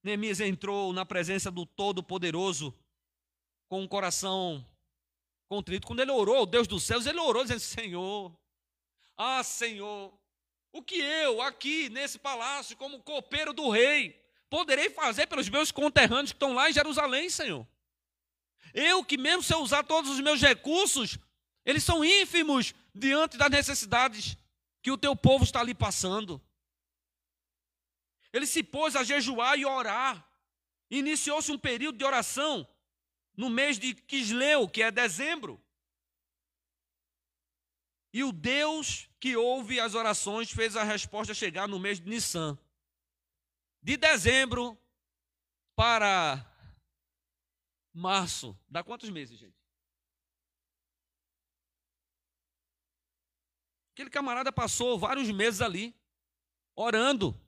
Neemias 0.03 0.39
entrou 0.39 0.93
na 0.93 1.05
presença 1.05 1.51
do 1.51 1.65
Todo-Poderoso 1.65 2.73
com 3.67 3.81
um 3.81 3.87
coração 3.87 4.65
contrito. 5.47 5.87
Quando 5.87 5.99
ele 5.99 6.11
orou, 6.11 6.45
Deus 6.45 6.67
dos 6.67 6.83
céus, 6.83 7.05
ele 7.05 7.19
orou 7.19 7.43
dizendo: 7.43 7.59
Senhor, 7.59 8.37
ah, 9.17 9.43
Senhor, 9.43 10.13
o 10.71 10.81
que 10.81 10.95
eu 10.95 11.41
aqui 11.41 11.89
nesse 11.89 12.17
palácio, 12.17 12.77
como 12.77 13.03
copeiro 13.03 13.51
do 13.51 13.69
rei, 13.69 14.19
poderei 14.49 14.89
fazer 14.89 15.27
pelos 15.27 15.49
meus 15.49 15.71
conterrâneos 15.71 16.31
que 16.31 16.35
estão 16.35 16.53
lá 16.53 16.69
em 16.69 16.73
Jerusalém, 16.73 17.29
Senhor? 17.29 17.67
Eu 18.73 19.03
que, 19.03 19.17
mesmo 19.17 19.43
se 19.43 19.53
eu 19.53 19.59
usar 19.59 19.83
todos 19.83 20.11
os 20.11 20.19
meus 20.19 20.41
recursos, 20.41 21.17
eles 21.65 21.83
são 21.83 22.05
ínfimos 22.05 22.73
diante 22.93 23.37
das 23.37 23.49
necessidades 23.49 24.37
que 24.81 24.91
o 24.91 24.97
teu 24.97 25.15
povo 25.15 25.43
está 25.43 25.59
ali 25.59 25.73
passando. 25.73 26.41
Ele 28.31 28.45
se 28.45 28.63
pôs 28.63 28.95
a 28.95 29.03
jejuar 29.03 29.57
e 29.57 29.65
orar. 29.65 30.25
Iniciou-se 30.89 31.51
um 31.51 31.57
período 31.57 31.97
de 31.97 32.03
oração 32.03 32.67
no 33.35 33.49
mês 33.49 33.79
de 33.79 33.93
Quisleu, 33.93 34.67
que 34.67 34.81
é 34.81 34.91
dezembro. 34.91 35.63
E 38.11 38.23
o 38.23 38.31
Deus 38.31 39.09
que 39.19 39.35
ouve 39.35 39.79
as 39.79 39.93
orações 39.93 40.51
fez 40.51 40.75
a 40.75 40.83
resposta 40.83 41.33
chegar 41.33 41.67
no 41.67 41.79
mês 41.79 41.99
de 41.99 42.09
Nissan. 42.09 42.57
De 43.81 43.95
dezembro 43.95 44.77
para 45.75 46.45
março. 47.93 48.57
Dá 48.67 48.83
quantos 48.83 49.09
meses, 49.09 49.37
gente? 49.39 49.57
Aquele 53.93 54.09
camarada 54.09 54.51
passou 54.51 54.97
vários 54.97 55.29
meses 55.29 55.61
ali, 55.61 55.93
orando, 56.75 57.39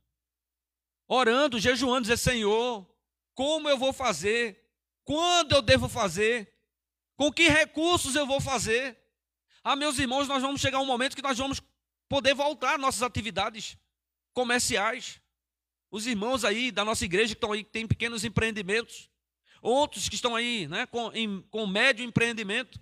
orando, 1.14 1.60
jejuando, 1.60 2.04
dizer: 2.04 2.18
Senhor, 2.18 2.88
como 3.36 3.68
eu 3.68 3.78
vou 3.78 3.92
fazer? 3.92 4.66
Quando 5.04 5.54
eu 5.54 5.62
devo 5.62 5.90
fazer? 5.90 6.54
Com 7.18 7.32
que 7.32 7.50
recursos 7.50 8.16
eu 8.16 8.26
vou 8.26 8.40
fazer? 8.40 8.98
Ah, 9.62 9.76
meus 9.76 10.00
irmãos, 10.00 10.28
nós 10.28 10.42
vamos 10.42 10.62
chegar 10.62 10.80
um 10.80 10.86
momento 10.86 11.16
que 11.16 11.22
nós 11.22 11.38
vamos 11.38 11.62
poder 12.08 12.34
voltar 12.34 12.80
nossas 12.80 13.04
atividades 13.04 13.78
comerciais. 14.34 15.20
Os 15.92 16.08
irmãos 16.08 16.46
aí 16.46 16.72
da 16.72 16.86
nossa 16.86 17.04
igreja 17.04 17.36
que 17.36 17.38
estão 17.38 17.52
aí, 17.52 17.64
que 17.64 17.72
têm 17.72 17.86
pequenos 17.86 18.24
empreendimentos. 18.24 19.10
Outros 19.62 20.08
que 20.08 20.16
estão 20.16 20.36
aí 20.36 20.66
né, 20.68 20.86
com, 20.86 21.12
em, 21.14 21.42
com 21.52 21.68
médio 21.68 22.06
empreendimento. 22.06 22.80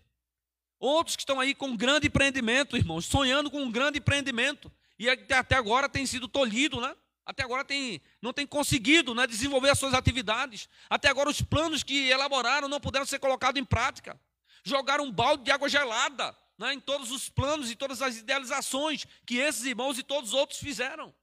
Outros 0.79 1.15
que 1.15 1.23
estão 1.23 1.39
aí 1.39 1.55
com 1.55 1.75
grande 1.75 2.07
empreendimento, 2.07 2.77
irmãos, 2.77 3.05
sonhando 3.05 3.49
com 3.49 3.61
um 3.61 3.71
grande 3.71 3.97
empreendimento. 3.97 4.71
E 4.97 5.09
até 5.09 5.55
agora 5.55 5.89
tem 5.89 6.05
sido 6.05 6.27
tolhido, 6.27 6.79
né? 6.79 6.95
Até 7.29 7.43
agora 7.43 7.63
tem, 7.63 8.01
não 8.19 8.33
tem 8.33 8.47
conseguido 8.47 9.13
né, 9.13 9.27
desenvolver 9.27 9.69
as 9.69 9.77
suas 9.77 9.93
atividades. 9.93 10.67
Até 10.89 11.09
agora 11.09 11.29
os 11.29 11.43
planos 11.43 11.83
que 11.83 12.09
elaboraram 12.09 12.67
não 12.67 12.79
puderam 12.79 13.05
ser 13.05 13.19
colocados 13.19 13.61
em 13.61 13.63
prática. 13.63 14.19
Jogaram 14.63 15.03
um 15.03 15.11
balde 15.11 15.43
de 15.43 15.51
água 15.51 15.69
gelada 15.69 16.35
né, 16.57 16.73
em 16.73 16.79
todos 16.79 17.11
os 17.11 17.29
planos 17.29 17.69
e 17.69 17.75
todas 17.75 18.01
as 18.01 18.17
idealizações 18.17 19.05
que 19.27 19.37
esses 19.37 19.63
irmãos 19.63 19.99
e 19.99 20.03
todos 20.03 20.31
os 20.31 20.39
outros 20.39 20.57
fizeram. 20.57 21.13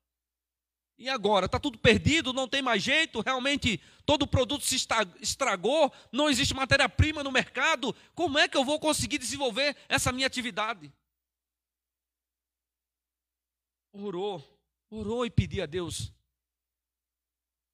E 0.96 1.08
agora? 1.08 1.46
Está 1.46 1.58
tudo 1.58 1.76
perdido, 1.76 2.32
não 2.32 2.46
tem 2.46 2.62
mais 2.62 2.84
jeito, 2.84 3.20
realmente 3.20 3.82
todo 4.06 4.22
o 4.22 4.28
produto 4.28 4.64
se 4.64 4.76
estragou, 5.20 5.92
não 6.12 6.30
existe 6.30 6.54
matéria-prima 6.54 7.24
no 7.24 7.32
mercado. 7.32 7.92
Como 8.14 8.38
é 8.38 8.46
que 8.46 8.56
eu 8.56 8.64
vou 8.64 8.78
conseguir 8.78 9.18
desenvolver 9.18 9.76
essa 9.88 10.12
minha 10.12 10.28
atividade? 10.28 10.92
Orou, 13.92 14.55
orou 14.90 15.24
e 15.24 15.30
pediu 15.30 15.62
a 15.62 15.66
Deus. 15.66 16.12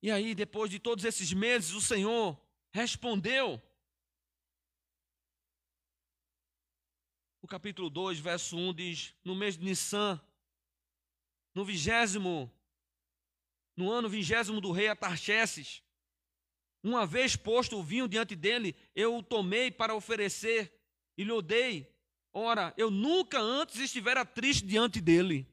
E 0.02 0.10
aí, 0.10 0.34
depois 0.34 0.70
de 0.70 0.78
todos 0.78 1.04
esses 1.04 1.32
meses, 1.32 1.72
o 1.72 1.80
Senhor 1.80 2.40
respondeu. 2.72 3.60
O 7.40 7.46
capítulo 7.46 7.88
2, 7.90 8.18
verso 8.18 8.56
1 8.56 8.74
diz: 8.74 9.14
No 9.24 9.34
mês 9.34 9.56
de 9.56 9.64
Nissan, 9.64 10.20
no 11.54 11.64
vigésimo 11.64 12.50
no 13.76 13.90
ano 13.90 14.08
vigésimo 14.08 14.60
do 14.60 14.70
rei 14.70 14.88
Atarxerxes, 14.88 15.82
uma 16.82 17.06
vez 17.06 17.36
posto 17.36 17.78
o 17.78 17.82
vinho 17.82 18.08
diante 18.08 18.34
dele, 18.34 18.74
eu 18.94 19.16
o 19.16 19.22
tomei 19.22 19.70
para 19.70 19.94
oferecer 19.94 20.72
e 21.16 21.24
lhe 21.24 21.42
dei. 21.42 21.92
Ora, 22.32 22.74
eu 22.76 22.90
nunca 22.90 23.40
antes 23.40 23.78
estivera 23.78 24.24
triste 24.24 24.66
diante 24.66 25.00
dele. 25.00 25.51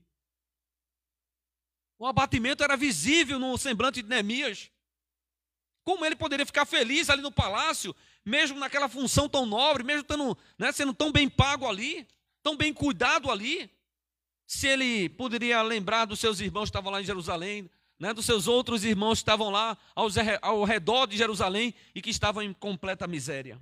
O 2.00 2.08
abatimento 2.08 2.64
era 2.64 2.78
visível 2.78 3.38
no 3.38 3.58
semblante 3.58 4.02
de 4.02 4.08
Neemias. 4.08 4.72
Como 5.84 6.06
ele 6.06 6.16
poderia 6.16 6.46
ficar 6.46 6.66
feliz 6.66 7.10
ali 7.10 7.22
no 7.22 7.32
palácio, 7.32 7.94
mesmo 8.24 8.58
naquela 8.58 8.88
função 8.88 9.28
tão 9.28 9.46
nobre, 9.46 9.84
mesmo 9.84 10.06
tendo, 10.06 10.38
né, 10.58 10.72
sendo 10.72 10.94
tão 10.94 11.12
bem 11.12 11.30
pago 11.30 11.68
ali, 11.68 12.08
tão 12.42 12.56
bem 12.56 12.74
cuidado 12.74 13.30
ali? 13.30 13.70
Se 14.48 14.66
ele 14.66 15.10
poderia 15.10 15.62
lembrar 15.62 16.06
dos 16.06 16.22
seus 16.22 16.40
irmãos 16.40 16.66
que 16.66 16.70
estavam 16.70 16.90
lá 16.90 17.02
em 17.02 17.06
Jerusalém, 17.06 17.70
né, 18.00 18.14
dos 18.14 18.26
seus 18.26 18.48
outros 18.48 18.86
irmãos 18.86 19.20
que 19.20 19.24
estavam 19.24 19.50
lá 19.50 19.78
aos, 19.94 20.16
ao 20.42 20.64
redor 20.64 21.06
de 21.06 21.18
Jerusalém 21.18 21.74
e 21.94 22.02
que 22.02 22.10
estavam 22.10 22.42
em 22.42 22.54
completa 22.54 23.06
miséria. 23.08 23.60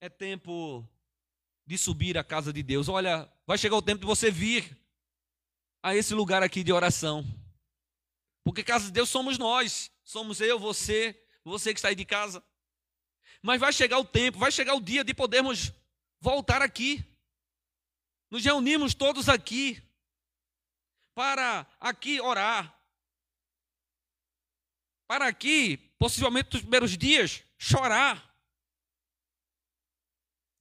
É 0.00 0.08
tempo 0.08 0.84
de 1.64 1.78
subir 1.78 2.18
à 2.18 2.24
casa 2.24 2.52
de 2.52 2.62
Deus. 2.62 2.88
Olha, 2.88 3.32
vai 3.46 3.58
chegar 3.58 3.76
o 3.76 3.82
tempo 3.82 4.00
de 4.00 4.06
você 4.06 4.30
vir 4.30 4.76
a 5.82 5.94
esse 5.94 6.14
lugar 6.14 6.42
aqui 6.42 6.64
de 6.64 6.72
oração. 6.72 7.24
Porque 8.42 8.62
casa 8.62 8.86
de 8.86 8.92
Deus 8.92 9.08
somos 9.08 9.38
nós, 9.38 9.90
somos 10.02 10.40
eu, 10.40 10.58
você, 10.58 11.18
você 11.44 11.72
que 11.72 11.78
está 11.78 11.88
aí 11.88 11.94
de 11.94 12.04
casa. 12.04 12.44
Mas 13.42 13.60
vai 13.60 13.72
chegar 13.72 13.98
o 13.98 14.04
tempo, 14.04 14.38
vai 14.38 14.50
chegar 14.50 14.74
o 14.74 14.80
dia 14.80 15.04
de 15.04 15.12
podermos 15.12 15.72
voltar 16.20 16.62
aqui. 16.62 17.04
Nos 18.30 18.44
reunimos 18.44 18.94
todos 18.94 19.28
aqui 19.28 19.82
para 21.14 21.66
aqui 21.78 22.20
orar, 22.20 22.74
para 25.06 25.28
aqui, 25.28 25.76
possivelmente 25.98 26.52
nos 26.52 26.62
primeiros 26.62 26.96
dias, 26.96 27.44
chorar. 27.58 28.34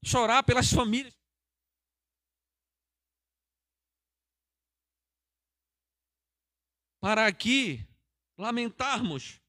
Chorar 0.05 0.43
pelas 0.43 0.69
famílias. 0.71 1.15
Para 7.03 7.27
aqui 7.27 7.85
lamentarmos, 8.37 9.41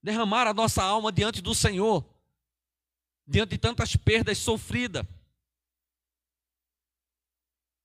derramar 0.00 0.46
a 0.46 0.54
nossa 0.54 0.80
alma 0.80 1.10
diante 1.10 1.42
do 1.42 1.56
Senhor, 1.56 2.08
diante 3.26 3.50
de 3.50 3.58
tantas 3.58 3.96
perdas 3.96 4.38
sofridas 4.38 5.04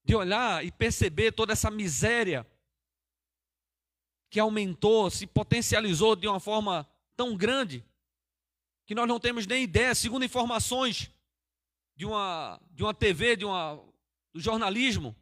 de 0.04 0.14
olhar 0.14 0.64
e 0.64 0.72
perceber 0.72 1.32
toda 1.32 1.54
essa 1.54 1.72
miséria 1.72 2.46
que 4.30 4.40
aumentou, 4.40 5.10
se 5.10 5.26
potencializou 5.26 6.16
de 6.16 6.28
uma 6.28 6.40
forma 6.40 6.88
tão 7.16 7.36
grande, 7.36 7.84
que 8.86 8.94
nós 8.94 9.08
não 9.08 9.20
temos 9.20 9.48
nem 9.48 9.64
ideia, 9.64 9.96
segundo 9.96 10.24
informações 10.24 11.10
de 11.96 12.06
uma, 12.06 12.62
de 12.70 12.84
uma 12.84 12.94
TV, 12.94 13.38
de 13.38 13.44
uma, 13.44 13.84
do 14.32 14.40
jornalismo, 14.40 15.16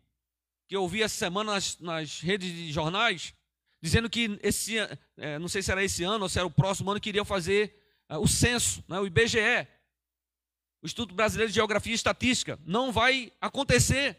que 0.67 0.75
eu 0.75 0.81
ouvi 0.81 1.01
essa 1.01 1.15
semana 1.15 1.53
nas, 1.53 1.79
nas 1.79 2.19
redes 2.19 2.51
de 2.51 2.69
jornais, 2.69 3.33
dizendo 3.81 4.09
que 4.09 4.39
esse, 4.41 4.77
é, 5.17 5.39
não 5.39 5.47
sei 5.47 5.61
se 5.61 5.71
era 5.71 5.83
esse 5.83 6.03
ano 6.03 6.23
ou 6.23 6.29
se 6.29 6.39
era 6.39 6.47
o 6.47 6.51
próximo 6.51 6.91
ano, 6.91 6.99
que 6.99 7.09
iriam 7.09 7.25
fazer 7.25 7.75
é, 8.09 8.17
o 8.17 8.27
censo, 8.27 8.83
né, 8.87 8.99
o 8.99 9.07
IBGE, 9.07 9.67
o 10.81 10.85
Instituto 10.85 11.13
Brasileiro 11.15 11.51
de 11.51 11.55
Geografia 11.55 11.91
e 11.91 11.95
Estatística. 11.95 12.59
Não 12.65 12.91
vai 12.91 13.31
acontecer 13.41 14.17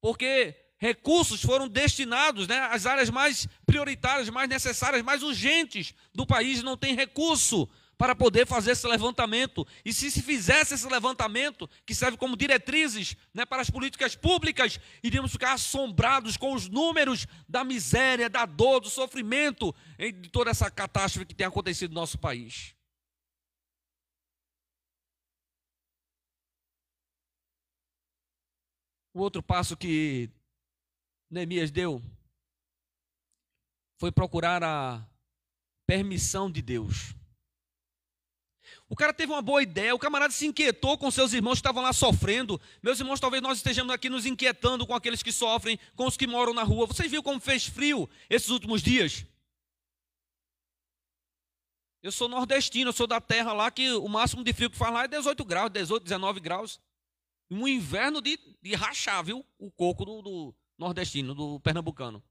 porque 0.00 0.54
recursos 0.78 1.40
foram 1.40 1.68
destinados 1.68 2.48
né, 2.48 2.58
às 2.72 2.86
áreas 2.86 3.08
mais 3.08 3.46
prioritárias, 3.64 4.28
mais 4.28 4.48
necessárias, 4.48 5.02
mais 5.02 5.22
urgentes 5.22 5.94
do 6.12 6.26
país 6.26 6.60
não 6.62 6.76
tem 6.76 6.96
recurso 6.96 7.68
para 8.02 8.16
poder 8.16 8.48
fazer 8.48 8.72
esse 8.72 8.84
levantamento. 8.84 9.64
E 9.84 9.92
se 9.92 10.10
se 10.10 10.20
fizesse 10.20 10.74
esse 10.74 10.88
levantamento, 10.88 11.70
que 11.86 11.94
serve 11.94 12.16
como 12.16 12.36
diretrizes 12.36 13.16
né, 13.32 13.46
para 13.46 13.62
as 13.62 13.70
políticas 13.70 14.16
públicas, 14.16 14.80
iríamos 15.04 15.30
ficar 15.30 15.52
assombrados 15.52 16.36
com 16.36 16.52
os 16.52 16.68
números 16.68 17.28
da 17.48 17.62
miséria, 17.62 18.28
da 18.28 18.44
dor, 18.44 18.80
do 18.80 18.90
sofrimento, 18.90 19.72
de 19.96 20.28
toda 20.30 20.50
essa 20.50 20.68
catástrofe 20.68 21.26
que 21.26 21.34
tem 21.36 21.46
acontecido 21.46 21.94
no 21.94 22.00
nosso 22.00 22.18
país. 22.18 22.74
O 29.14 29.20
outro 29.20 29.44
passo 29.44 29.76
que 29.76 30.28
Neemias 31.30 31.70
deu 31.70 32.02
foi 34.00 34.10
procurar 34.10 34.64
a 34.64 35.06
permissão 35.86 36.50
de 36.50 36.60
Deus. 36.60 37.21
O 38.92 38.94
cara 38.94 39.10
teve 39.14 39.32
uma 39.32 39.40
boa 39.40 39.62
ideia, 39.62 39.94
o 39.94 39.98
camarada 39.98 40.34
se 40.34 40.46
inquietou 40.46 40.98
com 40.98 41.10
seus 41.10 41.32
irmãos 41.32 41.54
que 41.54 41.60
estavam 41.60 41.82
lá 41.82 41.94
sofrendo. 41.94 42.60
Meus 42.82 43.00
irmãos, 43.00 43.18
talvez 43.18 43.42
nós 43.42 43.56
estejamos 43.56 43.90
aqui 43.90 44.10
nos 44.10 44.26
inquietando 44.26 44.86
com 44.86 44.94
aqueles 44.94 45.22
que 45.22 45.32
sofrem, 45.32 45.78
com 45.96 46.06
os 46.06 46.14
que 46.14 46.26
moram 46.26 46.52
na 46.52 46.62
rua. 46.62 46.86
Vocês 46.86 47.10
viram 47.10 47.22
como 47.22 47.40
fez 47.40 47.64
frio 47.64 48.06
esses 48.28 48.50
últimos 48.50 48.82
dias? 48.82 49.24
Eu 52.02 52.12
sou 52.12 52.28
nordestino, 52.28 52.90
eu 52.90 52.92
sou 52.92 53.06
da 53.06 53.18
terra 53.18 53.54
lá 53.54 53.70
que 53.70 53.92
o 53.92 54.06
máximo 54.08 54.44
de 54.44 54.52
frio 54.52 54.68
que 54.68 54.76
faz 54.76 54.92
lá 54.92 55.04
é 55.04 55.08
18 55.08 55.42
graus, 55.42 55.70
18, 55.70 56.04
19 56.04 56.40
graus. 56.40 56.78
Um 57.50 57.66
inverno 57.66 58.20
de, 58.20 58.38
de 58.60 58.74
rachar, 58.74 59.24
viu? 59.24 59.42
O 59.58 59.70
coco 59.70 60.04
do, 60.04 60.20
do 60.20 60.54
nordestino, 60.76 61.34
do 61.34 61.58
pernambucano. 61.60 62.22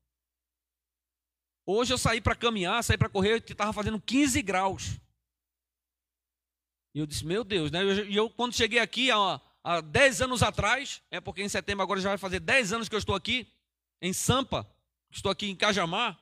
Hoje 1.66 1.91
eu 1.91 1.97
saí 1.97 2.22
para 2.22 2.36
caminhar, 2.36 2.84
saí 2.84 2.99
para 2.99 3.09
correr, 3.09 3.43
estava 3.49 3.74
fazendo 3.74 3.99
15 3.99 4.39
graus. 4.43 5.01
E 6.93 6.99
eu 6.99 7.05
disse, 7.05 7.25
meu 7.25 7.43
Deus, 7.43 7.71
né? 7.71 7.83
E 8.07 8.15
eu, 8.15 8.29
quando 8.29 8.53
cheguei 8.53 8.79
aqui, 8.79 9.09
há, 9.11 9.41
há 9.63 9.81
10 9.81 10.23
anos 10.23 10.43
atrás, 10.43 11.01
é 11.09 11.21
porque 11.21 11.41
em 11.41 11.49
setembro 11.49 11.83
agora 11.83 12.01
já 12.01 12.09
vai 12.09 12.17
fazer 12.17 12.39
10 12.39 12.73
anos 12.73 12.89
que 12.89 12.95
eu 12.95 12.99
estou 12.99 13.15
aqui, 13.15 13.47
em 14.01 14.11
Sampa, 14.11 14.69
estou 15.09 15.31
aqui 15.31 15.49
em 15.49 15.55
Cajamar. 15.55 16.19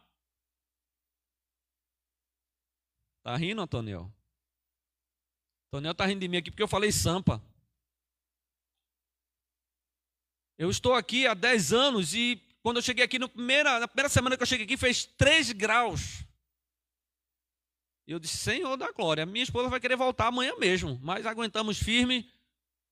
Tá 3.23 3.35
rindo, 3.35 3.61
Antoniel? 3.61 4.11
Antoniel 5.67 5.95
tá 5.95 6.05
rindo 6.05 6.19
de 6.19 6.27
mim 6.27 6.37
aqui 6.37 6.51
porque 6.51 6.63
eu 6.63 6.67
falei 6.67 6.91
Sampa. 6.91 7.41
Eu 10.57 10.69
estou 10.69 10.93
aqui 10.93 11.25
há 11.25 11.33
10 11.33 11.73
anos 11.73 12.13
e 12.13 12.35
quando 12.61 12.77
eu 12.77 12.83
cheguei 12.83 13.03
aqui, 13.03 13.17
no 13.17 13.29
primeira, 13.29 13.79
na 13.79 13.87
primeira 13.87 14.09
semana 14.09 14.35
que 14.35 14.43
eu 14.43 14.47
cheguei 14.47 14.65
aqui, 14.65 14.77
fez 14.77 15.05
3 15.05 15.53
graus. 15.53 16.25
Eu 18.09 18.17
disse, 18.17 18.37
Senhor 18.37 18.75
da 18.75 18.91
glória, 18.91 19.23
minha 19.23 19.43
esposa 19.43 19.69
vai 19.69 19.79
querer 19.79 19.95
voltar 19.95 20.27
amanhã 20.27 20.55
mesmo, 20.57 20.99
mas 20.99 21.27
aguentamos 21.27 21.77
firme. 21.77 22.27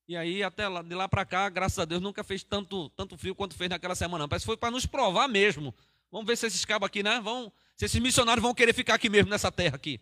E 0.07 0.15
aí, 0.15 0.43
até 0.43 0.67
lá, 0.67 0.83
de 0.83 0.93
lá 0.93 1.09
para 1.09 1.25
cá, 1.25 1.49
graças 1.49 1.79
a 1.79 1.85
Deus, 1.85 1.99
nunca 1.99 2.23
fez 2.23 2.43
tanto, 2.43 2.87
tanto 2.91 3.17
frio 3.17 3.33
quanto 3.33 3.55
fez 3.55 3.67
naquela 3.67 3.95
semana. 3.95 4.27
Parece 4.27 4.43
que 4.43 4.45
foi 4.45 4.57
para 4.57 4.69
nos 4.69 4.85
provar 4.85 5.27
mesmo. 5.27 5.73
Vamos 6.11 6.27
ver 6.27 6.37
se 6.37 6.45
esses 6.45 6.63
cabos 6.63 6.85
aqui, 6.85 7.01
né? 7.01 7.19
Vão, 7.19 7.51
se 7.75 7.85
esses 7.85 7.99
missionários 7.99 8.43
vão 8.43 8.53
querer 8.53 8.73
ficar 8.73 8.93
aqui 8.93 9.09
mesmo, 9.09 9.31
nessa 9.31 9.51
terra 9.51 9.75
aqui, 9.75 9.99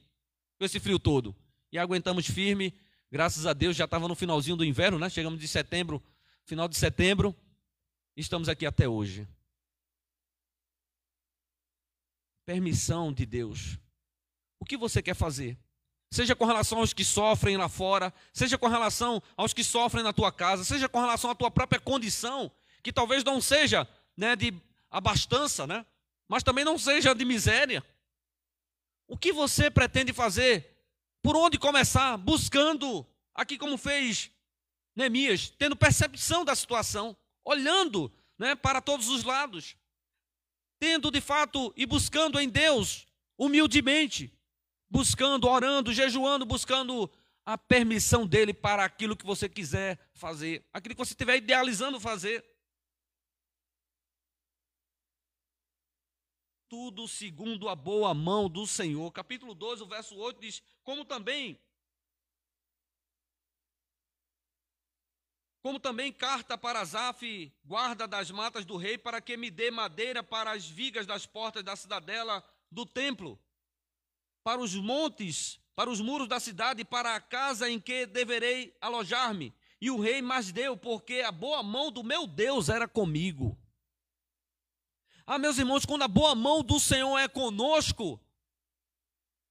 com 0.59 0.65
esse 0.65 0.81
frio 0.81 0.99
todo. 0.99 1.33
E 1.71 1.77
aguentamos 1.77 2.27
firme, 2.27 2.73
graças 3.09 3.45
a 3.45 3.53
Deus, 3.53 3.73
já 3.73 3.85
estava 3.85 4.09
no 4.09 4.15
finalzinho 4.15 4.57
do 4.57 4.65
inverno, 4.65 4.99
né? 4.99 5.09
Chegamos 5.09 5.39
de 5.39 5.47
setembro, 5.47 6.03
final 6.43 6.67
de 6.67 6.75
setembro, 6.75 7.33
e 8.17 8.19
estamos 8.19 8.49
aqui 8.49 8.65
até 8.65 8.85
hoje. 8.85 9.25
Permissão 12.45 13.13
de 13.13 13.25
Deus. 13.25 13.79
O 14.59 14.65
que 14.65 14.77
você 14.77 15.01
quer 15.01 15.15
fazer? 15.15 15.57
Seja 16.11 16.35
com 16.35 16.45
relação 16.45 16.79
aos 16.79 16.93
que 16.93 17.03
sofrem 17.03 17.57
lá 17.57 17.67
fora, 17.67 18.13
seja 18.31 18.57
com 18.57 18.67
relação 18.67 19.21
aos 19.35 19.53
que 19.53 19.63
sofrem 19.63 20.03
na 20.03 20.13
tua 20.13 20.31
casa, 20.31 20.63
seja 20.63 20.87
com 20.87 20.99
relação 20.99 21.29
à 21.29 21.35
tua 21.35 21.51
própria 21.51 21.79
condição, 21.79 22.51
que 22.81 22.93
talvez 22.93 23.23
não 23.23 23.41
seja 23.41 23.87
né, 24.15 24.35
de 24.35 24.53
abastança, 24.89 25.67
né? 25.67 25.85
mas 26.27 26.43
também 26.43 26.63
não 26.63 26.77
seja 26.77 27.13
de 27.13 27.25
miséria. 27.25 27.83
O 29.07 29.17
que 29.17 29.31
você 29.31 29.69
pretende 29.69 30.13
fazer? 30.13 30.75
Por 31.21 31.35
onde 31.35 31.57
começar? 31.57 32.17
Buscando, 32.17 33.05
aqui 33.33 33.57
como 33.57 33.77
fez 33.77 34.31
Neemias, 34.95 35.49
tendo 35.49 35.75
percepção 35.75 36.45
da 36.45 36.55
situação, 36.55 37.15
olhando 37.43 38.11
né, 38.37 38.55
para 38.55 38.81
todos 38.81 39.09
os 39.09 39.23
lados, 39.23 39.75
tendo 40.79 41.11
de 41.11 41.21
fato 41.21 41.73
e 41.75 41.85
buscando 41.85 42.39
em 42.39 42.47
Deus, 42.47 43.05
humildemente, 43.37 44.31
buscando, 44.89 45.47
orando, 45.47 45.93
jejuando, 45.93 46.45
buscando 46.45 47.09
a 47.45 47.57
permissão 47.57 48.25
dele 48.25 48.53
para 48.53 48.83
aquilo 48.83 49.15
que 49.15 49.25
você 49.25 49.47
quiser 49.47 49.99
fazer, 50.13 50.67
aquilo 50.73 50.95
que 50.95 51.05
você 51.05 51.13
estiver 51.13 51.37
idealizando 51.37 51.99
fazer. 51.99 52.43
Tudo 56.67 57.07
segundo 57.07 57.69
a 57.69 57.75
boa 57.75 58.13
mão 58.13 58.49
do 58.49 58.65
Senhor. 58.65 59.11
Capítulo 59.11 59.53
12, 59.53 59.83
o 59.83 59.87
verso 59.87 60.15
8 60.15 60.41
diz: 60.41 60.63
Como 60.83 61.05
também 61.05 61.59
como 65.65 65.79
também 65.79 66.13
carta 66.13 66.55
para 66.55 66.81
Azaf, 66.81 67.51
guarda 67.63 68.07
das 68.07 68.29
matas 68.29 68.65
do 68.65 68.77
rei, 68.77 68.99
para 68.99 69.19
que 69.19 69.35
me 69.35 69.49
dê 69.49 69.71
madeira 69.71 70.21
para 70.21 70.51
as 70.51 70.69
vigas 70.69 71.07
das 71.07 71.25
portas 71.25 71.63
da 71.63 71.75
cidadela 71.75 72.47
do 72.69 72.85
templo, 72.85 73.39
para 74.45 74.61
os 74.61 74.75
montes, 74.75 75.59
para 75.75 75.89
os 75.89 75.99
muros 75.99 76.27
da 76.27 76.39
cidade, 76.39 76.85
para 76.85 77.15
a 77.15 77.19
casa 77.19 77.67
em 77.67 77.79
que 77.79 78.05
deverei 78.05 78.77
alojar-me. 78.79 79.51
E 79.81 79.89
o 79.89 79.99
rei 79.99 80.21
mais 80.21 80.51
deu, 80.51 80.77
porque 80.77 81.21
a 81.21 81.31
boa 81.31 81.63
mão 81.63 81.91
do 81.91 82.03
meu 82.03 82.27
Deus 82.27 82.69
era 82.69 82.87
comigo. 82.87 83.57
Ah, 85.25 85.39
meus 85.39 85.57
irmãos, 85.57 85.83
quando 85.83 86.03
a 86.03 86.07
boa 86.07 86.35
mão 86.35 86.61
do 86.61 86.79
Senhor 86.79 87.17
é 87.17 87.27
conosco, 87.27 88.21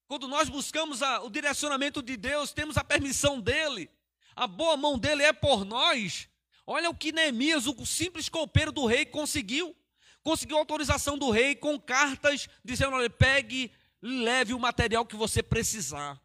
quando 0.07 0.28
nós 0.28 0.49
buscamos 0.49 1.03
a, 1.03 1.22
o 1.22 1.28
direcionamento 1.28 2.01
de 2.01 2.16
Deus, 2.16 2.53
temos 2.53 2.76
a 2.76 2.84
permissão 2.84 3.40
dele, 3.40 3.90
a 4.36 4.47
boa 4.47 4.76
mão 4.76 4.97
dele 4.97 5.24
é 5.24 5.32
por 5.32 5.64
nós. 5.64 6.28
Olha 6.64 6.88
o 6.88 6.95
que 6.95 7.11
Neemias, 7.11 7.66
o 7.66 7.84
simples 7.84 8.28
copeiro 8.28 8.70
do 8.70 8.86
rei, 8.86 9.05
conseguiu. 9.05 9.74
Conseguiu 10.22 10.57
autorização 10.57 11.18
do 11.18 11.30
rei 11.30 11.57
com 11.57 11.80
cartas 11.80 12.49
dizendo: 12.64 12.95
olha, 12.95 13.11
pegue 13.11 13.72
leve 14.05 14.52
o 14.52 14.59
material 14.59 15.07
que 15.07 15.16
você 15.16 15.42
precisar. 15.42 16.20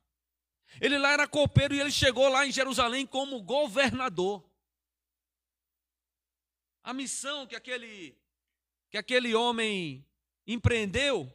Ele 0.81 0.97
lá 0.97 1.13
era 1.13 1.27
copeiro 1.27 1.73
e 1.73 1.79
ele 1.79 1.91
chegou 1.91 2.27
lá 2.27 2.45
em 2.45 2.51
Jerusalém 2.51 3.05
como 3.05 3.41
governador. 3.41 4.43
A 6.83 6.93
missão 6.93 7.47
que 7.47 7.55
aquele 7.55 8.17
que 8.89 8.97
aquele 8.97 9.35
homem 9.35 10.05
empreendeu, 10.45 11.31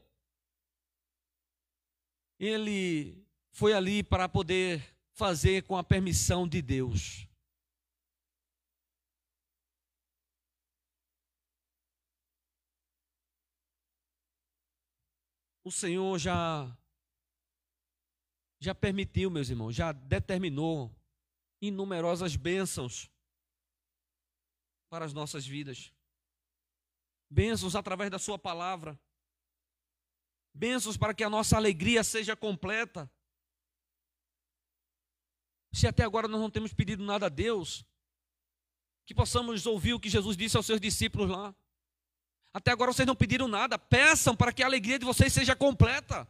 ele 2.38 3.24
foi 3.50 3.72
ali 3.72 4.02
para 4.02 4.28
poder 4.28 4.84
fazer 5.12 5.62
com 5.62 5.76
a 5.76 5.84
permissão 5.84 6.46
de 6.46 6.60
Deus. 6.60 7.28
O 15.64 15.70
Senhor 15.70 16.18
já 16.18 16.76
já 18.60 18.74
permitiu, 18.74 19.30
meus 19.30 19.50
irmãos, 19.50 19.74
já 19.74 19.92
determinou 19.92 20.94
inumerosas 21.60 22.36
bênçãos 22.36 23.10
para 24.88 25.04
as 25.04 25.12
nossas 25.12 25.46
vidas. 25.46 25.92
Bênçãos 27.28 27.74
através 27.74 28.10
da 28.10 28.18
sua 28.18 28.38
palavra. 28.38 28.98
Bênçãos 30.54 30.96
para 30.96 31.12
que 31.12 31.24
a 31.24 31.28
nossa 31.28 31.56
alegria 31.56 32.04
seja 32.04 32.36
completa. 32.36 33.10
Se 35.72 35.86
até 35.86 36.04
agora 36.04 36.28
nós 36.28 36.40
não 36.40 36.50
temos 36.50 36.72
pedido 36.72 37.02
nada 37.02 37.26
a 37.26 37.28
Deus, 37.28 37.84
que 39.04 39.14
possamos 39.14 39.66
ouvir 39.66 39.92
o 39.92 40.00
que 40.00 40.08
Jesus 40.08 40.36
disse 40.36 40.56
aos 40.56 40.64
seus 40.64 40.80
discípulos 40.80 41.28
lá. 41.28 41.54
Até 42.54 42.70
agora 42.70 42.92
vocês 42.92 43.06
não 43.06 43.16
pediram 43.16 43.48
nada. 43.48 43.76
Peçam 43.76 44.36
para 44.36 44.52
que 44.52 44.62
a 44.62 44.66
alegria 44.66 44.96
de 44.96 45.04
vocês 45.04 45.32
seja 45.32 45.56
completa. 45.56 46.26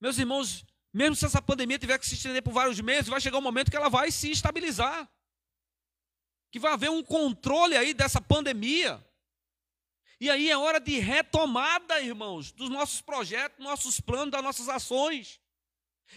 Meus 0.00 0.16
irmãos, 0.16 0.64
mesmo 0.90 1.14
se 1.14 1.26
essa 1.26 1.42
pandemia 1.42 1.78
tiver 1.78 1.98
que 1.98 2.08
se 2.08 2.14
estender 2.14 2.42
por 2.42 2.54
vários 2.54 2.80
meses, 2.80 3.10
vai 3.10 3.20
chegar 3.20 3.36
um 3.36 3.42
momento 3.42 3.70
que 3.70 3.76
ela 3.76 3.90
vai 3.90 4.10
se 4.10 4.30
estabilizar. 4.30 5.06
Que 6.50 6.58
vai 6.58 6.72
haver 6.72 6.90
um 6.90 7.02
controle 7.02 7.76
aí 7.76 7.92
dessa 7.92 8.18
pandemia. 8.18 9.04
E 10.18 10.30
aí 10.30 10.48
é 10.48 10.56
hora 10.56 10.80
de 10.80 10.98
retomada, 10.98 12.00
irmãos, 12.00 12.50
dos 12.52 12.70
nossos 12.70 13.02
projetos, 13.02 13.62
nossos 13.62 14.00
planos, 14.00 14.30
das 14.30 14.42
nossas 14.42 14.66
ações. 14.70 15.38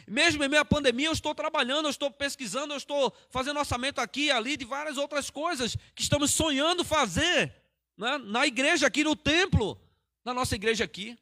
Mesmo 0.08 0.41
em 0.41 0.47
meio 0.47 0.62
à 0.62 0.66
pandemia, 0.66 1.08
eu 1.08 1.12
estou 1.12 1.36
trabalhando, 1.36 1.88
eu 1.88 1.91
estou 1.91 2.10
pesquisando, 2.10 2.74
eu 2.74 2.78
estou 2.78 3.14
fazendo 3.30 3.60
orçamento 3.60 4.00
aqui 4.00 4.28
e 4.28 4.32
ali 4.32 4.56
de 4.56 4.64
várias 4.64 4.95
outras 4.95 5.30
coisas 5.30 5.76
que 5.93 6.02
estamos 6.02 6.32
sonhando 6.32 6.86
fazer 6.86 7.54
né, 8.00 8.18
na 8.18 8.47
igreja 8.47 8.88
aqui, 8.88 9.04
no 9.04 9.14
templo, 9.14 9.80
na 10.24 10.34
nossa 10.34 10.56
igreja 10.56 10.86
aqui. 10.86 11.20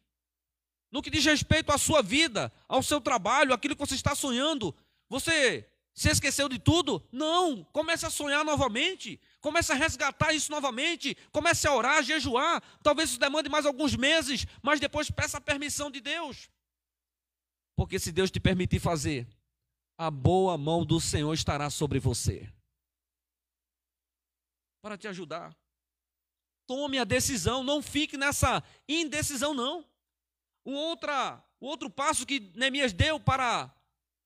No 0.92 1.02
que 1.02 1.10
diz 1.10 1.26
respeito 1.26 1.72
à 1.72 1.78
sua 1.78 2.02
vida, 2.04 2.54
ao 2.68 2.84
seu 2.84 3.02
trabalho, 3.02 3.54
aquilo 3.54 3.76
que 3.76 3.86
você 3.86 3.96
está 3.96 4.14
sonhando. 4.16 4.74
Você 5.10 5.68
se 5.94 6.10
esqueceu 6.10 6.48
de 6.48 6.60
tudo? 6.60 7.04
Não. 7.12 7.64
Comece 7.74 8.06
a 8.06 8.10
sonhar 8.10 8.46
novamente. 8.46 9.20
Comece 9.42 9.72
a 9.72 9.76
resgatar 9.76 10.32
isso 10.34 10.52
novamente. 10.52 11.18
Comece 11.32 11.68
a 11.68 11.74
orar, 11.74 11.98
a 11.98 12.02
jejuar. 12.04 12.62
Talvez 12.84 13.10
isso 13.10 13.20
demande 13.20 13.50
mais 13.50 13.66
alguns 13.66 13.96
meses, 13.96 14.46
mas 14.62 14.80
depois 14.80 15.10
peça 15.10 15.40
a 15.40 15.42
permissão 15.42 15.90
de 15.90 16.00
Deus. 16.00 16.50
Porque 17.76 18.00
se 18.00 18.12
Deus 18.12 18.32
te 18.32 18.40
permitir 18.40 18.80
fazer, 18.80 19.28
a 19.98 20.12
boa 20.12 20.58
mão 20.58 20.86
do 20.86 21.02
Senhor 21.02 21.34
estará 21.34 21.70
sobre 21.70 22.00
você. 22.00 22.50
Para 24.82 24.98
te 24.98 25.08
ajudar. 25.08 25.54
Tome 26.68 27.00
a 27.00 27.06
decisão, 27.06 27.64
não 27.64 27.82
fique 27.82 28.18
nessa 28.18 28.62
indecisão, 28.88 29.54
não. 29.54 29.86
O, 30.66 30.74
outra, 30.74 31.42
outro 31.62 31.90
passo 31.90 32.26
que 32.26 32.52
Neemias 32.54 32.92
deu 32.92 33.20
para 33.20 33.74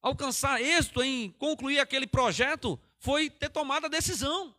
alcançar 0.02 0.60
êxito 0.60 1.04
em 1.04 1.30
concluir 1.34 1.80
aquele 1.80 2.08
projeto 2.08 2.82
foi 2.98 3.30
ter 3.30 3.50
tomado 3.50 3.86
a 3.86 3.90
decisão. 3.90 4.56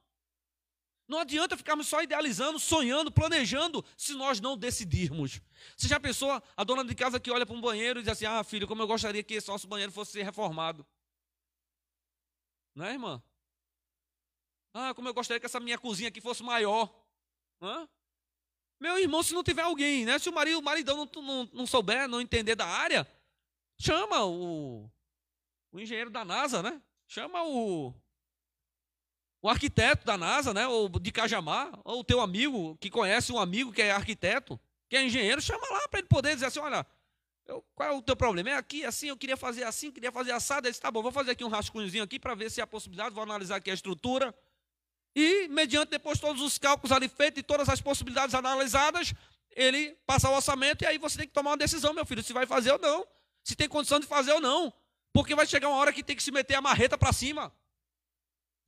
Não 1.08 1.18
adianta 1.18 1.56
ficarmos 1.56 1.88
só 1.88 2.00
idealizando, 2.02 2.58
sonhando, 2.60 3.10
planejando, 3.10 3.84
se 3.96 4.14
nós 4.14 4.40
não 4.40 4.56
decidirmos. 4.56 5.40
Você 5.76 5.88
já 5.88 5.98
pensou 5.98 6.30
a 6.56 6.64
dona 6.64 6.84
de 6.84 6.94
casa 6.94 7.18
que 7.18 7.30
olha 7.30 7.44
para 7.44 7.54
um 7.54 7.60
banheiro 7.60 7.98
e 7.98 8.02
diz 8.02 8.12
assim: 8.12 8.24
Ah, 8.24 8.42
filho, 8.44 8.68
como 8.68 8.80
eu 8.80 8.86
gostaria 8.86 9.22
que 9.22 9.34
esse 9.34 9.48
nosso 9.48 9.66
banheiro 9.66 9.92
fosse 9.92 10.22
reformado. 10.22 10.86
Não 12.74 12.86
é, 12.86 12.92
irmã? 12.92 13.22
Ah, 14.72 14.94
como 14.94 15.08
eu 15.08 15.12
gostaria 15.12 15.40
que 15.40 15.46
essa 15.46 15.60
minha 15.60 15.76
cozinha 15.76 16.08
aqui 16.08 16.20
fosse 16.20 16.42
maior. 16.42 17.01
Hã? 17.62 17.88
Meu 18.80 18.98
irmão, 18.98 19.22
se 19.22 19.32
não 19.32 19.44
tiver 19.44 19.62
alguém, 19.62 20.04
né? 20.04 20.18
Se 20.18 20.28
o 20.28 20.32
marido, 20.32 20.58
o 20.58 20.62
maridão 20.62 20.96
não, 20.96 21.22
não, 21.22 21.50
não 21.52 21.66
souber, 21.66 22.08
não 22.08 22.20
entender 22.20 22.56
da 22.56 22.66
área, 22.66 23.06
chama 23.78 24.24
o, 24.24 24.90
o 25.70 25.78
engenheiro 25.78 26.10
da 26.10 26.24
NASA, 26.24 26.62
né? 26.62 26.82
Chama 27.06 27.44
o, 27.44 27.94
o 29.40 29.48
arquiteto 29.48 30.04
da 30.04 30.16
NASA, 30.16 30.54
né, 30.54 30.66
ou 30.66 30.88
de 30.88 31.12
Cajamar, 31.12 31.70
ou 31.84 32.00
o 32.00 32.04
teu 32.04 32.20
amigo 32.20 32.76
que 32.80 32.88
conhece 32.88 33.32
um 33.32 33.38
amigo 33.38 33.72
que 33.72 33.82
é 33.82 33.90
arquiteto, 33.90 34.58
que 34.88 34.96
é 34.96 35.04
engenheiro, 35.04 35.42
chama 35.42 35.68
lá 35.68 35.88
para 35.88 35.98
ele 35.98 36.08
poder 36.08 36.34
dizer 36.34 36.46
assim, 36.46 36.60
olha, 36.60 36.86
eu, 37.44 37.64
qual 37.74 37.88
é 37.88 37.92
o 37.92 38.00
teu 38.00 38.16
problema? 38.16 38.50
É 38.50 38.54
aqui, 38.54 38.84
assim, 38.84 39.08
eu 39.08 39.16
queria 39.16 39.36
fazer 39.36 39.64
assim, 39.64 39.90
queria 39.90 40.12
fazer 40.12 40.30
assado. 40.30 40.66
Ele 40.66 40.70
disse, 40.70 40.80
tá 40.80 40.90
bom, 40.90 41.02
vou 41.02 41.10
fazer 41.10 41.32
aqui 41.32 41.42
um 41.44 41.48
rascunhozinho 41.48 42.04
aqui 42.04 42.18
para 42.18 42.36
ver 42.36 42.50
se 42.50 42.60
há 42.60 42.66
possibilidade, 42.66 43.14
vou 43.14 43.24
analisar 43.24 43.56
aqui 43.56 43.70
a 43.70 43.74
estrutura. 43.74 44.32
E, 45.14 45.48
mediante 45.48 45.90
depois 45.90 46.18
todos 46.18 46.40
os 46.40 46.58
cálculos 46.58 46.90
ali 46.92 47.08
feitos 47.08 47.40
e 47.40 47.42
todas 47.42 47.68
as 47.68 47.80
possibilidades 47.80 48.34
analisadas, 48.34 49.12
ele 49.50 49.96
passa 50.06 50.28
o 50.28 50.34
orçamento 50.34 50.82
e 50.82 50.86
aí 50.86 50.98
você 50.98 51.18
tem 51.18 51.26
que 51.26 51.34
tomar 51.34 51.50
uma 51.50 51.56
decisão, 51.56 51.92
meu 51.92 52.06
filho, 52.06 52.22
se 52.22 52.32
vai 52.32 52.46
fazer 52.46 52.72
ou 52.72 52.78
não, 52.78 53.06
se 53.44 53.54
tem 53.54 53.68
condição 53.68 54.00
de 54.00 54.06
fazer 54.06 54.32
ou 54.32 54.40
não. 54.40 54.72
Porque 55.12 55.34
vai 55.34 55.46
chegar 55.46 55.68
uma 55.68 55.76
hora 55.76 55.92
que 55.92 56.02
tem 56.02 56.16
que 56.16 56.22
se 56.22 56.32
meter 56.32 56.54
a 56.54 56.62
marreta 56.62 56.96
para 56.96 57.12
cima. 57.12 57.52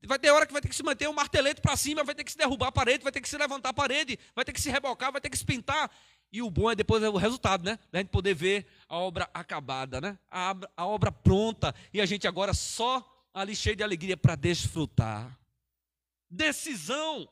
Vai 0.07 0.19
ter 0.19 0.31
hora 0.31 0.47
que 0.47 0.53
vai 0.53 0.61
ter 0.61 0.69
que 0.69 0.77
se 0.77 0.83
manter 0.83 1.09
um 1.09 1.15
martelete 1.15 1.63
para 1.63 1.75
cima, 1.77 2.05
vai 2.05 2.15
ter 2.15 2.25
que 2.25 2.33
se 2.33 2.37
derrubar 2.37 2.69
a 2.69 2.73
parede, 2.73 3.03
vai 3.03 3.11
ter 3.11 3.23
que 3.23 3.29
se 3.29 3.39
levantar 3.39 3.71
a 3.71 3.73
parede, 3.73 4.19
vai 4.35 4.45
ter 4.45 4.53
que 4.53 4.61
se 4.61 4.71
rebocar, 4.71 5.11
vai 5.11 5.21
ter 5.21 5.31
que 5.31 5.39
se 5.39 5.45
pintar. 5.47 5.91
E 6.31 6.43
o 6.43 6.51
bom 6.51 6.71
é 6.71 6.75
depois 6.75 7.03
é 7.03 7.09
o 7.09 7.17
resultado, 7.17 7.65
né? 7.65 7.79
A 7.91 7.99
gente 7.99 8.09
poder 8.09 8.35
ver 8.35 8.67
a 8.87 8.99
obra 8.99 9.31
acabada, 9.33 10.01
né? 10.01 10.19
A, 10.31 10.55
a 10.77 10.85
obra 10.85 11.11
pronta. 11.11 11.75
E 11.93 12.01
a 12.03 12.07
gente 12.07 12.29
agora 12.29 12.53
só 12.53 13.03
ali 13.33 13.57
cheio 13.57 13.77
de 13.77 13.83
alegria 13.83 14.17
para 14.17 14.35
desfrutar. 14.35 15.39
Decisão. 16.35 17.29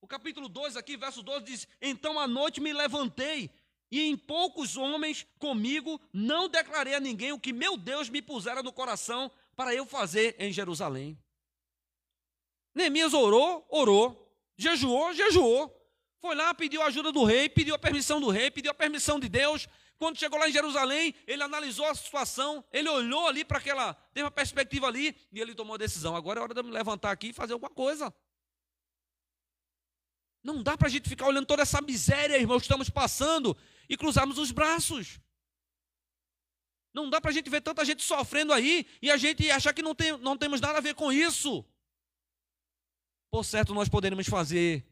O 0.00 0.06
capítulo 0.06 0.48
2 0.48 0.76
aqui, 0.76 0.96
verso 0.96 1.22
12 1.22 1.44
diz: 1.44 1.68
Então 1.80 2.18
à 2.18 2.28
noite 2.28 2.60
me 2.60 2.72
levantei, 2.72 3.50
e 3.90 4.02
em 4.02 4.16
poucos 4.16 4.76
homens 4.76 5.26
comigo 5.38 6.00
não 6.12 6.48
declarei 6.48 6.94
a 6.94 7.00
ninguém 7.00 7.32
o 7.32 7.40
que 7.40 7.52
meu 7.52 7.76
Deus 7.76 8.08
me 8.08 8.22
pusera 8.22 8.62
no 8.62 8.72
coração 8.72 9.30
para 9.56 9.74
eu 9.74 9.84
fazer 9.84 10.36
em 10.38 10.52
Jerusalém. 10.52 11.18
Neemias 12.74 13.14
orou, 13.14 13.66
orou, 13.68 14.32
jejuou, 14.56 15.12
jejuou. 15.12 15.76
Foi 16.20 16.34
lá, 16.34 16.52
pediu 16.54 16.82
a 16.82 16.86
ajuda 16.86 17.10
do 17.10 17.24
rei, 17.24 17.48
pediu 17.48 17.74
a 17.74 17.78
permissão 17.78 18.20
do 18.20 18.28
rei, 18.28 18.50
pediu 18.50 18.70
a 18.70 18.74
permissão 18.74 19.18
de 19.18 19.28
Deus. 19.28 19.66
Quando 20.00 20.18
chegou 20.18 20.38
lá 20.38 20.48
em 20.48 20.52
Jerusalém, 20.52 21.14
ele 21.26 21.42
analisou 21.42 21.84
a 21.84 21.94
situação, 21.94 22.64
ele 22.72 22.88
olhou 22.88 23.28
ali 23.28 23.44
para 23.44 23.58
aquela, 23.58 23.92
teve 24.14 24.24
uma 24.24 24.30
perspectiva 24.30 24.86
ali, 24.86 25.14
e 25.30 25.38
ele 25.38 25.54
tomou 25.54 25.74
a 25.74 25.78
decisão. 25.78 26.16
Agora 26.16 26.40
é 26.40 26.42
hora 26.42 26.54
de 26.54 26.60
eu 26.60 26.64
me 26.64 26.70
levantar 26.70 27.10
aqui 27.10 27.28
e 27.28 27.32
fazer 27.34 27.52
alguma 27.52 27.68
coisa. 27.68 28.10
Não 30.42 30.62
dá 30.62 30.74
para 30.74 30.88
a 30.88 30.90
gente 30.90 31.06
ficar 31.06 31.26
olhando 31.26 31.44
toda 31.44 31.60
essa 31.60 31.82
miséria, 31.82 32.38
irmãos, 32.38 32.60
que 32.60 32.64
estamos 32.64 32.88
passando 32.88 33.54
e 33.90 33.94
cruzarmos 33.94 34.38
os 34.38 34.50
braços. 34.50 35.20
Não 36.94 37.10
dá 37.10 37.20
para 37.20 37.30
a 37.30 37.34
gente 37.34 37.50
ver 37.50 37.60
tanta 37.60 37.84
gente 37.84 38.02
sofrendo 38.02 38.54
aí 38.54 38.86
e 39.02 39.10
a 39.10 39.18
gente 39.18 39.50
achar 39.50 39.74
que 39.74 39.82
não, 39.82 39.94
tem, 39.94 40.16
não 40.16 40.34
temos 40.34 40.62
nada 40.62 40.78
a 40.78 40.80
ver 40.80 40.94
com 40.94 41.12
isso. 41.12 41.62
Por 43.30 43.44
certo, 43.44 43.74
nós 43.74 43.90
poderemos 43.90 44.26
fazer 44.26 44.82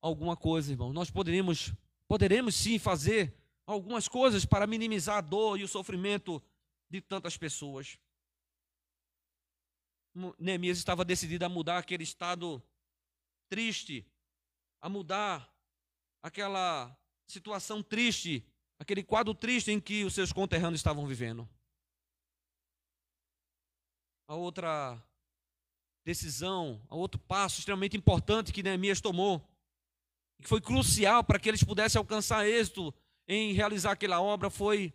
alguma 0.00 0.36
coisa, 0.36 0.70
irmão. 0.70 0.92
Nós 0.92 1.10
poderemos, 1.10 1.72
poderemos 2.06 2.54
sim 2.54 2.78
fazer 2.78 3.42
algumas 3.66 4.08
coisas 4.08 4.44
para 4.44 4.66
minimizar 4.66 5.18
a 5.18 5.20
dor 5.20 5.58
e 5.58 5.64
o 5.64 5.68
sofrimento 5.68 6.42
de 6.90 7.00
tantas 7.00 7.36
pessoas. 7.36 7.98
Neemias 10.38 10.78
estava 10.78 11.04
decidido 11.04 11.44
a 11.44 11.48
mudar 11.48 11.78
aquele 11.78 12.04
estado 12.04 12.62
triste, 13.48 14.06
a 14.80 14.88
mudar 14.88 15.52
aquela 16.22 16.96
situação 17.26 17.82
triste 17.82 18.46
aquele 18.78 19.02
quadro 19.02 19.34
triste 19.34 19.70
em 19.70 19.80
que 19.80 20.04
os 20.04 20.14
seus 20.14 20.32
conterrâneos 20.32 20.80
estavam 20.80 21.06
vivendo. 21.06 21.48
A 24.26 24.34
outra 24.34 25.02
decisão, 26.04 26.82
a 26.88 26.94
outro 26.94 27.18
passo 27.20 27.58
extremamente 27.58 27.96
importante 27.96 28.52
que 28.52 28.62
Neemias 28.62 29.00
tomou, 29.00 29.40
que 30.40 30.48
foi 30.48 30.60
crucial 30.60 31.24
para 31.24 31.38
que 31.38 31.48
eles 31.48 31.62
pudessem 31.62 31.98
alcançar 31.98 32.46
êxito 32.46 32.92
em 33.26 33.52
realizar 33.52 33.92
aquela 33.92 34.20
obra, 34.20 34.50
foi 34.50 34.92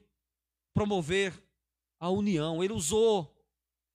promover 0.74 1.34
a 2.00 2.10
união. 2.10 2.64
Ele 2.64 2.74
usou 2.74 3.36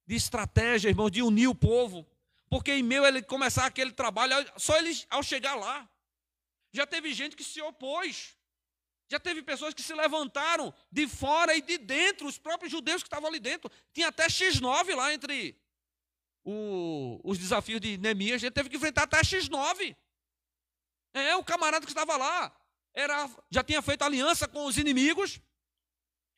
de 0.07 0.15
estratégia, 0.15 0.89
irmãos, 0.89 1.11
de 1.11 1.23
unir 1.23 1.49
o 1.49 1.55
povo, 1.55 2.07
porque 2.49 2.73
em 2.73 2.99
a 2.99 3.09
ele 3.09 3.23
começar 3.23 3.67
aquele 3.67 3.93
trabalho, 3.93 4.35
só 4.57 4.77
eles 4.77 5.07
ao 5.09 5.23
chegar 5.23 5.55
lá, 5.55 5.89
já 6.73 6.87
teve 6.87 7.13
gente 7.15 7.37
que 7.37 7.45
se 7.45 7.61
opôs. 7.63 8.37
Já 9.11 9.21
teve 9.21 9.43
pessoas 9.43 9.75
que 9.75 9.83
se 9.83 9.95
levantaram 9.95 10.75
de 10.91 11.07
fora 11.07 11.55
e 11.55 11.61
de 11.61 11.79
dentro, 11.79 12.27
os 12.27 12.39
próprios 12.39 12.73
judeus 12.73 13.03
que 13.03 13.07
estavam 13.07 13.29
ali 13.29 13.39
dentro. 13.39 13.71
Tinha 13.93 14.09
até 14.09 14.27
X9 14.27 14.95
lá 14.95 15.13
entre 15.13 15.57
o, 16.43 17.21
os 17.23 17.39
desafios 17.39 17.81
de 17.81 17.99
Neemias. 17.99 18.43
Ele 18.43 18.51
teve 18.51 18.69
que 18.69 18.77
enfrentar 18.77 19.03
até 19.03 19.21
X9. 19.21 19.95
É, 21.13 21.37
o 21.37 21.45
camarada 21.45 21.87
que 21.87 21.93
estava 21.93 22.17
lá 22.17 22.53
era, 22.95 23.29
já 23.51 23.63
tinha 23.63 23.83
feito 23.83 24.03
aliança 24.03 24.47
com 24.47 24.65
os 24.67 24.79
inimigos 24.79 25.41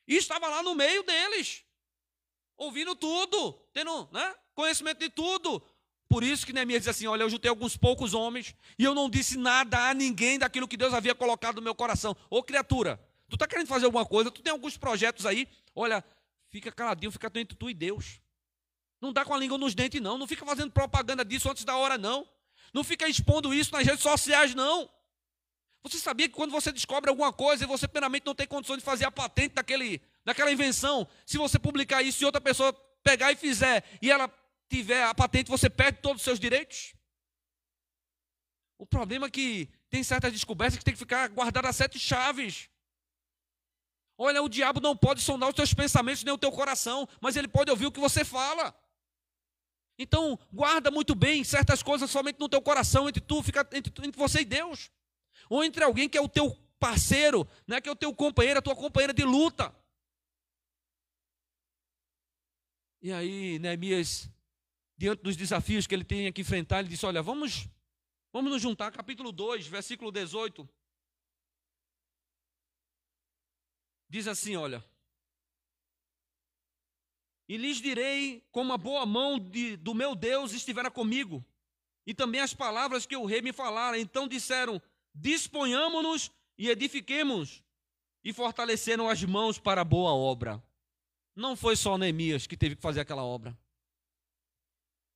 e 0.09 0.17
estava 0.17 0.49
lá 0.49 0.63
no 0.63 0.75
meio 0.75 1.03
deles, 1.03 1.65
ouvindo 2.57 2.97
tudo, 2.97 3.53
tendo 3.73 4.09
né, 4.11 4.35
conhecimento 4.55 4.99
de 4.99 5.11
tudo, 5.11 5.63
por 6.09 6.23
isso 6.23 6.47
que 6.47 6.53
Neemias 6.53 6.83
diz 6.83 6.89
assim: 6.89 7.07
Olha, 7.07 7.23
eu 7.23 7.31
juntei 7.31 7.49
alguns 7.49 7.77
poucos 7.77 8.15
homens 8.15 8.55
e 8.79 8.85
eu 8.85 8.95
não 8.95 9.11
disse 9.11 9.37
nada 9.37 9.89
a 9.89 9.95
ninguém 9.95 10.39
daquilo 10.39 10.69
que 10.69 10.77
Deus 10.77 10.95
havia 10.95 11.15
colocado 11.15 11.57
no 11.57 11.63
meu 11.63 11.75
coração. 11.75 12.17
Ô 12.31 12.43
criatura, 12.43 13.01
tu 13.29 13.35
está 13.35 13.47
querendo 13.47 13.67
fazer 13.67 13.87
alguma 13.87 14.07
coisa? 14.07 14.31
Tu 14.31 14.41
tem 14.41 14.53
alguns 14.53 14.77
projetos 14.77 15.27
aí? 15.27 15.49
Olha, 15.75 16.05
fica 16.49 16.71
caladinho, 16.71 17.11
fica 17.11 17.31
entre 17.35 17.57
tu 17.57 17.69
e 17.69 17.75
Deus. 17.75 18.21
Não 19.01 19.13
dá 19.13 19.25
com 19.25 19.35
a 19.35 19.39
língua 19.39 19.59
nos 19.59 19.75
dentes, 19.75 20.01
não. 20.01 20.17
Não 20.17 20.27
fica 20.27 20.47
fazendo 20.47 20.71
propaganda 20.71 21.25
disso 21.25 21.51
antes 21.51 21.65
da 21.65 21.77
hora, 21.77 21.99
não. 21.99 22.27
Não 22.73 22.85
fica 22.85 23.09
expondo 23.09 23.53
isso 23.53 23.73
nas 23.73 23.85
redes 23.85 24.03
sociais, 24.03 24.55
não. 24.55 24.89
Você 25.89 25.99
sabia 25.99 26.29
que 26.29 26.35
quando 26.35 26.51
você 26.51 26.73
descobre 26.73 27.09
alguma 27.09 27.33
coisa 27.33 27.63
e 27.63 27.67
você 27.67 27.87
plenamente 27.87 28.27
não 28.27 28.35
tem 28.35 28.47
condições 28.47 28.79
de 28.79 28.85
fazer 28.85 29.05
a 29.05 29.11
patente 29.11 29.55
daquele, 29.55 30.03
daquela 30.25 30.51
invenção, 30.51 31.07
se 31.25 31.39
você 31.39 31.61
publicar 31.61 32.03
isso 32.03 32.23
e 32.23 32.27
outra 32.27 32.41
pessoa 32.41 32.73
pegar 33.05 33.31
e 33.31 33.37
fizer, 33.37 33.85
e 34.03 34.11
ela 34.11 34.29
tiver 34.69 35.05
a 35.05 35.15
patente, 35.15 35.49
você 35.49 35.71
perde 35.71 36.01
todos 36.01 36.23
os 36.23 36.25
seus 36.25 36.41
direitos? 36.41 36.93
O 38.77 38.85
problema 38.85 39.27
é 39.27 39.31
que 39.31 39.71
tem 39.89 40.03
certas 40.03 40.33
descobertas 40.33 40.77
que 40.77 40.85
tem 40.85 40.93
que 40.93 40.99
ficar 40.99 41.29
guardada 41.29 41.73
sete 41.73 42.01
chaves. 42.01 42.69
Olha, 44.19 44.43
o 44.43 44.49
diabo 44.49 44.81
não 44.81 44.97
pode 44.97 45.23
sondar 45.23 45.49
os 45.49 45.55
teus 45.55 45.73
pensamentos 45.73 46.25
nem 46.25 46.35
o 46.35 46.39
teu 46.39 46.51
coração, 46.51 47.09
mas 47.21 47.37
ele 47.37 47.47
pode 47.47 47.71
ouvir 47.71 47.87
o 47.87 47.93
que 47.93 48.01
você 48.01 48.25
fala. 48.25 48.75
Então, 49.97 50.37
guarda 50.53 50.91
muito 50.91 51.15
bem 51.15 51.45
certas 51.45 51.81
coisas 51.81 52.11
somente 52.11 52.41
no 52.41 52.49
teu 52.49 52.61
coração, 52.61 53.09
entre 53.09 53.21
tu, 53.21 53.41
fica 53.41 53.61
entre, 53.73 53.93
entre 54.05 54.19
você 54.19 54.41
e 54.41 54.45
Deus. 54.45 54.91
Ou 55.49 55.65
entre 55.65 55.85
alguém 55.85 56.09
que 56.09 56.19
é 56.19 56.21
o 56.21 56.29
teu 56.29 56.57
parceiro, 56.79 57.49
né, 57.67 57.81
que 57.81 57.89
é 57.89 57.93
o 57.93 57.97
teu 57.97 58.15
companheiro, 58.15 58.59
a 58.59 58.63
tua 58.63 58.77
companheira 58.77 59.13
de 59.13 59.25
luta. 59.25 59.75
E 63.01 63.13
aí, 63.13 63.59
Neemias 63.59 64.31
diante 64.97 65.23
dos 65.23 65.37
desafios 65.37 65.87
que 65.87 65.95
ele 65.95 66.05
tem 66.05 66.33
que 66.33 66.41
enfrentar, 66.41 66.81
ele 66.81 66.89
disse: 66.89 67.07
Olha, 67.07 67.23
vamos, 67.23 67.69
vamos 68.33 68.51
nos 68.51 68.63
juntar. 68.63 68.91
Capítulo 68.91 69.31
2, 69.31 69.67
versículo 69.67 70.11
18. 70.11 70.69
Diz 74.09 74.27
assim: 74.27 74.57
Olha. 74.57 74.85
E 77.49 77.57
lhes 77.57 77.77
direi 77.77 78.45
como 78.51 78.73
a 78.73 78.79
boa 78.79 79.07
mão 79.07 79.39
de, 79.39 79.77
do 79.77 79.95
meu 79.95 80.17
Deus 80.17 80.53
estivera 80.53 80.91
comigo, 80.91 81.45
e 82.05 82.13
também 82.13 82.41
as 82.41 82.53
palavras 82.53 83.07
que 83.07 83.17
o 83.17 83.25
rei 83.25 83.41
me 83.41 83.53
falara. 83.53 83.99
Então 83.99 84.27
disseram: 84.27 84.83
Disponhamo-nos 85.19 86.31
e 86.59 86.69
edifiquemos, 86.69 87.63
e 88.23 88.33
fortaleceram 88.33 89.09
as 89.09 89.23
mãos 89.25 89.59
para 89.59 89.81
a 89.81 89.85
boa 89.85 90.13
obra. 90.13 90.63
Não 91.35 91.57
foi 91.57 91.75
só 91.75 91.97
Neemias 91.97 92.47
que 92.47 92.57
teve 92.57 92.77
que 92.77 92.83
fazer 92.83 93.01
aquela 93.01 93.25
obra. 93.25 93.57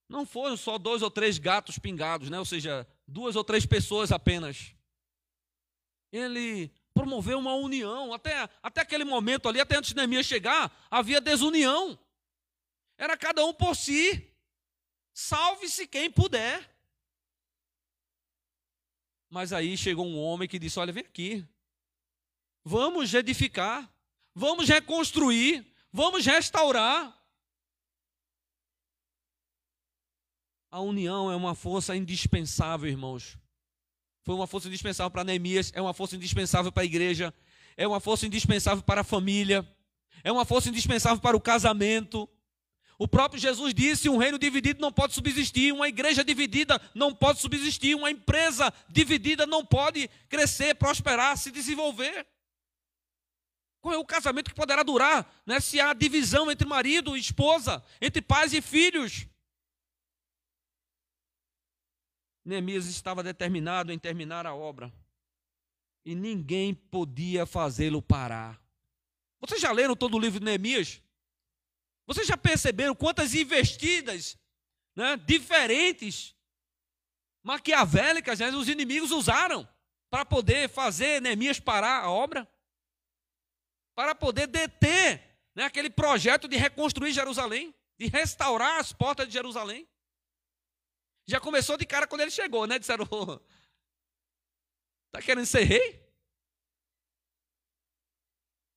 Não 0.08 0.24
foram 0.24 0.56
só 0.56 0.78
dois 0.78 1.02
ou 1.02 1.10
três 1.10 1.38
gatos 1.38 1.78
pingados, 1.78 2.30
né? 2.30 2.38
ou 2.38 2.44
seja, 2.44 2.86
duas 3.06 3.36
ou 3.36 3.44
três 3.44 3.66
pessoas 3.66 4.10
apenas. 4.10 4.74
Ele 6.10 6.72
promoveu 6.94 7.38
uma 7.38 7.54
união. 7.54 8.12
Até, 8.12 8.48
até 8.62 8.80
aquele 8.80 9.04
momento 9.04 9.48
ali, 9.48 9.60
até 9.60 9.76
antes 9.76 9.90
de 9.90 9.96
Neemias 9.96 10.26
chegar, 10.26 10.74
havia 10.90 11.20
desunião. 11.20 11.98
Era 12.96 13.16
cada 13.16 13.44
um 13.44 13.52
por 13.52 13.76
si. 13.76 14.34
Salve-se 15.12 15.86
quem 15.86 16.10
puder. 16.10 16.68
Mas 19.30 19.52
aí 19.52 19.78
chegou 19.78 20.04
um 20.04 20.18
homem 20.18 20.48
que 20.48 20.58
disse: 20.58 20.78
Olha, 20.78 20.92
vem 20.92 21.04
aqui. 21.04 21.46
Vamos 22.64 23.14
edificar. 23.14 23.88
Vamos 24.34 24.68
reconstruir. 24.68 25.64
Vamos 25.92 26.26
restaurar. 26.26 27.16
A 30.70 30.80
união 30.80 31.30
é 31.30 31.36
uma 31.36 31.54
força 31.54 31.96
indispensável, 31.96 32.88
irmãos. 32.88 33.38
Foi 34.22 34.34
uma 34.34 34.46
força 34.46 34.68
indispensável 34.68 35.10
para 35.10 35.24
Neemias, 35.24 35.72
é 35.74 35.80
uma 35.80 35.94
força 35.94 36.14
indispensável 36.14 36.70
para 36.70 36.82
a 36.82 36.86
igreja, 36.86 37.34
é 37.76 37.88
uma 37.88 37.98
força 37.98 38.26
indispensável 38.26 38.82
para 38.84 39.00
a 39.00 39.04
família, 39.04 39.66
é 40.22 40.30
uma 40.30 40.44
força 40.44 40.68
indispensável 40.68 41.20
para 41.20 41.36
o 41.36 41.40
casamento. 41.40 42.28
O 43.00 43.08
próprio 43.08 43.40
Jesus 43.40 43.72
disse: 43.72 44.10
um 44.10 44.18
reino 44.18 44.38
dividido 44.38 44.78
não 44.78 44.92
pode 44.92 45.14
subsistir, 45.14 45.72
uma 45.72 45.88
igreja 45.88 46.22
dividida 46.22 46.78
não 46.94 47.14
pode 47.14 47.40
subsistir, 47.40 47.96
uma 47.96 48.10
empresa 48.10 48.70
dividida 48.90 49.46
não 49.46 49.64
pode 49.64 50.06
crescer, 50.28 50.74
prosperar, 50.74 51.38
se 51.38 51.50
desenvolver. 51.50 52.26
Qual 53.80 53.94
é 53.94 53.96
o 53.96 54.04
casamento 54.04 54.50
que 54.50 54.54
poderá 54.54 54.82
durar 54.82 55.26
né, 55.46 55.58
se 55.60 55.80
há 55.80 55.94
divisão 55.94 56.50
entre 56.50 56.68
marido 56.68 57.16
e 57.16 57.20
esposa, 57.20 57.82
entre 58.02 58.20
pais 58.20 58.52
e 58.52 58.60
filhos? 58.60 59.26
Neemias 62.44 62.84
estava 62.84 63.22
determinado 63.22 63.90
em 63.90 63.98
terminar 63.98 64.44
a 64.44 64.54
obra 64.54 64.92
e 66.04 66.14
ninguém 66.14 66.74
podia 66.74 67.46
fazê-lo 67.46 68.02
parar. 68.02 68.60
Vocês 69.40 69.58
já 69.58 69.72
leram 69.72 69.96
todo 69.96 70.18
o 70.18 70.20
livro 70.20 70.38
de 70.38 70.44
Neemias? 70.44 71.00
Vocês 72.10 72.26
já 72.26 72.36
perceberam 72.36 72.92
quantas 72.92 73.34
investidas 73.34 74.36
né, 74.96 75.16
diferentes, 75.16 76.34
maquiavélicas, 77.40 78.40
né, 78.40 78.50
os 78.50 78.68
inimigos 78.68 79.12
usaram 79.12 79.62
para 80.10 80.24
poder 80.24 80.68
fazer 80.68 81.22
Neemias 81.22 81.60
parar 81.60 82.02
a 82.02 82.10
obra? 82.10 82.52
Para 83.94 84.12
poder 84.12 84.48
deter 84.48 85.38
né, 85.54 85.62
aquele 85.62 85.88
projeto 85.88 86.48
de 86.48 86.56
reconstruir 86.56 87.12
Jerusalém, 87.12 87.72
de 87.96 88.08
restaurar 88.08 88.80
as 88.80 88.92
portas 88.92 89.28
de 89.28 89.32
Jerusalém. 89.32 89.88
Já 91.28 91.38
começou 91.38 91.76
de 91.76 91.86
cara 91.86 92.08
quando 92.08 92.22
ele 92.22 92.32
chegou, 92.32 92.66
né? 92.66 92.76
Disseram: 92.76 93.04
Está 95.06 95.22
querendo 95.24 95.46
ser 95.46 95.62
rei? 95.62 96.12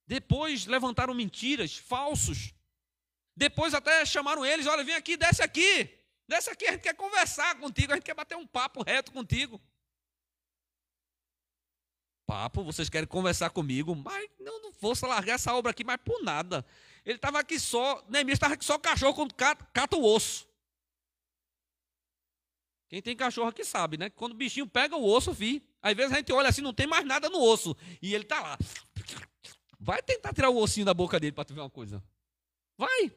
Depois 0.06 0.68
levantaram 0.68 1.16
mentiras, 1.16 1.76
falsos. 1.76 2.54
Depois 3.36 3.74
até 3.74 4.06
chamaram 4.06 4.46
eles: 4.46 4.68
olha, 4.68 4.84
vem 4.84 4.96
aqui, 4.96 5.18
desce 5.18 5.42
aqui. 5.42 5.90
Desce 6.28 6.50
aqui, 6.50 6.66
a 6.66 6.72
gente 6.72 6.82
quer 6.82 6.96
conversar 6.96 7.56
contigo, 7.60 7.92
a 7.92 7.96
gente 7.96 8.06
quer 8.06 8.16
bater 8.16 8.38
um 8.38 8.48
papo 8.48 8.82
reto 8.84 9.12
contigo. 9.12 9.62
Papo, 12.26 12.64
vocês 12.64 12.90
querem 12.90 13.08
conversar 13.08 13.50
comigo, 13.50 13.94
mas 13.94 14.30
não, 14.40 14.62
não 14.62 14.72
vou 14.80 14.94
largar 15.04 15.34
essa 15.34 15.54
obra 15.54 15.72
aqui 15.72 15.84
mais 15.84 16.00
por 16.02 16.24
nada. 16.24 16.66
Ele 17.06 17.18
estava 17.18 17.40
aqui 17.40 17.60
só, 17.60 18.04
Neemias 18.08 18.38
estava 18.38 18.54
aqui 18.54 18.64
só 18.64 18.80
cachorro 18.80 19.14
quando 19.14 19.34
cata, 19.34 19.66
cata 19.74 19.98
o 19.98 20.04
osso. 20.04 20.48
Quem 22.88 23.02
tem 23.02 23.16
cachorro 23.16 23.50
aqui 23.50 23.66
sabe, 23.66 23.98
né? 23.98 24.10
Quando 24.10 24.34
o 24.34 24.36
bichinho 24.36 24.68
pega 24.68 24.96
o 24.96 25.04
osso, 25.04 25.34
vi. 25.34 25.68
Às 25.82 25.96
vezes 25.96 26.14
a 26.14 26.18
gente 26.18 26.32
olha 26.32 26.48
assim, 26.48 26.62
não 26.62 26.74
tem 26.74 26.88
mais 26.88 27.04
nada 27.06 27.30
no 27.30 27.42
osso. 27.42 27.76
E 28.02 28.14
ele 28.14 28.24
está 28.24 28.40
lá. 28.40 28.58
Vai 29.80 30.02
tentar 30.02 30.32
tirar 30.32 30.50
o 30.50 30.58
ossinho 30.58 30.86
da 30.86 30.94
boca 30.94 31.20
dele 31.20 31.34
para 31.34 31.44
tu 31.44 31.54
ver 31.54 31.60
uma 31.60 31.70
coisa. 31.70 32.02
Vai. 32.78 33.12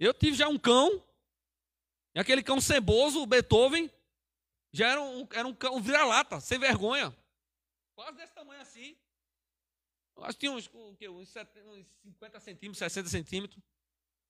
Eu 0.00 0.14
tive 0.14 0.34
já 0.34 0.48
um 0.48 0.58
cão, 0.58 1.04
e 2.14 2.18
aquele 2.18 2.42
cão 2.42 2.58
ceboso, 2.58 3.20
o 3.20 3.26
Beethoven, 3.26 3.90
já 4.72 4.88
era 4.88 5.02
um, 5.02 5.28
era 5.30 5.46
um 5.46 5.54
cão 5.54 5.78
vira-lata, 5.80 6.40
sem 6.40 6.58
vergonha. 6.58 7.14
Quase 7.94 8.16
desse 8.16 8.32
tamanho 8.32 8.62
assim. 8.62 8.96
Eu 10.16 10.24
acho 10.24 10.38
que 10.38 10.46
tinha 10.46 10.52
uns, 10.52 10.70
uns 10.74 11.86
50 12.02 12.40
centímetros, 12.40 12.78
60 12.78 13.08
centímetros. 13.10 13.62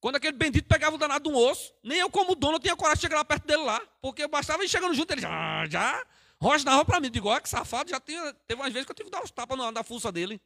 Quando 0.01 0.17
aquele 0.17 0.37
bendito 0.37 0.67
pegava 0.67 0.97
o 0.97 0.99
danado 0.99 1.31
de 1.31 1.37
um 1.37 1.39
osso, 1.39 1.73
nem 1.85 1.99
eu, 1.99 2.11
como 2.11 2.35
dono, 2.35 2.59
tinha 2.59 2.75
coragem 2.75 2.97
de 2.97 3.03
chegar 3.03 3.19
lá 3.19 3.25
perto 3.25 3.47
dele 3.47 3.63
lá. 3.63 3.81
Porque 4.01 4.25
eu 4.25 4.29
bastava 4.29 4.65
ir 4.65 4.69
chegando 4.69 4.95
junto, 4.95 5.13
ele 5.13 5.21
já, 5.21 5.67
já 5.69 6.07
rosnava 6.41 6.85
para 6.85 6.99
mim. 6.99 7.11
Digo, 7.11 7.29
olha 7.29 7.41
que 7.41 7.49
safado, 7.49 7.91
já 7.91 8.01
tinha, 8.01 8.33
teve 8.47 8.61
umas 8.61 8.73
vezes 8.73 8.87
que 8.87 8.91
eu 8.93 8.97
tive 8.97 9.11
que 9.11 9.17
dar 9.17 9.23
uns 9.23 9.31
tapas 9.31 9.57
na, 9.57 9.71
na 9.71 9.85
fuça 9.85 10.11
dele. 10.11 10.41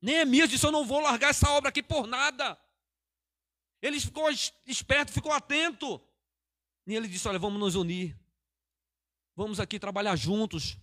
Neemias 0.00 0.48
disse: 0.48 0.64
Eu 0.64 0.70
não 0.70 0.84
vou 0.84 1.00
largar 1.00 1.30
essa 1.30 1.50
obra 1.50 1.70
aqui 1.70 1.82
por 1.82 2.06
nada. 2.06 2.56
Ele 3.80 4.00
ficou 4.00 4.28
esperto, 4.66 5.12
ficou 5.12 5.32
atento. 5.32 6.00
E 6.86 6.94
ele 6.94 7.08
disse: 7.08 7.28
Olha, 7.28 7.38
vamos 7.38 7.58
nos 7.60 7.74
unir. 7.74 8.16
Vamos 9.36 9.60
aqui 9.60 9.78
trabalhar 9.78 10.16
juntos. 10.16 10.76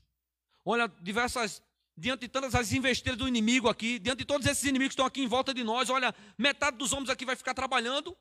Olha, 0.64 0.88
diversas. 1.02 1.62
Diante 1.98 2.22
de 2.22 2.28
todas 2.28 2.54
as 2.54 2.74
investidas 2.74 3.18
do 3.18 3.26
inimigo 3.26 3.70
aqui, 3.70 4.00
diante 4.00 4.20
de 4.20 4.26
todos 4.26 4.46
esses 4.46 4.66
inimigos 4.66 4.90
que 4.90 4.94
estão 4.96 5.06
aqui 5.06 5.22
em 5.22 5.28
volta 5.28 5.54
de 5.54 5.64
nós, 5.64 5.90
olha, 5.90 6.14
metade 6.38 6.76
dos 6.76 6.92
homens 6.92 7.10
aqui 7.10 7.24
vai 7.26 7.38
ficar 7.38 7.54
trabalhando, 7.54 8.18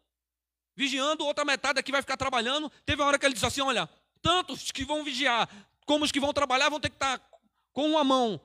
vigiando, 0.76 1.24
outra 1.24 1.44
metade 1.44 1.80
aqui 1.80 1.90
vai 1.90 2.00
ficar 2.00 2.16
trabalhando. 2.16 2.70
Teve 2.86 3.02
uma 3.02 3.08
hora 3.08 3.18
que 3.18 3.26
ele 3.26 3.34
disse 3.34 3.46
assim: 3.46 3.62
Olha, 3.62 3.88
tantos 4.22 4.70
que 4.70 4.84
vão 4.84 5.02
vigiar 5.02 5.48
como 5.84 6.04
os 6.04 6.12
que 6.12 6.20
vão 6.20 6.32
trabalhar 6.32 6.68
vão 6.68 6.78
ter 6.78 6.88
que 6.88 6.96
estar 6.96 7.20
com 7.72 7.90
uma 7.90 8.04
mão 8.04 8.40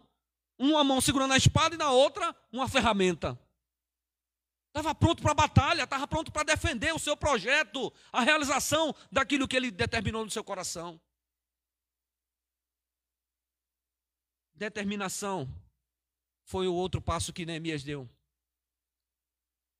uma 0.59 0.83
mão 0.83 0.99
segurando 0.99 1.33
a 1.33 1.37
espada 1.37 1.73
e 1.73 1.77
na 1.77 1.89
outra 1.89 2.35
uma 2.51 2.67
ferramenta. 2.67 3.39
Estava 4.79 4.95
pronto 4.95 5.21
para 5.21 5.31
a 5.31 5.35
batalha, 5.35 5.83
estava 5.83 6.07
pronto 6.07 6.31
para 6.31 6.55
defender 6.55 6.93
o 6.93 6.99
seu 6.99 7.17
projeto, 7.17 7.93
a 8.13 8.21
realização 8.21 8.95
daquilo 9.11 9.45
que 9.45 9.57
ele 9.57 9.71
determinou 9.71 10.23
no 10.23 10.31
seu 10.31 10.41
coração. 10.41 10.97
Determinação 14.55 15.49
foi 16.45 16.65
o 16.65 16.73
outro 16.73 17.01
passo 17.01 17.33
que 17.33 17.45
Neemias 17.45 17.83
deu 17.83 18.09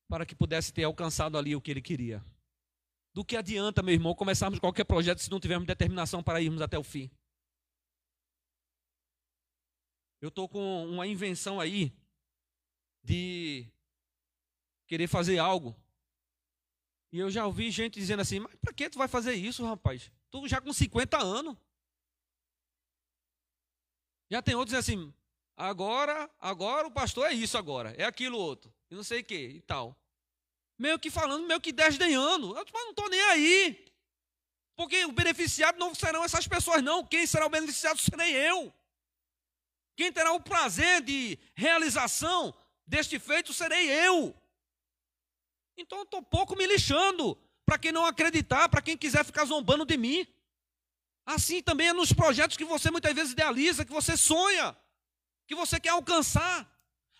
para 0.09 0.25
que 0.25 0.35
pudesse 0.35 0.73
ter 0.73 0.83
alcançado 0.83 1.37
ali 1.37 1.55
o 1.55 1.61
que 1.61 1.71
ele 1.71 1.81
queria. 1.81 2.21
Do 3.13 3.23
que 3.23 3.37
adianta, 3.37 3.81
meu 3.81 3.93
irmão, 3.93 4.13
começarmos 4.13 4.59
qualquer 4.59 4.83
projeto 4.83 5.19
se 5.19 5.31
não 5.31 5.39
tivermos 5.39 5.65
determinação 5.65 6.21
para 6.21 6.41
irmos 6.41 6.61
até 6.61 6.77
o 6.77 6.83
fim? 6.83 7.09
Eu 10.19 10.27
estou 10.27 10.49
com 10.49 10.85
uma 10.87 11.07
invenção 11.07 11.57
aí 11.57 11.93
de 13.01 13.71
querer 14.89 15.07
fazer 15.07 15.37
algo. 15.37 15.79
E 17.11 17.19
eu 17.19 17.29
já 17.29 17.45
ouvi 17.45 17.71
gente 17.71 17.99
dizendo 17.99 18.21
assim: 18.21 18.39
Mas 18.39 18.55
para 18.55 18.73
que 18.73 18.89
tu 18.89 18.97
vai 18.97 19.07
fazer 19.07 19.33
isso, 19.33 19.63
rapaz? 19.63 20.11
Tu 20.31 20.47
já 20.47 20.59
com 20.59 20.73
50 20.73 21.17
anos. 21.17 21.55
Já 24.29 24.41
tem 24.41 24.55
outros 24.55 24.75
assim: 24.75 25.13
Agora, 25.55 26.29
agora 26.39 26.87
o 26.87 26.91
pastor 26.91 27.27
é 27.27 27.33
isso 27.33 27.57
agora, 27.57 27.93
é 27.97 28.03
aquilo 28.03 28.37
outro, 28.37 28.73
e 28.89 28.95
não 28.95 29.03
sei 29.03 29.21
o 29.21 29.23
que 29.23 29.35
e 29.35 29.61
tal. 29.61 29.95
Meio 30.77 30.97
que 30.97 31.11
falando, 31.11 31.45
meio 31.45 31.61
que 31.61 31.71
desdenhando. 31.71 32.57
Eu 32.57 32.65
não 32.73 32.89
estou 32.89 33.09
nem 33.09 33.21
aí. 33.21 33.85
Porque 34.75 35.03
o 35.03 35.11
beneficiado 35.11 35.77
não 35.77 35.93
serão 35.93 36.23
essas 36.23 36.47
pessoas, 36.47 36.81
não. 36.81 37.05
Quem 37.05 37.27
será 37.27 37.45
o 37.45 37.49
beneficiado 37.49 37.99
serei 37.99 38.33
eu. 38.33 38.73
Quem 39.97 40.09
terá 40.09 40.31
o 40.31 40.39
prazer 40.39 41.01
de 41.01 41.37
realização 41.53 42.55
deste 42.87 43.19
feito 43.19 43.53
serei 43.53 43.91
eu. 44.07 44.33
Então 45.81 45.99
eu 45.99 46.03
estou 46.03 46.21
pouco 46.21 46.57
me 46.57 46.67
lixando 46.67 47.37
para 47.65 47.77
quem 47.77 47.91
não 47.91 48.05
acreditar, 48.05 48.67
para 48.67 48.81
quem 48.81 48.97
quiser 48.97 49.23
ficar 49.23 49.45
zombando 49.45 49.85
de 49.85 49.95
mim. 49.95 50.27
Assim 51.25 51.61
também 51.61 51.87
é 51.87 51.93
nos 51.93 52.11
projetos 52.11 52.57
que 52.57 52.65
você 52.65 52.91
muitas 52.91 53.13
vezes 53.13 53.31
idealiza, 53.31 53.85
que 53.85 53.91
você 53.91 54.17
sonha, 54.17 54.75
que 55.47 55.55
você 55.55 55.79
quer 55.79 55.89
alcançar. 55.89 56.69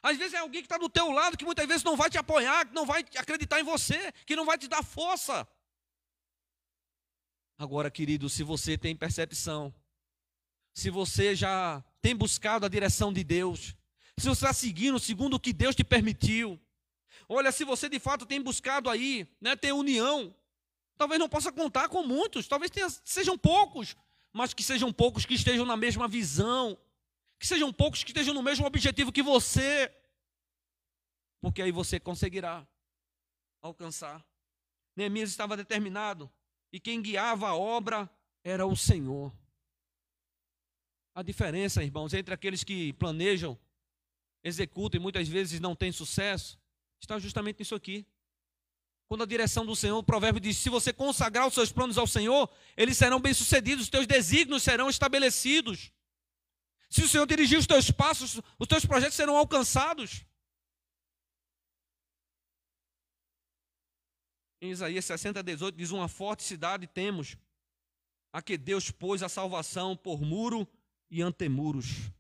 Às 0.03 0.18
vezes 0.18 0.34
é 0.34 0.40
alguém 0.40 0.61
que 0.61 0.65
está 0.65 0.77
do 0.77 0.90
teu 0.90 1.10
lado, 1.10 1.38
que 1.38 1.45
muitas 1.45 1.65
vezes 1.65 1.84
não 1.84 1.95
vai 1.95 2.10
te 2.10 2.18
apoiar, 2.18 2.68
que 2.68 2.73
não 2.73 2.86
vai 2.86 3.06
acreditar 3.15 3.61
em 3.61 3.64
você, 3.64 4.11
que 4.26 4.36
não 4.36 4.45
vai 4.45 4.57
te 4.57 4.68
dar 4.68 4.84
força. 4.84 5.48
Agora, 7.57 7.90
querido, 7.90 8.30
se 8.30 8.44
você 8.44 8.77
tem 8.77 8.95
percepção, 8.95 9.73
se 10.73 10.90
você 10.90 11.34
já 11.34 11.84
tem 12.02 12.15
buscado 12.15 12.65
a 12.65 12.69
direção 12.69 13.14
de 13.14 13.23
Deus, 13.23 13.76
se 14.18 14.27
você 14.27 14.45
está 14.45 14.53
seguindo 14.53 14.99
segundo 14.99 15.36
o 15.36 15.40
que 15.40 15.53
Deus 15.53 15.76
te 15.76 15.84
permitiu. 15.84 16.60
Olha, 17.32 17.52
se 17.52 17.64
você 17.64 17.88
de 17.88 18.00
fato 18.00 18.26
tem 18.26 18.42
buscado 18.42 18.90
aí, 18.90 19.28
né, 19.40 19.52
união, 19.72 20.36
talvez 20.98 21.20
não 21.20 21.30
possa 21.30 21.52
contar 21.52 21.88
com 21.88 22.02
muitos, 22.02 22.48
talvez 22.48 22.72
tenha, 22.72 22.90
sejam 22.90 23.38
poucos, 23.38 23.96
mas 24.34 24.52
que 24.52 24.64
sejam 24.64 24.92
poucos 24.92 25.28
que 25.28 25.36
estejam 25.36 25.64
na 25.64 25.78
mesma 25.78 26.08
visão, 26.08 26.76
que 27.40 27.46
sejam 27.46 27.72
poucos 27.72 28.04
que 28.04 28.10
estejam 28.10 28.34
no 28.34 28.42
mesmo 28.42 28.66
objetivo 28.66 29.12
que 29.12 29.22
você, 29.22 29.96
porque 31.40 31.62
aí 31.62 31.72
você 31.72 32.00
conseguirá 32.00 32.68
alcançar. 33.62 34.26
Neemias 34.96 35.30
estava 35.30 35.56
determinado, 35.56 36.32
e 36.74 36.80
quem 36.80 37.00
guiava 37.00 37.50
a 37.50 37.56
obra 37.56 38.10
era 38.44 38.66
o 38.66 38.76
Senhor. 38.76 39.32
A 41.14 41.22
diferença, 41.22 41.84
irmãos, 41.84 42.12
entre 42.12 42.34
aqueles 42.34 42.64
que 42.64 42.92
planejam, 42.94 43.56
executam 44.44 45.00
e 45.00 45.02
muitas 45.02 45.28
vezes 45.28 45.60
não 45.60 45.76
têm 45.76 45.92
sucesso, 45.92 46.58
está 47.00 47.18
justamente 47.20 47.60
nisso 47.60 47.76
aqui. 47.76 48.06
Quando 49.08 49.24
a 49.24 49.26
direção 49.26 49.66
do 49.66 49.76
Senhor, 49.76 49.98
o 49.98 50.04
provérbio 50.04 50.40
diz: 50.40 50.58
se 50.58 50.70
você 50.70 50.94
consagrar 50.94 51.48
os 51.48 51.54
seus 51.54 51.72
planos 51.72 51.98
ao 51.98 52.06
Senhor, 52.06 52.50
eles 52.78 52.98
serão 52.98 53.20
bem-sucedidos, 53.20 53.86
os 53.86 53.90
teus 53.90 54.06
desígnios 54.06 54.62
serão 54.62 54.90
estabelecidos. 54.90 55.92
Se 56.90 57.04
o 57.04 57.10
Senhor 57.10 57.26
dirigir 57.26 57.58
os 57.58 57.68
teus 57.68 57.90
passos, 57.90 58.40
os 58.58 58.68
teus 58.68 58.86
projetos 58.86 59.16
serão 59.16 59.36
alcançados. 59.36 60.26
Em 64.62 64.72
Isaías 64.72 65.06
60, 65.06 65.42
18 65.42 65.76
diz: 65.76 65.92
Uma 65.92 66.08
forte 66.08 66.44
cidade 66.44 66.86
temos, 66.86 67.36
a 68.32 68.42
que 68.42 68.58
Deus 68.58 68.92
pôs 68.92 69.24
a 69.24 69.30
salvação 69.30 69.96
por 69.98 70.22
muro 70.22 70.68
e 71.10 71.22
antemuros. 71.22 72.12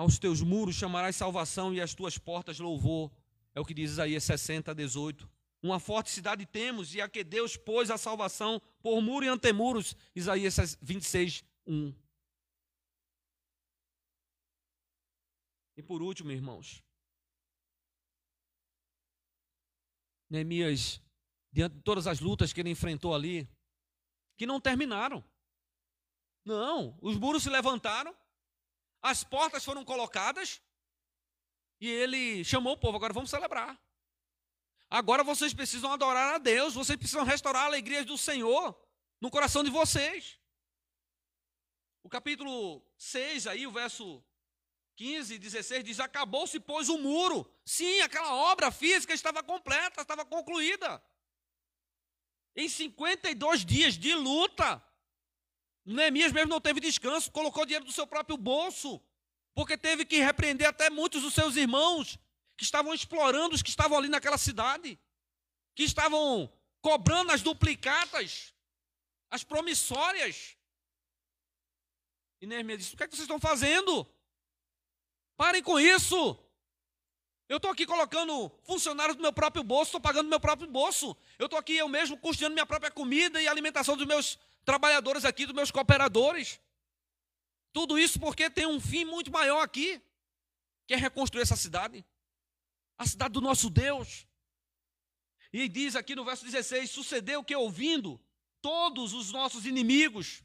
Aos 0.00 0.18
teus 0.18 0.40
muros 0.40 0.76
chamarás 0.76 1.14
salvação 1.14 1.74
e 1.74 1.80
às 1.80 1.94
tuas 1.94 2.16
portas 2.16 2.58
louvor. 2.58 3.12
É 3.54 3.60
o 3.60 3.64
que 3.66 3.74
diz 3.74 3.90
Isaías 3.90 4.24
60, 4.24 4.74
18. 4.74 5.30
Uma 5.62 5.78
forte 5.78 6.08
cidade 6.08 6.46
temos 6.46 6.94
e 6.94 7.02
a 7.02 7.08
que 7.08 7.22
Deus 7.22 7.54
pôs 7.54 7.90
a 7.90 7.98
salvação 7.98 8.62
por 8.80 8.98
muro 9.02 9.26
e 9.26 9.28
antemuros. 9.28 9.94
Isaías 10.16 10.78
26, 10.80 11.44
1. 11.66 11.94
E 15.76 15.82
por 15.82 16.00
último, 16.00 16.32
irmãos, 16.32 16.82
Neemias, 20.30 20.98
diante 21.52 21.76
de 21.76 21.82
todas 21.82 22.06
as 22.06 22.20
lutas 22.20 22.54
que 22.54 22.60
ele 22.60 22.70
enfrentou 22.70 23.14
ali, 23.14 23.46
que 24.38 24.46
não 24.46 24.58
terminaram. 24.58 25.22
Não, 26.42 26.96
os 27.02 27.18
muros 27.18 27.42
se 27.42 27.50
levantaram, 27.50 28.16
as 29.02 29.24
portas 29.24 29.64
foram 29.64 29.84
colocadas, 29.84 30.60
e 31.80 31.88
ele 31.88 32.44
chamou 32.44 32.74
o 32.74 32.76
povo, 32.76 32.96
agora 32.96 33.12
vamos 33.12 33.30
celebrar. 33.30 33.80
Agora 34.88 35.22
vocês 35.22 35.54
precisam 35.54 35.92
adorar 35.92 36.34
a 36.34 36.38
Deus, 36.38 36.74
vocês 36.74 36.98
precisam 36.98 37.24
restaurar 37.24 37.62
a 37.62 37.66
alegria 37.66 38.04
do 38.04 38.18
Senhor 38.18 38.76
no 39.20 39.30
coração 39.30 39.62
de 39.62 39.70
vocês. 39.70 40.38
O 42.02 42.08
capítulo 42.08 42.84
6, 42.96 43.46
aí, 43.46 43.66
o 43.66 43.70
verso 43.70 44.22
15 44.96 45.34
e 45.34 45.38
16 45.38 45.84
diz: 45.84 46.00
Acabou-se, 46.00 46.58
pois, 46.60 46.88
o 46.88 46.98
muro. 46.98 47.50
Sim, 47.64 48.00
aquela 48.00 48.34
obra 48.34 48.70
física 48.70 49.14
estava 49.14 49.42
completa, 49.42 50.02
estava 50.02 50.24
concluída. 50.24 51.02
Em 52.56 52.68
52 52.68 53.64
dias 53.64 53.94
de 53.94 54.14
luta, 54.14 54.82
Neemias 55.84 56.32
mesmo 56.32 56.50
não 56.50 56.60
teve 56.60 56.80
descanso, 56.80 57.30
colocou 57.30 57.64
dinheiro 57.64 57.84
do 57.84 57.92
seu 57.92 58.06
próprio 58.06 58.36
bolso, 58.36 59.00
porque 59.54 59.76
teve 59.76 60.04
que 60.04 60.18
repreender 60.20 60.68
até 60.68 60.90
muitos 60.90 61.22
dos 61.22 61.34
seus 61.34 61.56
irmãos 61.56 62.18
que 62.56 62.64
estavam 62.64 62.92
explorando 62.92 63.54
os 63.54 63.62
que 63.62 63.70
estavam 63.70 63.96
ali 63.96 64.08
naquela 64.08 64.38
cidade, 64.38 64.98
que 65.74 65.82
estavam 65.82 66.52
cobrando 66.80 67.32
as 67.32 67.42
duplicatas, 67.42 68.54
as 69.30 69.42
promissórias. 69.42 70.56
E 72.40 72.46
Neemias 72.46 72.78
disse: 72.80 72.94
O 72.94 72.96
que, 72.96 73.04
é 73.04 73.08
que 73.08 73.14
vocês 73.14 73.24
estão 73.24 73.40
fazendo? 73.40 74.06
Parem 75.36 75.62
com 75.62 75.80
isso. 75.80 76.38
Eu 77.48 77.56
estou 77.56 77.70
aqui 77.70 77.84
colocando 77.84 78.48
funcionários 78.62 79.16
do 79.16 79.22
meu 79.22 79.32
próprio 79.32 79.64
bolso, 79.64 79.88
estou 79.88 80.00
pagando 80.00 80.26
do 80.26 80.30
meu 80.30 80.38
próprio 80.38 80.70
bolso. 80.70 81.16
Eu 81.38 81.46
estou 81.46 81.58
aqui 81.58 81.76
eu 81.76 81.88
mesmo 81.88 82.16
custeando 82.16 82.54
minha 82.54 82.66
própria 82.66 82.90
comida 82.90 83.42
e 83.42 83.48
alimentação 83.48 83.96
dos 83.96 84.06
meus 84.06 84.38
trabalhadores 84.64 85.24
aqui, 85.24 85.46
dos 85.46 85.54
meus 85.54 85.70
cooperadores. 85.70 86.60
Tudo 87.72 87.98
isso 87.98 88.18
porque 88.18 88.50
tem 88.50 88.66
um 88.66 88.80
fim 88.80 89.04
muito 89.04 89.30
maior 89.30 89.62
aqui, 89.62 90.00
que 90.86 90.94
é 90.94 90.96
reconstruir 90.96 91.42
essa 91.42 91.56
cidade 91.56 92.04
a 93.00 93.06
cidade 93.06 93.32
do 93.32 93.40
nosso 93.40 93.70
Deus. 93.70 94.26
E 95.50 95.66
diz 95.66 95.96
aqui 95.96 96.14
no 96.14 96.22
verso 96.22 96.44
16: 96.44 96.90
Sucedeu 96.90 97.42
que 97.42 97.56
ouvindo 97.56 98.20
todos 98.60 99.14
os 99.14 99.32
nossos 99.32 99.64
inimigos, 99.64 100.42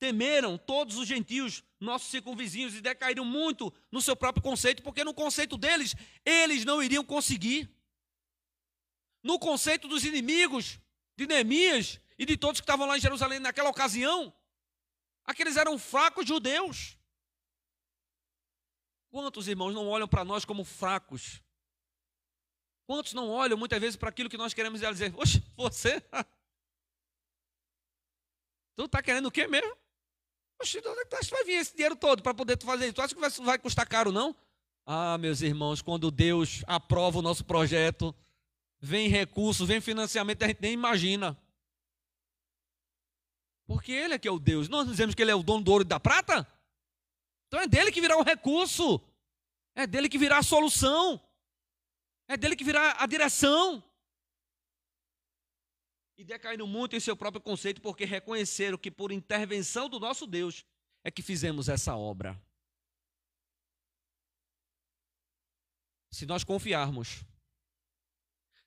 temeram 0.00 0.58
todos 0.58 0.96
os 0.96 1.06
gentios, 1.06 1.62
nossos 1.78 2.10
circunvizinhos, 2.10 2.74
e 2.74 2.80
decaíram 2.80 3.24
muito 3.24 3.72
no 3.92 4.02
seu 4.02 4.16
próprio 4.16 4.42
conceito, 4.42 4.82
porque 4.82 5.04
no 5.04 5.14
conceito 5.14 5.56
deles, 5.56 5.94
eles 6.24 6.64
não 6.64 6.82
iriam 6.82 7.04
conseguir. 7.04 7.70
No 9.22 9.38
conceito 9.38 9.86
dos 9.86 10.04
inimigos, 10.04 10.80
de 11.16 11.28
Neemias 11.28 12.00
e 12.18 12.26
de 12.26 12.36
todos 12.36 12.60
que 12.60 12.64
estavam 12.64 12.86
lá 12.86 12.96
em 12.96 13.00
Jerusalém 13.00 13.38
naquela 13.38 13.70
ocasião, 13.70 14.32
aqueles 15.24 15.56
eram 15.56 15.78
fracos 15.78 16.26
judeus. 16.26 16.96
Quantos 19.10 19.48
irmãos 19.48 19.74
não 19.74 19.88
olham 19.88 20.08
para 20.08 20.24
nós 20.24 20.44
como 20.44 20.64
fracos? 20.64 21.42
Quantos 22.86 23.12
não 23.12 23.28
olham 23.28 23.58
muitas 23.58 23.80
vezes 23.80 23.96
para 23.96 24.08
aquilo 24.08 24.28
que 24.28 24.36
nós 24.36 24.54
queremos 24.54 24.80
dizer? 24.80 25.14
Oxe, 25.16 25.42
você? 25.56 26.00
tu 28.76 28.84
está 28.84 29.02
querendo 29.02 29.26
o 29.26 29.30
quê 29.30 29.46
mesmo? 29.46 29.76
Oxe, 30.60 30.78
onde 30.78 31.00
é 31.00 31.04
que 31.04 31.30
vai 31.30 31.44
vir 31.44 31.54
esse 31.54 31.74
dinheiro 31.74 31.96
todo 31.96 32.22
para 32.22 32.34
poder 32.34 32.56
tu 32.56 32.66
fazer 32.66 32.86
isso? 32.86 32.94
Tu 32.94 33.02
acha 33.02 33.14
que 33.14 33.20
vai, 33.20 33.30
vai 33.30 33.58
custar 33.58 33.86
caro, 33.86 34.10
não? 34.10 34.34
Ah, 34.84 35.16
meus 35.18 35.42
irmãos, 35.42 35.80
quando 35.80 36.10
Deus 36.10 36.64
aprova 36.66 37.18
o 37.18 37.22
nosso 37.22 37.44
projeto, 37.44 38.14
vem 38.80 39.08
recursos, 39.08 39.66
vem 39.66 39.80
financiamento, 39.80 40.42
a 40.42 40.48
gente 40.48 40.60
nem 40.60 40.72
imagina. 40.72 41.38
Porque 43.72 43.90
Ele 43.90 44.12
é 44.12 44.18
que 44.18 44.28
é 44.28 44.30
o 44.30 44.38
Deus. 44.38 44.68
Nós 44.68 44.86
dizemos 44.86 45.14
que 45.14 45.22
Ele 45.22 45.30
é 45.30 45.34
o 45.34 45.42
dono 45.42 45.64
do 45.64 45.70
ouro 45.70 45.82
e 45.82 45.86
da 45.88 45.98
prata? 45.98 46.46
Então 47.46 47.58
é 47.58 47.66
dele 47.66 47.90
que 47.90 48.02
virá 48.02 48.18
o 48.18 48.22
recurso, 48.22 49.00
é 49.74 49.86
dele 49.86 50.10
que 50.10 50.18
virá 50.18 50.38
a 50.38 50.42
solução, 50.42 51.18
é 52.28 52.36
dele 52.36 52.54
que 52.54 52.64
virá 52.64 53.02
a 53.02 53.06
direção. 53.06 53.82
E 56.18 56.22
decaíram 56.22 56.66
muito 56.66 56.94
em 56.94 57.00
seu 57.00 57.16
próprio 57.16 57.40
conceito, 57.40 57.80
porque 57.80 58.04
reconheceram 58.04 58.76
que 58.76 58.90
por 58.90 59.10
intervenção 59.10 59.88
do 59.88 59.98
nosso 59.98 60.26
Deus 60.26 60.66
é 61.02 61.10
que 61.10 61.22
fizemos 61.22 61.70
essa 61.70 61.96
obra. 61.96 62.38
Se 66.10 66.26
nós 66.26 66.44
confiarmos, 66.44 67.24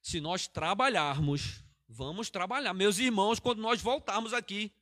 se 0.02 0.20
nós 0.20 0.48
trabalharmos, 0.48 1.64
vamos 1.88 2.32
trabalhar. 2.32 2.74
Meus 2.74 2.98
irmãos, 2.98 3.40
quando 3.40 3.62
nós 3.62 3.80
voltarmos 3.80 4.34
aqui, 4.34 4.74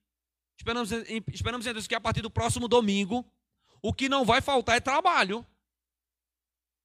esperamos, 0.57 0.91
esperamos 1.31 1.65
Deus 1.65 1.87
que 1.87 1.95
a 1.95 2.01
partir 2.01 2.21
do 2.21 2.29
próximo 2.29 2.67
domingo, 2.67 3.25
o 3.81 3.93
que 3.93 4.07
não 4.07 4.23
vai 4.23 4.41
faltar 4.41 4.77
é 4.77 4.79
trabalho. 4.79 5.45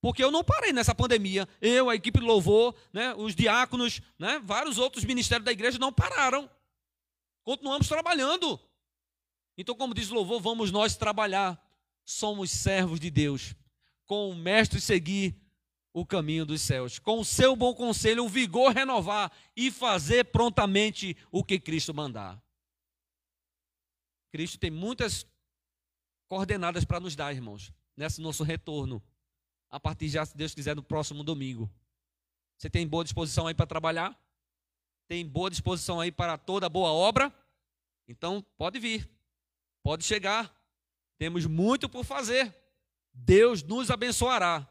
Porque 0.00 0.22
eu 0.22 0.30
não 0.30 0.44
parei 0.44 0.72
nessa 0.72 0.94
pandemia. 0.94 1.48
Eu, 1.60 1.90
a 1.90 1.94
equipe 1.94 2.20
de 2.20 2.24
louvor, 2.24 2.74
né, 2.92 3.14
os 3.16 3.34
diáconos, 3.34 4.00
né, 4.18 4.40
vários 4.44 4.78
outros 4.78 5.04
ministérios 5.04 5.44
da 5.44 5.52
igreja 5.52 5.78
não 5.78 5.92
pararam. 5.92 6.48
Continuamos 7.42 7.88
trabalhando. 7.88 8.60
Então, 9.56 9.74
como 9.74 9.94
diz 9.94 10.10
o 10.10 10.14
louvor, 10.14 10.40
vamos 10.40 10.70
nós 10.70 10.96
trabalhar. 10.96 11.60
Somos 12.04 12.50
servos 12.50 13.00
de 13.00 13.10
Deus. 13.10 13.54
Com 14.06 14.30
o 14.30 14.34
mestre 14.36 14.80
seguir 14.80 15.34
o 15.92 16.06
caminho 16.06 16.46
dos 16.46 16.62
céus. 16.62 16.98
Com 16.98 17.18
o 17.18 17.24
seu 17.24 17.56
bom 17.56 17.74
conselho, 17.74 18.24
o 18.24 18.28
vigor 18.28 18.72
renovar 18.72 19.32
e 19.56 19.70
fazer 19.70 20.24
prontamente 20.24 21.16
o 21.32 21.42
que 21.42 21.58
Cristo 21.58 21.92
mandar. 21.92 22.40
Cristo 24.30 24.58
tem 24.58 24.70
muitas 24.70 25.26
coordenadas 26.28 26.84
para 26.84 27.00
nos 27.00 27.16
dar, 27.16 27.32
irmãos, 27.32 27.72
nesse 27.96 28.20
nosso 28.20 28.44
retorno. 28.44 29.02
A 29.70 29.80
partir 29.80 30.08
já, 30.08 30.24
se 30.24 30.36
Deus 30.36 30.54
quiser, 30.54 30.76
no 30.76 30.82
próximo 30.82 31.22
domingo. 31.22 31.70
Você 32.56 32.68
tem 32.68 32.86
boa 32.86 33.04
disposição 33.04 33.46
aí 33.46 33.54
para 33.54 33.66
trabalhar? 33.66 34.18
Tem 35.06 35.26
boa 35.26 35.50
disposição 35.50 36.00
aí 36.00 36.12
para 36.12 36.36
toda 36.36 36.68
boa 36.68 36.90
obra? 36.90 37.32
Então, 38.06 38.44
pode 38.56 38.78
vir. 38.78 39.08
Pode 39.82 40.04
chegar. 40.04 40.54
Temos 41.18 41.46
muito 41.46 41.88
por 41.88 42.04
fazer. 42.04 42.54
Deus 43.12 43.62
nos 43.62 43.90
abençoará. 43.90 44.66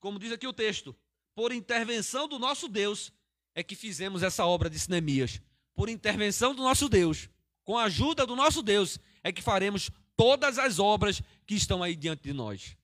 Como 0.00 0.18
diz 0.18 0.32
aqui 0.32 0.46
o 0.46 0.52
texto, 0.52 0.94
por 1.34 1.52
intervenção 1.52 2.28
do 2.28 2.38
nosso 2.38 2.68
Deus 2.68 3.12
é 3.54 3.62
que 3.62 3.74
fizemos 3.74 4.22
essa 4.22 4.44
obra 4.44 4.68
de 4.68 4.78
Sinemias. 4.78 5.40
Por 5.74 5.88
intervenção 5.88 6.54
do 6.54 6.62
nosso 6.62 6.88
Deus, 6.88 7.28
com 7.64 7.78
a 7.78 7.84
ajuda 7.84 8.26
do 8.26 8.36
nosso 8.36 8.62
Deus, 8.62 8.98
é 9.22 9.32
que 9.32 9.42
faremos 9.42 9.90
todas 10.16 10.58
as 10.58 10.78
obras 10.78 11.22
que 11.46 11.54
estão 11.54 11.82
aí 11.82 11.96
diante 11.96 12.22
de 12.22 12.32
nós. 12.32 12.76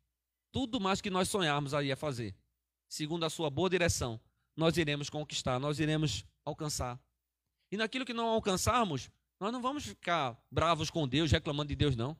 Tudo 0.52 0.80
mais 0.80 1.00
que 1.00 1.10
nós 1.10 1.28
sonharmos 1.28 1.74
aí 1.74 1.92
a 1.92 1.96
fazer, 1.96 2.34
segundo 2.88 3.24
a 3.24 3.30
sua 3.30 3.50
boa 3.50 3.70
direção, 3.70 4.20
nós 4.56 4.76
iremos 4.76 5.08
conquistar, 5.08 5.60
nós 5.60 5.78
iremos 5.78 6.24
alcançar. 6.44 6.98
E 7.70 7.76
naquilo 7.76 8.04
que 8.04 8.12
não 8.12 8.26
alcançarmos, 8.26 9.08
nós 9.38 9.52
não 9.52 9.62
vamos 9.62 9.84
ficar 9.86 10.36
bravos 10.50 10.90
com 10.90 11.06
Deus, 11.06 11.30
reclamando 11.30 11.68
de 11.68 11.76
Deus, 11.76 11.94
não. 11.94 12.16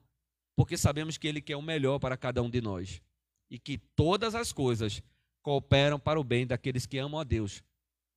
Porque 0.55 0.77
sabemos 0.77 1.17
que 1.17 1.27
Ele 1.27 1.41
quer 1.41 1.55
o 1.55 1.61
melhor 1.61 1.99
para 1.99 2.15
cada 2.15 2.41
um 2.41 2.49
de 2.49 2.61
nós. 2.61 3.01
E 3.49 3.59
que 3.59 3.77
todas 3.77 4.33
as 4.33 4.53
coisas 4.53 5.03
cooperam 5.41 5.99
para 5.99 6.19
o 6.19 6.23
bem 6.23 6.47
daqueles 6.47 6.85
que 6.85 6.97
amam 6.97 7.19
a 7.19 7.23
Deus, 7.23 7.63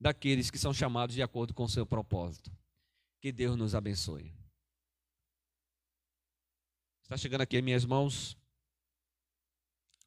daqueles 0.01 0.51
que 0.51 0.59
são 0.59 0.73
chamados 0.73 1.15
de 1.15 1.23
acordo 1.23 1.53
com 1.53 1.65
o 1.65 1.69
seu 1.69 1.85
propósito. 1.85 2.53
Que 3.25 3.33
Deus 3.33 3.57
nos 3.57 3.75
abençoe. 3.75 4.31
Está 7.03 7.17
chegando 7.17 7.41
aqui 7.41 7.63
minhas 7.63 7.83
mãos 7.87 8.37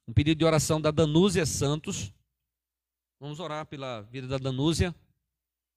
um 0.06 0.12
pedido 0.12 0.38
de 0.38 0.44
oração 0.44 0.80
da 0.80 0.92
Danúzia 0.92 1.44
Santos. 1.44 2.14
Vamos 3.18 3.40
orar 3.40 3.66
pela 3.66 4.02
vida 4.02 4.28
da 4.28 4.38
Danúzia. 4.38 4.94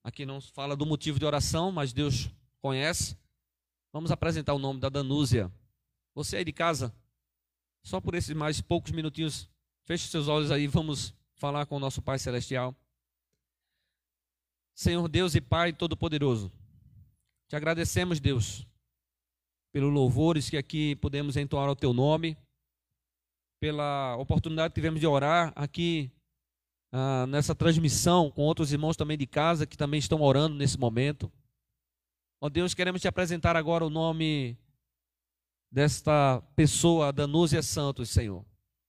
Aqui 0.04 0.24
não 0.24 0.40
fala 0.40 0.76
do 0.76 0.86
motivo 0.86 1.18
de 1.18 1.26
oração, 1.26 1.72
mas 1.72 1.92
Deus 1.92 2.30
conhece. 2.60 3.18
Vamos 3.92 4.12
apresentar 4.12 4.54
o 4.54 4.60
nome 4.60 4.80
da 4.80 4.90
Danúzia. 4.90 5.52
Você 6.14 6.38
aí 6.38 6.46
de 6.46 6.54
casa, 6.54 6.96
só 7.82 8.00
por 8.00 8.14
esses 8.14 8.36
mais 8.36 8.62
poucos 8.62 8.92
minutinhos, 8.92 9.50
feche 9.86 10.08
seus 10.10 10.28
olhos 10.28 10.52
aí, 10.52 10.68
vamos 10.68 11.12
falar 11.34 11.66
com 11.66 11.78
o 11.78 11.80
nosso 11.80 12.04
Pai 12.04 12.20
Celestial. 12.20 12.76
Senhor 14.76 15.08
Deus 15.08 15.34
e 15.34 15.42
Pai 15.42 15.74
Todo-Poderoso, 15.74 16.52
te 17.52 17.56
agradecemos, 17.58 18.22
Deus, 18.22 18.66
pelos 19.74 19.94
louvores 19.94 20.50
que 20.50 20.56
aqui 20.56 20.96
podemos 20.96 21.36
entoar 21.36 21.68
ao 21.68 21.76
teu 21.76 21.92
nome. 21.92 22.38
pela 23.60 24.16
oportunidade 24.16 24.70
que 24.70 24.76
tivemos 24.76 25.02
de 25.02 25.06
orar 25.06 25.52
aqui 25.54 26.10
ah, 26.94 27.28
nessa 27.28 27.54
transmissão 27.54 28.32
com 28.32 28.44
outros 28.44 28.72
irmãos 28.72 28.96
também 28.96 29.18
de 29.18 29.28
casa 29.28 29.68
que 29.68 29.78
também 29.78 30.00
estão 30.00 30.22
orando 30.22 30.56
nesse 30.56 30.80
momento. 30.80 31.30
Ó 32.40 32.48
Deus, 32.48 32.74
queremos 32.74 33.02
te 33.02 33.10
apresentar 33.10 33.58
agora 33.58 33.86
o 33.86 33.90
nome 33.90 34.58
desta 35.70 36.42
pessoa, 36.56 37.12
Danúzia 37.12 37.62
Santos, 37.62 38.10
Senhor. 38.12 38.46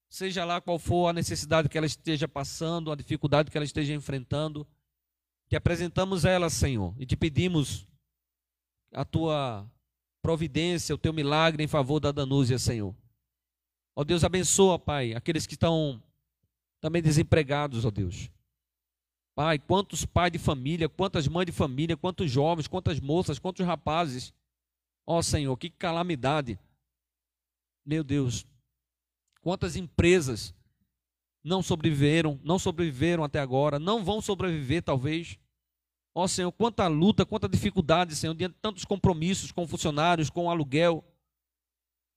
Seja 0.08 0.44
lá 0.44 0.60
qual 0.60 0.78
for 0.78 1.08
a 1.08 1.12
necessidade 1.12 1.68
que 1.68 1.76
ela 1.76 1.86
esteja 1.86 2.28
passando, 2.28 2.92
a 2.92 2.96
dificuldade 2.96 3.50
que 3.50 3.58
ela 3.58 3.64
esteja 3.64 3.92
enfrentando, 3.92 4.64
te 5.48 5.56
apresentamos 5.56 6.24
ela, 6.24 6.48
Senhor, 6.48 6.94
e 6.96 7.04
te 7.04 7.16
pedimos 7.16 7.90
a 8.92 9.04
tua 9.04 9.66
providência, 10.22 10.94
o 10.94 10.98
teu 10.98 11.12
milagre 11.12 11.62
em 11.62 11.68
favor 11.68 11.98
da 11.98 12.12
Danúzia, 12.12 12.58
Senhor. 12.58 12.94
Ó 13.94 14.04
Deus, 14.04 14.24
abençoa, 14.24 14.78
Pai, 14.78 15.14
aqueles 15.14 15.46
que 15.46 15.54
estão 15.54 16.02
também 16.80 17.02
desempregados, 17.02 17.84
ó 17.84 17.90
Deus. 17.90 18.30
Pai, 19.34 19.58
quantos 19.58 20.04
pais 20.04 20.32
de 20.32 20.38
família, 20.38 20.88
quantas 20.88 21.26
mães 21.26 21.46
de 21.46 21.52
família, 21.52 21.96
quantos 21.96 22.30
jovens, 22.30 22.68
quantas 22.68 23.00
moças, 23.00 23.38
quantos 23.38 23.64
rapazes. 23.64 24.32
Ó 25.06 25.22
Senhor, 25.22 25.56
que 25.56 25.70
calamidade. 25.70 26.58
Meu 27.84 28.04
Deus, 28.04 28.46
quantas 29.40 29.74
empresas 29.74 30.54
não 31.42 31.62
sobreviveram, 31.62 32.38
não 32.44 32.58
sobreviveram 32.58 33.24
até 33.24 33.40
agora, 33.40 33.78
não 33.78 34.04
vão 34.04 34.20
sobreviver 34.20 34.82
talvez. 34.82 35.38
Ó 36.14 36.26
Senhor, 36.26 36.52
quanta 36.52 36.86
luta, 36.88 37.24
quanta 37.24 37.48
dificuldade, 37.48 38.14
Senhor, 38.14 38.34
diante 38.34 38.54
de 38.54 38.60
tantos 38.60 38.84
compromissos 38.84 39.50
com 39.50 39.66
funcionários, 39.66 40.28
com 40.28 40.50
aluguel, 40.50 41.04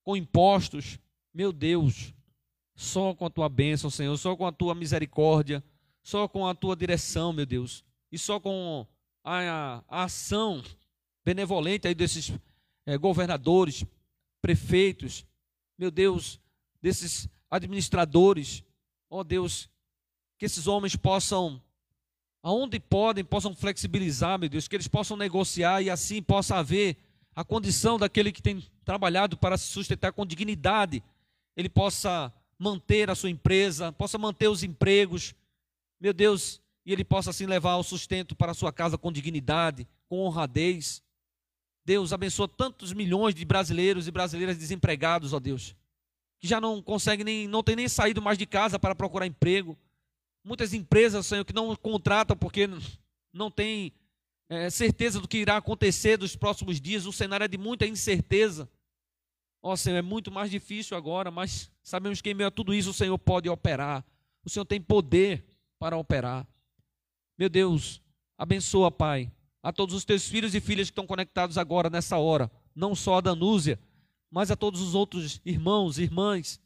com 0.03 0.17
impostos. 0.17 0.99
Meu 1.34 1.51
Deus, 1.51 2.13
só 2.76 3.13
com 3.13 3.26
a 3.26 3.30
tua 3.30 3.47
bênção, 3.47 3.89
Senhor, 3.89 4.15
só 4.17 4.35
com 4.35 4.45
a 4.45 4.51
tua 4.51 4.76
misericórdia, 4.76 5.63
só 6.03 6.27
com 6.27 6.45
a 6.45 6.53
tua 6.53 6.76
direção, 6.76 7.34
meu 7.34 7.45
Deus, 7.45 7.84
e 8.11 8.17
só 8.17 8.39
com 8.39 8.85
a, 9.23 9.81
a, 9.89 10.03
ação 10.03 10.61
benevolente 11.23 11.88
aí 11.88 11.95
desses 11.95 12.31
é, 12.85 12.97
governadores, 12.97 13.84
prefeitos, 14.41 15.26
meu 15.77 15.89
Deus, 15.89 16.39
desses 16.81 17.27
administradores, 17.49 18.63
ó 19.09 19.19
oh, 19.19 19.23
Deus, 19.23 19.69
que 20.38 20.45
esses 20.45 20.67
homens 20.67 20.95
possam, 20.95 21.61
aonde 22.45 22.80
podem, 22.80 23.26
possam 23.26 23.55
flexibilizar, 23.55 24.38
meu 24.38 24.47
Deus, 24.47 24.67
que 24.67 24.76
eles 24.76 24.88
possam 24.88 25.17
negociar 25.17 25.81
e 25.81 25.89
assim 25.89 26.22
possa 26.22 26.57
haver 26.57 26.95
a 27.35 27.43
condição 27.43 27.97
daquele 27.97 28.31
que 28.31 28.39
tem 28.39 28.63
trabalhado 28.85 29.35
para 29.35 29.57
se 29.57 29.65
sustentar 29.65 30.13
com 30.13 30.23
dignidade, 30.23 31.03
ele 31.57 31.67
possa 31.67 32.31
manter 32.59 33.09
a 33.09 33.15
sua 33.15 33.31
empresa, 33.31 33.91
possa 33.91 34.19
manter 34.19 34.47
os 34.47 34.61
empregos, 34.61 35.34
meu 35.99 36.13
Deus, 36.13 36.61
e 36.85 36.93
ele 36.93 37.03
possa 37.03 37.31
assim 37.31 37.47
levar 37.47 37.77
o 37.77 37.84
sustento 37.84 38.35
para 38.35 38.51
a 38.51 38.55
sua 38.55 38.72
casa 38.72 38.95
com 38.95 39.11
dignidade, 39.11 39.88
com 40.07 40.19
honradez. 40.19 41.01
Deus 41.84 42.13
abençoa 42.13 42.47
tantos 42.47 42.93
milhões 42.93 43.34
de 43.34 43.43
brasileiros 43.43 44.07
e 44.07 44.11
brasileiras 44.11 44.55
desempregados, 44.55 45.34
ó 45.34 45.39
Deus, 45.39 45.76
que 46.38 46.47
já 46.47 46.61
não 46.61 46.80
conseguem 46.80 47.26
nem, 47.26 47.47
não 47.47 47.63
tem 47.63 47.76
nem 47.76 47.89
saído 47.89 48.22
mais 48.22 48.38
de 48.38 48.45
casa 48.45 48.77
para 48.77 48.93
procurar 48.93 49.26
emprego. 49.26 49.76
Muitas 50.45 50.76
empresas, 50.76 51.26
Senhor, 51.26 51.43
que 51.43 51.51
não 51.51 51.76
contratam 51.76 52.38
porque 52.38 52.69
não 53.34 53.49
tem 53.49 53.91
é, 54.47 54.69
certeza 54.69 55.19
do 55.19 55.27
que 55.27 55.39
irá 55.39 55.57
acontecer 55.57 56.19
nos 56.19 56.35
próximos 56.35 56.80
dias. 56.80 57.07
O 57.07 57.11
cenário 57.11 57.45
é 57.45 57.47
de 57.47 57.57
muita 57.57 57.88
incerteza. 57.88 58.69
Ó 59.59 59.73
oh, 59.73 59.77
Senhor, 59.77 59.97
é 59.97 60.03
muito 60.03 60.31
mais 60.31 60.51
difícil 60.51 60.95
agora, 60.95 61.31
mas 61.31 61.72
sabemos 61.81 62.22
que 62.22 62.30
em 62.30 62.35
meio 62.35 62.49
a 62.49 62.51
tudo 62.51 62.76
isso 62.76 62.91
o 62.91 62.93
Senhor 62.93 63.17
pode 63.17 63.49
operar. 63.49 64.05
O 64.45 64.49
Senhor 64.49 64.65
tem 64.65 64.80
poder 64.80 65.43
para 65.80 65.97
operar. 65.97 66.47
Meu 67.35 67.49
Deus, 67.49 67.99
abençoa, 68.38 68.91
Pai, 68.91 69.31
a 69.63 69.73
todos 69.73 69.95
os 69.95 70.05
teus 70.05 70.30
filhos 70.30 70.53
e 70.53 70.61
filhas 70.61 70.89
que 70.89 70.91
estão 70.91 71.07
conectados 71.07 71.57
agora 71.57 71.89
nessa 71.89 72.17
hora, 72.17 72.51
não 72.76 72.93
só 72.93 73.17
a 73.17 73.22
Danúzia, 73.22 73.80
mas 74.30 74.51
a 74.51 74.55
todos 74.55 74.80
os 74.80 74.93
outros 74.93 75.41
irmãos, 75.43 75.97
irmãs, 75.97 76.61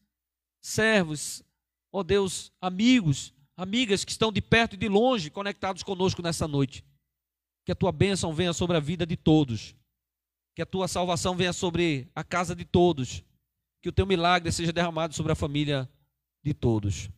servos, 0.60 1.42
ó 1.94 2.00
oh 2.00 2.04
Deus, 2.04 2.52
amigos, 2.60 3.34
amigas 3.62 4.06
que 4.06 4.12
estão 4.12 4.32
de 4.32 4.42
perto 4.42 4.74
e 4.74 4.78
de 4.78 4.88
longe 4.88 5.30
conectados 5.30 5.84
conosco 5.84 6.22
nessa 6.22 6.48
noite. 6.48 6.84
Que 7.66 7.72
a 7.72 7.76
tua 7.76 7.92
bênção 7.92 8.34
venha 8.34 8.54
sobre 8.54 8.78
a 8.78 8.80
vida 8.80 9.06
de 9.06 9.16
todos 9.16 9.76
que 10.60 10.64
a 10.64 10.66
tua 10.66 10.90
salvação 10.90 11.38
venha 11.38 11.54
sobre 11.54 12.10
a 12.14 12.22
casa 12.22 12.54
de 12.54 12.66
todos, 12.66 13.24
que 13.82 13.88
o 13.88 13.94
teu 13.94 14.06
milagre 14.06 14.52
seja 14.52 14.74
derramado 14.74 15.16
sobre 15.16 15.32
a 15.32 15.36
família 15.36 15.90
de 16.44 16.54
todos. 16.54 17.10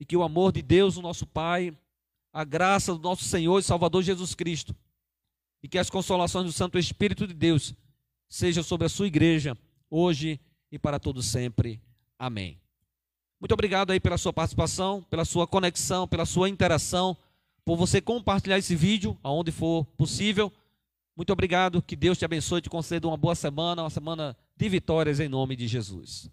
E 0.00 0.04
que 0.04 0.16
o 0.16 0.22
amor 0.24 0.50
de 0.50 0.60
Deus, 0.60 0.96
o 0.96 1.00
nosso 1.00 1.24
Pai, 1.28 1.72
a 2.32 2.42
graça 2.42 2.92
do 2.92 2.98
nosso 2.98 3.22
Senhor 3.22 3.60
e 3.60 3.62
Salvador 3.62 4.02
Jesus 4.02 4.34
Cristo, 4.34 4.74
e 5.62 5.68
que 5.68 5.78
as 5.78 5.88
consolações 5.88 6.44
do 6.44 6.52
Santo 6.52 6.76
Espírito 6.76 7.24
de 7.24 7.34
Deus 7.34 7.72
sejam 8.28 8.64
sobre 8.64 8.86
a 8.86 8.90
sua 8.90 9.06
igreja, 9.06 9.56
hoje 9.88 10.40
e 10.72 10.76
para 10.76 10.98
todo 10.98 11.22
sempre. 11.22 11.80
Amém. 12.18 12.59
Muito 13.40 13.52
obrigado 13.52 13.90
aí 13.90 13.98
pela 13.98 14.18
sua 14.18 14.32
participação, 14.32 15.02
pela 15.08 15.24
sua 15.24 15.46
conexão, 15.46 16.06
pela 16.06 16.26
sua 16.26 16.48
interação, 16.48 17.16
por 17.64 17.76
você 17.76 18.00
compartilhar 18.00 18.58
esse 18.58 18.76
vídeo 18.76 19.16
aonde 19.22 19.50
for 19.50 19.86
possível. 19.96 20.52
Muito 21.16 21.32
obrigado, 21.32 21.80
que 21.80 21.96
Deus 21.96 22.18
te 22.18 22.24
abençoe 22.24 22.60
te 22.60 22.68
conceda 22.68 23.08
uma 23.08 23.16
boa 23.16 23.34
semana, 23.34 23.82
uma 23.82 23.90
semana 23.90 24.36
de 24.56 24.68
vitórias 24.68 25.20
em 25.20 25.28
nome 25.28 25.56
de 25.56 25.66
Jesus. 25.66 26.30